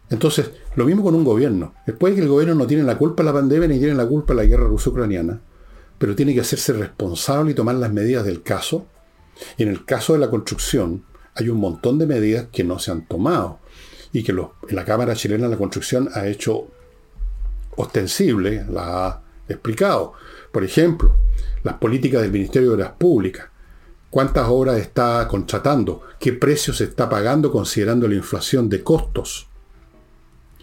Entonces, 0.10 0.52
lo 0.76 0.86
mismo 0.86 1.04
con 1.04 1.16
un 1.16 1.24
gobierno. 1.24 1.74
Después 1.86 2.12
de 2.12 2.18
que 2.18 2.24
el 2.24 2.30
gobierno 2.30 2.56
no 2.56 2.68
tiene 2.68 2.84
la 2.84 2.98
culpa 2.98 3.24
de 3.24 3.28
la 3.28 3.34
pandemia 3.34 3.68
ni 3.68 3.80
tiene 3.80 3.96
la 3.96 4.06
culpa 4.06 4.34
de 4.34 4.38
la 4.38 4.46
guerra 4.46 4.68
ruso-ucraniana, 4.68 5.42
pero 5.98 6.16
tiene 6.16 6.34
que 6.34 6.42
hacerse 6.42 6.74
responsable 6.74 7.52
y 7.52 7.54
tomar 7.56 7.76
las 7.76 7.92
medidas 7.92 8.26
del 8.26 8.44
caso. 8.44 8.86
Y 9.58 9.64
en 9.64 9.70
el 9.70 9.84
caso 9.86 10.14
de 10.14 10.20
la 10.20 10.30
construcción, 10.30 11.04
hay 11.36 11.50
un 11.50 11.60
montón 11.60 12.00
de 12.00 12.08
medidas 12.08 12.48
que 12.52 12.64
no 12.64 12.80
se 12.80 12.92
han 12.92 13.06
tomado 13.06 13.60
y 14.14 14.24
que 14.24 14.34
la 14.70 14.86
Cámara 14.86 15.16
Chilena 15.16 15.46
de 15.46 15.52
la 15.52 15.58
Construcción 15.58 16.10
ha 16.14 16.26
hecho 16.28 16.68
ostensible, 17.76 18.66
la 18.70 19.08
ha 19.08 19.22
explicado. 19.48 20.14
Por 20.52 20.64
ejemplo, 20.64 21.18
las 21.64 21.76
políticas 21.76 22.22
del 22.22 22.32
Ministerio 22.32 22.70
de 22.70 22.76
Obras 22.76 22.94
Públicas. 22.98 23.48
¿Cuántas 24.10 24.48
obras 24.48 24.78
está 24.78 25.28
contratando? 25.28 26.04
¿Qué 26.18 26.32
precios 26.32 26.80
está 26.80 27.10
pagando 27.10 27.52
considerando 27.52 28.08
la 28.08 28.16
inflación 28.16 28.70
de 28.70 28.82
costos? 28.82 29.50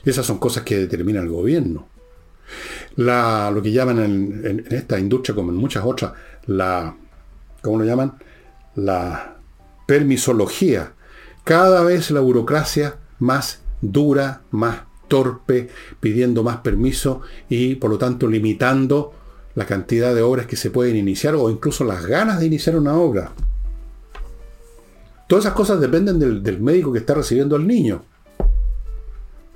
Esas 0.04 0.24
son 0.24 0.38
cosas 0.38 0.62
que 0.62 0.78
determina 0.78 1.20
el 1.20 1.28
gobierno. 1.28 1.88
Lo 2.96 3.62
que 3.62 3.72
llaman 3.72 3.98
en, 3.98 4.66
esta 4.70 4.98
industria, 4.98 5.34
como 5.34 5.50
en 5.50 5.56
muchas 5.56 5.84
otras, 5.84 6.12
la, 6.46 6.96
¿cómo 7.60 7.78
lo 7.78 7.84
llaman? 7.84 8.14
La 8.76 9.36
permisología. 9.86 10.94
Cada 11.44 11.82
vez 11.82 12.10
la 12.10 12.20
burocracia 12.20 12.96
más 13.18 13.62
dura, 13.80 14.42
más 14.50 14.82
torpe, 15.08 15.68
pidiendo 16.00 16.42
más 16.42 16.58
permiso 16.58 17.20
y 17.48 17.74
por 17.74 17.90
lo 17.90 17.98
tanto 17.98 18.28
limitando 18.28 19.12
la 19.54 19.66
cantidad 19.66 20.14
de 20.14 20.22
obras 20.22 20.46
que 20.46 20.56
se 20.56 20.70
pueden 20.70 20.96
iniciar 20.96 21.34
o 21.34 21.50
incluso 21.50 21.84
las 21.84 22.06
ganas 22.06 22.40
de 22.40 22.46
iniciar 22.46 22.76
una 22.76 22.94
obra. 22.94 23.32
Todas 25.26 25.44
esas 25.44 25.54
cosas 25.54 25.80
dependen 25.80 26.18
del, 26.18 26.60
médico 26.60 26.92
que 26.92 26.98
está 26.98 27.14
recibiendo 27.14 27.56
al 27.56 27.66
niño. 27.66 28.02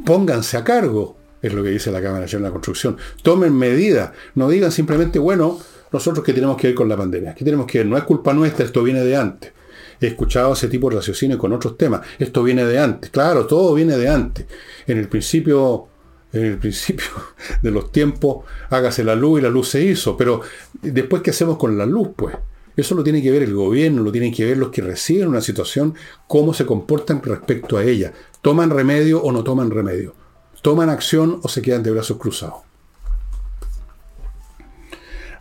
Pónganse 0.05 0.57
a 0.57 0.65
cargo, 0.65 1.17
es 1.43 1.53
lo 1.53 1.63
que 1.63 1.71
dice 1.71 1.91
la 1.91 2.03
Cámara 2.03 2.23
Nacional 2.23 2.45
de 2.45 2.49
la 2.49 2.53
Construcción. 2.53 2.97
Tomen 3.23 3.55
medidas, 3.55 4.11
no 4.35 4.49
digan 4.49 4.73
simplemente, 4.73 5.19
bueno, 5.19 5.59
nosotros 5.93 6.25
que 6.25 6.33
tenemos 6.33 6.57
que 6.57 6.71
ir 6.71 6.75
con 6.75 6.89
la 6.89 6.97
pandemia, 6.97 7.35
que 7.35 7.45
tenemos 7.45 7.67
que 7.67 7.79
ir, 7.81 7.87
no 7.87 7.97
es 7.97 8.05
culpa 8.05 8.33
nuestra, 8.33 8.65
esto 8.65 8.83
viene 8.83 9.05
de 9.05 9.17
antes. 9.17 9.53
He 10.01 10.09
escuchado 10.09 10.53
ese 10.53 10.69
tipo 10.69 10.91
de 10.91 10.97
raciocinio 10.97 11.39
con 11.39 11.53
otros 11.53 11.77
temas. 11.77 12.03
Esto 12.19 12.43
viene 12.43 12.65
de 12.65 12.79
antes. 12.79 13.11
Claro, 13.11 13.47
todo 13.47 13.75
viene 13.75 13.97
de 13.97 14.09
antes. 14.09 14.47
En 14.87 14.99
el 14.99 15.09
principio, 15.09 15.87
en 16.33 16.45
el 16.45 16.59
principio 16.59 17.07
de 17.63 17.71
los 17.71 17.93
tiempos, 17.93 18.45
hágase 18.71 19.05
la 19.05 19.15
luz 19.15 19.41
y 19.41 19.43
la 19.43 19.51
luz 19.51 19.69
se 19.69 19.83
hizo. 19.83 20.17
Pero 20.17 20.43
después, 20.83 21.23
¿qué 21.23 21.31
hacemos 21.31 21.57
con 21.57 21.79
la 21.79 21.87
luz? 21.87 22.09
Pues 22.15 22.37
eso 22.77 22.95
lo 22.95 23.03
tiene 23.03 23.23
que 23.23 23.31
ver 23.31 23.43
el 23.43 23.55
gobierno, 23.55 24.03
lo 24.03 24.13
tienen 24.13 24.35
que 24.35 24.45
ver 24.45 24.59
los 24.59 24.71
que 24.71 24.83
reciben 24.83 25.29
una 25.29 25.41
situación, 25.41 25.95
cómo 26.27 26.53
se 26.53 26.67
comportan 26.67 27.23
respecto 27.23 27.79
a 27.79 27.85
ella. 27.85 28.13
¿Toman 28.43 28.71
remedio 28.71 29.23
o 29.23 29.33
no 29.33 29.43
toman 29.43 29.71
remedio? 29.71 30.15
¿Toman 30.61 30.91
acción 30.91 31.41
o 31.43 31.49
se 31.49 31.63
quedan 31.63 31.83
de 31.83 31.91
brazos 31.91 32.19
cruzados? 32.19 32.67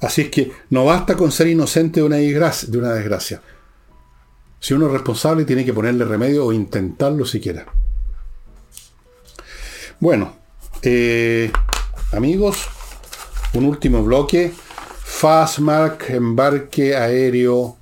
Así 0.01 0.21
es 0.21 0.29
que 0.29 0.51
no 0.69 0.85
basta 0.85 1.15
con 1.15 1.31
ser 1.31 1.47
inocente 1.47 1.99
de 1.99 2.05
una. 2.05 2.17
De 2.17 2.77
una 2.77 2.93
desgracia. 2.93 3.41
Si 4.65 4.73
uno 4.73 4.87
es 4.87 4.93
responsable, 4.93 5.45
tiene 5.45 5.63
que 5.63 5.75
ponerle 5.75 6.05
remedio 6.05 6.43
o 6.43 6.51
intentarlo 6.51 7.23
siquiera. 7.23 7.67
Bueno, 9.99 10.37
eh, 10.81 11.51
amigos, 12.11 12.65
un 13.53 13.65
último 13.65 14.03
bloque. 14.03 14.51
Fastmark, 15.03 16.09
embarque 16.09 16.95
aéreo 16.95 17.77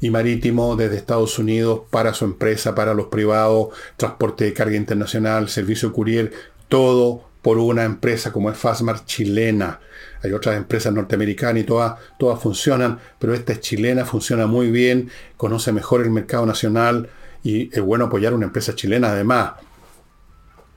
y 0.00 0.08
marítimo 0.08 0.74
desde 0.74 0.96
Estados 0.96 1.38
Unidos 1.38 1.82
para 1.90 2.14
su 2.14 2.24
empresa, 2.24 2.74
para 2.74 2.94
los 2.94 3.08
privados, 3.08 3.68
transporte 3.98 4.44
de 4.44 4.54
carga 4.54 4.76
internacional, 4.76 5.50
servicio 5.50 5.92
courier, 5.92 6.32
todo 6.68 7.28
por 7.42 7.58
una 7.58 7.84
empresa 7.84 8.32
como 8.32 8.50
es 8.50 8.56
Fastmark 8.56 9.04
chilena. 9.04 9.80
Hay 10.22 10.32
otras 10.32 10.56
empresas 10.56 10.92
norteamericanas 10.92 11.62
y 11.62 11.66
todas, 11.66 11.94
todas 12.18 12.40
funcionan, 12.40 12.98
pero 13.18 13.34
esta 13.34 13.52
es 13.52 13.60
chilena, 13.60 14.04
funciona 14.04 14.46
muy 14.46 14.70
bien, 14.70 15.10
conoce 15.36 15.72
mejor 15.72 16.02
el 16.02 16.10
mercado 16.10 16.46
nacional 16.46 17.08
y 17.42 17.74
es 17.74 17.80
bueno 17.80 18.06
apoyar 18.06 18.34
una 18.34 18.46
empresa 18.46 18.74
chilena 18.74 19.10
además. 19.10 19.52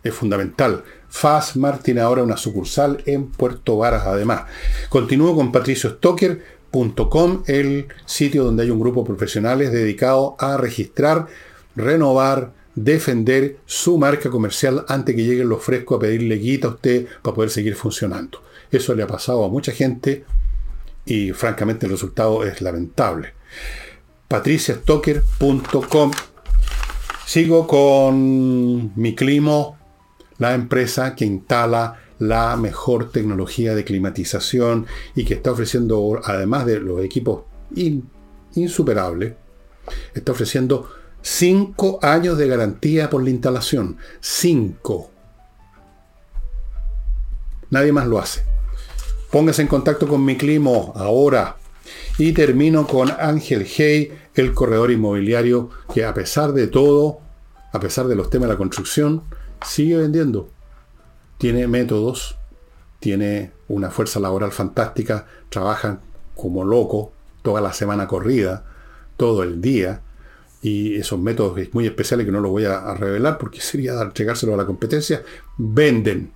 Es 0.04 0.14
fundamental. 0.14 0.84
Fastmark 1.10 1.84
tiene 1.84 2.02
ahora 2.02 2.24
una 2.24 2.38
sucursal 2.38 3.04
en 3.06 3.28
Puerto 3.28 3.78
Varas 3.78 4.04
además. 4.06 4.44
Continúo 4.90 5.36
con 5.36 5.52
patriciostocker.com, 5.52 7.44
el 7.48 7.88
sitio 8.06 8.44
donde 8.44 8.64
hay 8.64 8.72
un 8.72 8.80
grupo 8.80 9.02
de 9.02 9.08
profesionales 9.08 9.72
dedicado 9.72 10.36
a 10.40 10.58
registrar, 10.58 11.28
renovar, 11.76 12.52
defender 12.76 13.58
su 13.66 13.98
marca 13.98 14.30
comercial 14.30 14.86
antes 14.88 15.16
que 15.16 15.24
lleguen 15.24 15.50
los 15.50 15.64
frescos 15.64 15.98
a 15.98 16.02
pedirle 16.02 16.38
guita 16.38 16.68
a 16.68 16.72
usted 16.72 17.08
para 17.22 17.36
poder 17.36 17.50
seguir 17.50 17.76
funcionando. 17.76 18.42
Eso 18.72 18.96
le 18.96 19.04
ha 19.04 19.08
pasado 19.08 19.44
a 19.44 19.50
mucha 19.50 19.72
gente 19.72 20.26
y 21.06 21.32
francamente 21.32 21.86
el 21.86 21.92
resultado 21.92 22.44
es 22.44 22.62
lamentable. 22.62 23.34
patriciastocker.com 24.28 26.12
Sigo 27.26 27.68
con 27.68 29.00
mi 29.00 29.16
climo, 29.16 29.78
la 30.40 30.54
empresa 30.54 31.16
que 31.16 31.26
instala 31.26 32.00
la 32.20 32.56
mejor 32.58 33.12
tecnología 33.12 33.76
de 33.76 33.84
climatización 33.84 34.88
y 35.16 35.26
que 35.26 35.36
está 35.36 35.52
ofreciendo, 35.52 36.20
además 36.24 36.66
de 36.66 36.80
los 36.80 37.04
equipos 37.04 37.44
insuperables, 38.56 39.34
está 40.14 40.32
ofreciendo 40.32 40.90
5 41.24 42.00
años 42.02 42.38
de 42.38 42.48
garantía 42.48 43.10
por 43.10 43.24
la 43.24 43.30
instalación. 43.30 43.98
5. 44.20 45.10
Nadie 47.70 47.94
más 47.94 48.08
lo 48.08 48.20
hace. 48.20 48.44
Póngase 49.32 49.62
en 49.64 49.70
contacto 49.70 50.08
con 50.08 50.24
mi 50.24 50.38
climo 50.38 50.92
ahora. 50.96 51.56
Y 52.18 52.34
termino 52.34 52.86
con 52.86 53.10
Ángel 53.10 53.66
Hey, 53.66 54.12
el 54.36 54.54
corredor 54.54 54.92
inmobiliario 54.92 55.70
que 55.94 56.06
a 56.06 56.14
pesar 56.14 56.52
de 56.52 56.68
todo, 56.68 57.20
a 57.72 57.80
pesar 57.80 58.08
de 58.08 58.16
los 58.16 58.30
temas 58.30 58.50
de 58.50 58.54
la 58.54 58.58
construcción, 58.58 59.24
sigue 59.66 59.98
vendiendo. 59.98 60.50
Tiene 61.38 61.68
métodos, 61.68 62.38
tiene 63.00 63.54
una 63.70 63.90
fuerza 63.90 64.20
laboral 64.20 64.52
fantástica, 64.52 65.26
trabajan 65.50 66.02
como 66.36 66.66
loco 66.66 67.14
toda 67.42 67.62
la 67.62 67.74
semana 67.74 68.08
corrida, 68.08 68.66
todo 69.18 69.44
el 69.44 69.62
día, 69.62 70.02
y 70.64 70.96
esos 70.96 71.20
métodos 71.20 71.60
muy 71.74 71.86
especiales 71.86 72.26
que 72.26 72.32
no 72.32 72.40
los 72.40 72.50
voy 72.50 72.64
a, 72.64 72.94
revelar 72.96 73.38
porque 73.38 73.60
sería 73.60 74.02
entregárselo 74.02 74.54
a 74.54 74.58
la 74.58 74.66
competencia, 74.66 75.22
venden. 75.58 76.32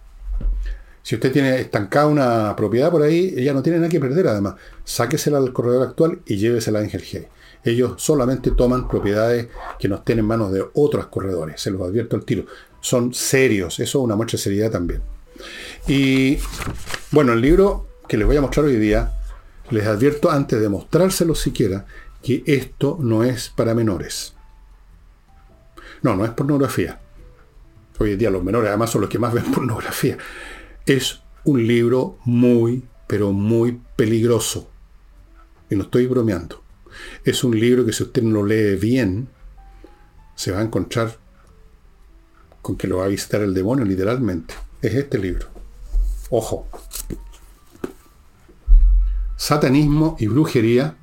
Si 1.01 1.15
usted 1.15 1.31
tiene 1.31 1.61
estancada 1.61 2.07
una 2.07 2.53
propiedad 2.53 2.91
por 2.91 3.03
ahí, 3.03 3.33
ella 3.37 3.53
no 3.53 3.63
tiene 3.63 3.79
nada 3.79 3.89
que 3.89 4.01
perder 4.01 4.27
además. 4.27 4.55
Sáquesela 4.83 5.37
al 5.37 5.53
corredor 5.53 5.87
actual 5.87 6.19
y 6.25 6.35
llévesela 6.35 6.79
a 6.79 6.81
Angel 6.81 7.01
G. 7.01 7.25
Ellos 7.63 7.93
solamente 8.03 8.51
toman 8.51 8.89
propiedades 8.89 9.47
que 9.79 9.87
no 9.87 9.95
estén 9.95 10.19
en 10.19 10.25
manos 10.25 10.51
de 10.51 10.65
otros 10.73 11.07
corredores. 11.07 11.61
Se 11.61 11.71
los 11.71 11.81
advierto 11.81 12.17
al 12.17 12.25
tiro. 12.25 12.45
Son 12.81 13.13
serios. 13.13 13.79
Eso 13.79 13.99
es 13.99 14.03
una 14.03 14.17
muestra 14.17 14.37
seriedad 14.37 14.71
también. 14.71 15.01
Y 15.87 16.37
bueno, 17.11 17.31
el 17.31 17.39
libro 17.39 17.87
que 18.09 18.17
les 18.17 18.27
voy 18.27 18.35
a 18.35 18.41
mostrar 18.41 18.65
hoy 18.65 18.75
día, 18.75 19.13
les 19.69 19.87
advierto 19.87 20.29
antes 20.29 20.59
de 20.59 20.67
mostrárselo 20.67 21.33
siquiera, 21.33 21.85
que 22.27 22.43
esto 22.45 22.97
no 22.99 23.23
es 23.23 23.49
para 23.49 23.73
menores. 23.73 24.35
No, 26.01 26.15
no 26.15 26.25
es 26.25 26.31
pornografía. 26.31 26.99
Hoy 27.99 28.11
en 28.11 28.19
día 28.19 28.29
los 28.29 28.43
menores 28.43 28.67
además 28.67 28.89
son 28.89 29.01
los 29.01 29.09
que 29.09 29.17
más 29.17 29.33
ven 29.33 29.51
pornografía 29.51 30.17
es 30.87 31.21
un 31.43 31.67
libro 31.67 32.17
muy, 32.25 32.83
pero 33.07 33.31
muy 33.33 33.79
peligroso. 33.95 34.69
Y 35.69 35.75
no 35.75 35.83
estoy 35.83 36.07
bromeando. 36.07 36.63
Es 37.23 37.43
un 37.43 37.59
libro 37.59 37.85
que 37.85 37.93
si 37.93 38.03
usted 38.03 38.23
no 38.23 38.41
lo 38.41 38.45
lee 38.45 38.75
bien, 38.77 39.27
se 40.33 40.51
va 40.51 40.59
a 40.59 40.63
encontrar 40.63 41.17
con 42.61 42.77
que 42.77 42.87
lo 42.87 42.97
va 42.97 43.05
a 43.05 43.09
visitar 43.09 43.41
el 43.41 43.53
demonio 43.53 43.85
literalmente. 43.85 44.53
Es 44.81 44.95
este 44.95 45.17
libro. 45.17 45.47
Ojo. 46.29 46.67
Satanismo 49.35 50.15
y 50.19 50.27
brujería, 50.27 50.97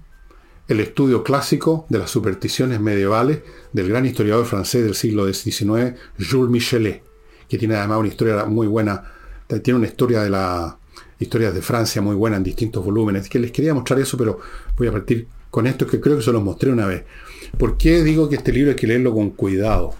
el 0.68 0.80
estudio 0.80 1.22
clásico 1.22 1.86
de 1.88 1.98
las 1.98 2.10
supersticiones 2.10 2.80
medievales 2.80 3.40
del 3.72 3.88
gran 3.88 4.06
historiador 4.06 4.46
francés 4.46 4.84
del 4.84 4.94
siglo 4.94 5.30
XIX, 5.32 5.94
Jules 6.18 6.50
Michelet, 6.50 7.02
que 7.48 7.58
tiene 7.58 7.76
además 7.76 7.98
una 7.98 8.08
historia 8.08 8.44
muy 8.46 8.66
buena 8.66 9.14
tiene 9.62 9.78
una 9.78 9.88
historia 9.88 10.22
de 10.22 10.30
la 10.30 10.78
historia 11.18 11.50
de 11.52 11.62
Francia 11.62 12.00
muy 12.02 12.14
buena 12.14 12.36
en 12.36 12.42
distintos 12.42 12.84
volúmenes. 12.84 13.28
Que 13.28 13.38
les 13.38 13.52
quería 13.52 13.74
mostrar 13.74 14.00
eso, 14.00 14.16
pero 14.16 14.40
voy 14.76 14.88
a 14.88 14.92
partir 14.92 15.26
con 15.50 15.66
esto 15.66 15.86
que 15.86 16.00
creo 16.00 16.16
que 16.16 16.22
se 16.22 16.32
los 16.32 16.42
mostré 16.42 16.70
una 16.70 16.86
vez. 16.86 17.04
¿Por 17.58 17.76
qué 17.76 18.02
digo 18.02 18.28
que 18.28 18.36
este 18.36 18.52
libro 18.52 18.70
hay 18.70 18.76
que 18.76 18.86
leerlo 18.86 19.14
con 19.14 19.30
cuidado? 19.30 19.94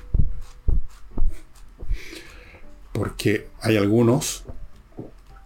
Porque 2.93 3.49
hay 3.61 3.77
algunos 3.77 4.45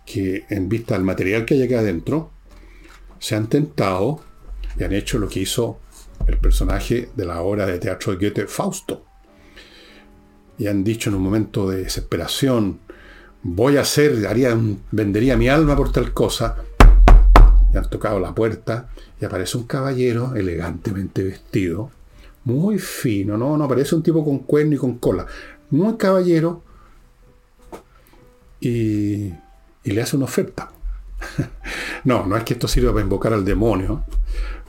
que 0.07 0.45
en 0.49 0.69
vista 0.69 0.95
del 0.95 1.05
material 1.05 1.45
que 1.45 1.55
hay 1.55 1.63
acá 1.63 1.81
adentro, 1.81 2.31
se 3.19 3.35
han 3.35 3.49
tentado 3.49 4.23
y 4.79 4.85
han 4.85 4.93
hecho 4.93 5.19
lo 5.19 5.29
que 5.29 5.41
hizo 5.41 5.79
el 6.27 6.39
personaje 6.39 7.11
de 7.15 7.25
la 7.25 7.41
obra 7.41 7.67
de 7.67 7.79
teatro 7.79 8.15
de 8.15 8.19
Goethe, 8.19 8.47
Fausto. 8.47 9.05
Y 10.59 10.67
han 10.67 10.85
dicho 10.85 11.11
en 11.11 11.17
un 11.17 11.23
momento 11.23 11.69
de 11.71 11.85
desesperación, 11.85 12.81
voy 13.43 13.77
a 13.77 13.83
hacer, 13.83 14.27
haría, 14.27 14.57
vendería 14.91 15.37
mi 15.37 15.49
alma 15.49 15.77
por 15.77 15.93
tal 15.93 16.13
cosa. 16.13 16.57
Y 17.73 17.77
han 17.77 17.89
tocado 17.89 18.19
la 18.19 18.35
puerta 18.35 18.89
y 19.21 19.25
aparece 19.25 19.59
un 19.59 19.65
caballero 19.65 20.35
elegantemente 20.35 21.23
vestido, 21.23 21.91
muy 22.45 22.79
fino, 22.79 23.37
¿no? 23.37 23.57
No 23.57 23.69
parece 23.69 23.95
un 23.95 24.03
tipo 24.03 24.25
con 24.25 24.41
cuerno 24.41 24.75
y 24.75 24.79
con 24.79 24.99
cola. 24.99 25.27
Muy 25.71 25.97
caballero. 25.97 26.63
Y, 28.61 29.33
y 29.85 29.91
le 29.91 30.03
hace 30.03 30.17
una 30.17 30.25
oferta. 30.25 30.71
no, 32.05 32.27
no 32.27 32.37
es 32.37 32.45
que 32.45 32.55
esto 32.55 32.69
sirva 32.69 32.93
para 32.93 33.05
invocar 33.05 33.33
al 33.33 33.45
demonio. 33.45 34.05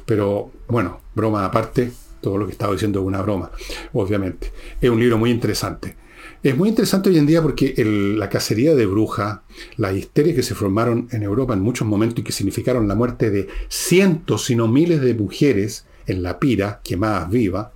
Pero 0.09 0.51
bueno, 0.67 1.01
broma 1.13 1.45
aparte, 1.45 1.91
todo 2.19 2.39
lo 2.39 2.47
que 2.47 2.53
estaba 2.53 2.73
diciendo 2.73 2.99
es 2.99 3.05
una 3.05 3.21
broma, 3.21 3.51
obviamente. 3.93 4.51
Es 4.81 4.89
un 4.89 4.99
libro 4.99 5.19
muy 5.19 5.29
interesante. 5.29 5.95
Es 6.41 6.57
muy 6.57 6.69
interesante 6.69 7.11
hoy 7.11 7.19
en 7.19 7.27
día 7.27 7.43
porque 7.43 7.75
la 8.17 8.27
cacería 8.27 8.73
de 8.73 8.87
brujas, 8.87 9.41
las 9.77 9.93
histerias 9.95 10.35
que 10.35 10.41
se 10.41 10.55
formaron 10.55 11.09
en 11.11 11.21
Europa 11.21 11.53
en 11.53 11.61
muchos 11.61 11.87
momentos 11.87 12.17
y 12.17 12.23
que 12.23 12.31
significaron 12.31 12.87
la 12.87 12.95
muerte 12.95 13.29
de 13.29 13.49
cientos, 13.67 14.45
si 14.45 14.55
no 14.55 14.67
miles 14.67 14.99
de 14.99 15.13
mujeres 15.13 15.85
en 16.07 16.23
la 16.23 16.39
pira, 16.39 16.81
quemadas 16.83 17.29
vivas, 17.29 17.67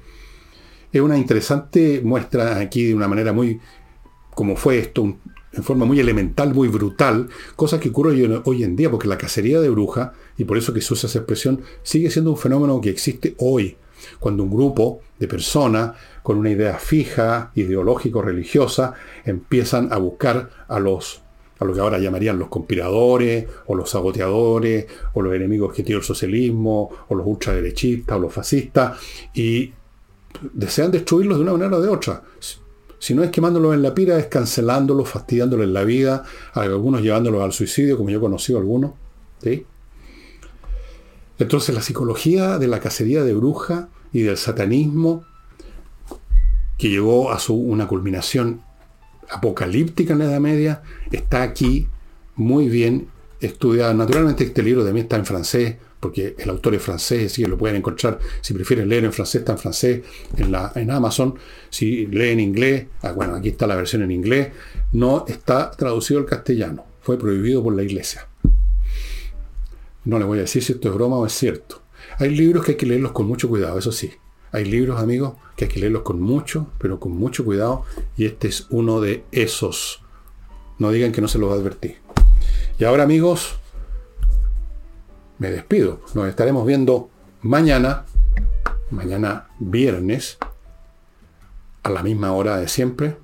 es 0.92 1.02
una 1.02 1.20
interesante 1.20 2.02
muestra 2.04 2.58
aquí 2.58 2.86
de 2.86 2.96
una 2.96 3.08
manera 3.08 3.32
muy, 3.32 3.60
como 4.34 4.56
fue 4.56 4.80
esto, 4.80 5.20
en 5.54 5.64
forma 5.64 5.86
muy 5.86 6.00
elemental, 6.00 6.54
muy 6.54 6.68
brutal, 6.68 7.30
cosa 7.56 7.80
que 7.80 7.90
ocurre 7.90 8.42
hoy 8.46 8.64
en 8.64 8.76
día, 8.76 8.90
porque 8.90 9.08
la 9.08 9.18
cacería 9.18 9.62
de 9.62 9.70
brujas, 9.70 10.12
y 10.38 10.46
por 10.46 10.58
eso 10.58 10.74
que 10.74 10.82
se 10.82 10.94
usa 10.94 11.08
esa 11.08 11.20
expresión, 11.20 11.62
sigue 11.84 12.10
siendo 12.10 12.32
un 12.32 12.38
fenómeno 12.38 12.82
que 12.82 12.90
existe 12.90 13.36
hoy, 13.38 13.78
cuando 14.20 14.44
un 14.44 14.52
grupo 14.52 15.02
de 15.20 15.28
personas 15.28 15.96
con 16.24 16.38
una 16.38 16.50
idea 16.50 16.78
fija, 16.78 17.52
ideológico-religiosa, 17.56 18.94
empiezan 19.26 19.94
a 19.94 19.98
buscar 19.98 20.50
a 20.68 20.80
los 20.80 21.22
a 21.60 21.66
lo 21.66 21.74
que 21.74 21.80
ahora 21.80 22.00
llamarían 22.00 22.40
los 22.40 22.50
conspiradores, 22.50 23.48
o 23.68 23.76
los 23.76 23.90
saboteadores, 23.90 24.86
o 25.14 25.22
los 25.22 25.34
enemigos 25.34 25.74
que 25.74 25.84
tiene 25.84 26.00
el 26.00 26.04
socialismo, 26.04 26.90
o 27.08 27.16
los 27.16 27.26
ultraderechistas, 27.26 28.18
o 28.18 28.20
los 28.20 28.34
fascistas, 28.34 29.00
y 29.34 29.72
desean 30.52 30.92
destruirlos 30.92 31.38
de 31.38 31.44
una 31.44 31.54
manera 31.54 31.78
o 31.78 31.82
de 31.82 31.88
otra. 31.88 32.22
Si 33.04 33.14
no 33.14 33.22
es 33.22 33.32
quemándolos 33.32 33.74
en 33.74 33.82
la 33.82 33.94
pira, 33.94 34.18
es 34.18 34.28
cancelándolos, 34.28 35.10
fastidiándoles 35.10 35.68
la 35.68 35.84
vida, 35.84 36.24
algunos 36.54 37.02
llevándolos 37.02 37.44
al 37.44 37.52
suicidio, 37.52 37.98
como 37.98 38.10
yo 38.10 38.20
he 38.20 38.22
conocido 38.22 38.60
algunos. 38.60 38.92
Entonces 41.38 41.76
la 41.76 41.82
psicología 41.82 42.58
de 42.60 42.68
la 42.68 42.80
cacería 42.80 43.26
de 43.26 43.34
bruja 43.34 43.90
y 44.14 44.22
del 44.22 44.38
satanismo, 44.38 45.26
que 46.78 46.90
llegó 46.90 47.34
a 47.34 47.40
su, 47.40 47.56
una 47.56 47.90
culminación 47.90 48.62
apocalíptica 49.30 50.14
en 50.14 50.20
la 50.20 50.26
Edad 50.26 50.40
Media, 50.40 50.82
está 51.12 51.42
aquí 51.42 51.90
muy 52.38 52.70
bien 52.70 53.10
estudiada. 53.42 53.94
Naturalmente 53.94 54.46
este 54.46 54.64
libro 54.64 54.86
mí 54.94 55.02
está 55.02 55.18
en 55.18 55.26
francés, 55.26 55.76
porque 56.04 56.36
el 56.38 56.50
autor 56.50 56.76
es 56.76 56.82
francés, 56.82 57.32
así 57.32 57.44
que 57.44 57.48
lo 57.48 57.58
pueden 57.58 57.78
encontrar, 57.78 58.20
si 58.42 58.54
prefieren 58.54 58.90
leer 58.90 59.06
en 59.06 59.14
francés, 59.14 59.40
está 59.40 59.54
en 59.54 59.58
francés 59.58 60.02
en, 60.36 60.52
la, 60.52 60.74
en 60.76 60.92
Amazon. 60.92 61.36
Si 61.70 62.08
leen 62.08 62.40
en 62.40 62.50
inglés, 62.50 62.88
ah, 63.04 63.14
bueno, 63.14 63.36
aquí 63.36 63.48
está 63.48 63.66
la 63.68 63.78
versión 63.78 64.02
en 64.02 64.12
inglés, 64.12 64.50
no 64.92 65.24
está 65.26 65.72
traducido 65.72 66.20
al 66.20 66.26
castellano, 66.26 66.86
fue 67.02 67.18
prohibido 67.18 67.64
por 67.64 67.74
la 67.74 67.84
iglesia. 67.84 68.28
No 70.04 70.20
le 70.20 70.26
voy 70.26 70.40
a 70.40 70.42
decir 70.42 70.62
si 70.62 70.74
esto 70.74 70.90
es 70.90 70.94
broma 70.94 71.16
o 71.16 71.26
es 71.26 71.32
cierto. 71.32 71.82
Hay 72.20 72.36
libros 72.36 72.66
que 72.66 72.72
hay 72.74 72.78
que 72.78 72.86
leerlos 72.86 73.14
con 73.14 73.26
mucho 73.26 73.48
cuidado, 73.48 73.80
eso 73.80 73.94
sí. 73.94 74.12
Hay 74.52 74.66
libros, 74.66 75.02
amigos, 75.02 75.36
que 75.56 75.66
hay 75.66 75.72
que 75.72 75.80
leerlos 75.80 76.02
con 76.02 76.22
mucho, 76.22 76.68
pero 76.80 77.00
con 77.00 77.14
mucho 77.14 77.46
cuidado. 77.46 77.86
Y 78.18 78.26
este 78.26 78.50
es 78.50 78.68
uno 78.70 79.00
de 79.00 79.24
esos. 79.32 80.04
No 80.80 80.92
digan 80.92 81.14
que 81.14 81.22
no 81.22 81.30
se 81.30 81.40
los 81.40 81.52
advertí. 81.54 81.96
Y 82.78 82.84
ahora, 82.84 83.04
amigos, 83.04 83.58
me 85.44 85.52
despido. 85.52 86.00
Nos 86.14 86.30
estaremos 86.30 86.66
viendo 86.66 87.10
mañana, 87.42 88.06
mañana 88.92 89.50
viernes, 89.60 90.38
a 91.84 91.90
la 91.90 92.02
misma 92.02 92.32
hora 92.32 92.56
de 92.58 92.70
siempre. 92.70 93.18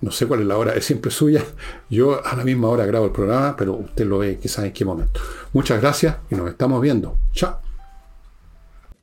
No 0.00 0.10
sé 0.10 0.26
cuál 0.26 0.40
es 0.40 0.46
la 0.46 0.56
hora 0.56 0.72
de 0.72 0.80
siempre 0.80 1.10
suya. 1.10 1.44
Yo 1.90 2.24
a 2.24 2.34
la 2.34 2.44
misma 2.44 2.68
hora 2.68 2.86
grabo 2.86 3.04
el 3.04 3.12
programa, 3.12 3.56
pero 3.58 3.74
usted 3.74 4.06
lo 4.06 4.18
ve 4.18 4.38
quizás 4.38 4.64
en 4.64 4.72
qué 4.72 4.86
momento. 4.86 5.20
Muchas 5.52 5.78
gracias 5.82 6.16
y 6.30 6.34
nos 6.34 6.48
estamos 6.48 6.80
viendo. 6.80 7.18
Chao. 7.32 7.65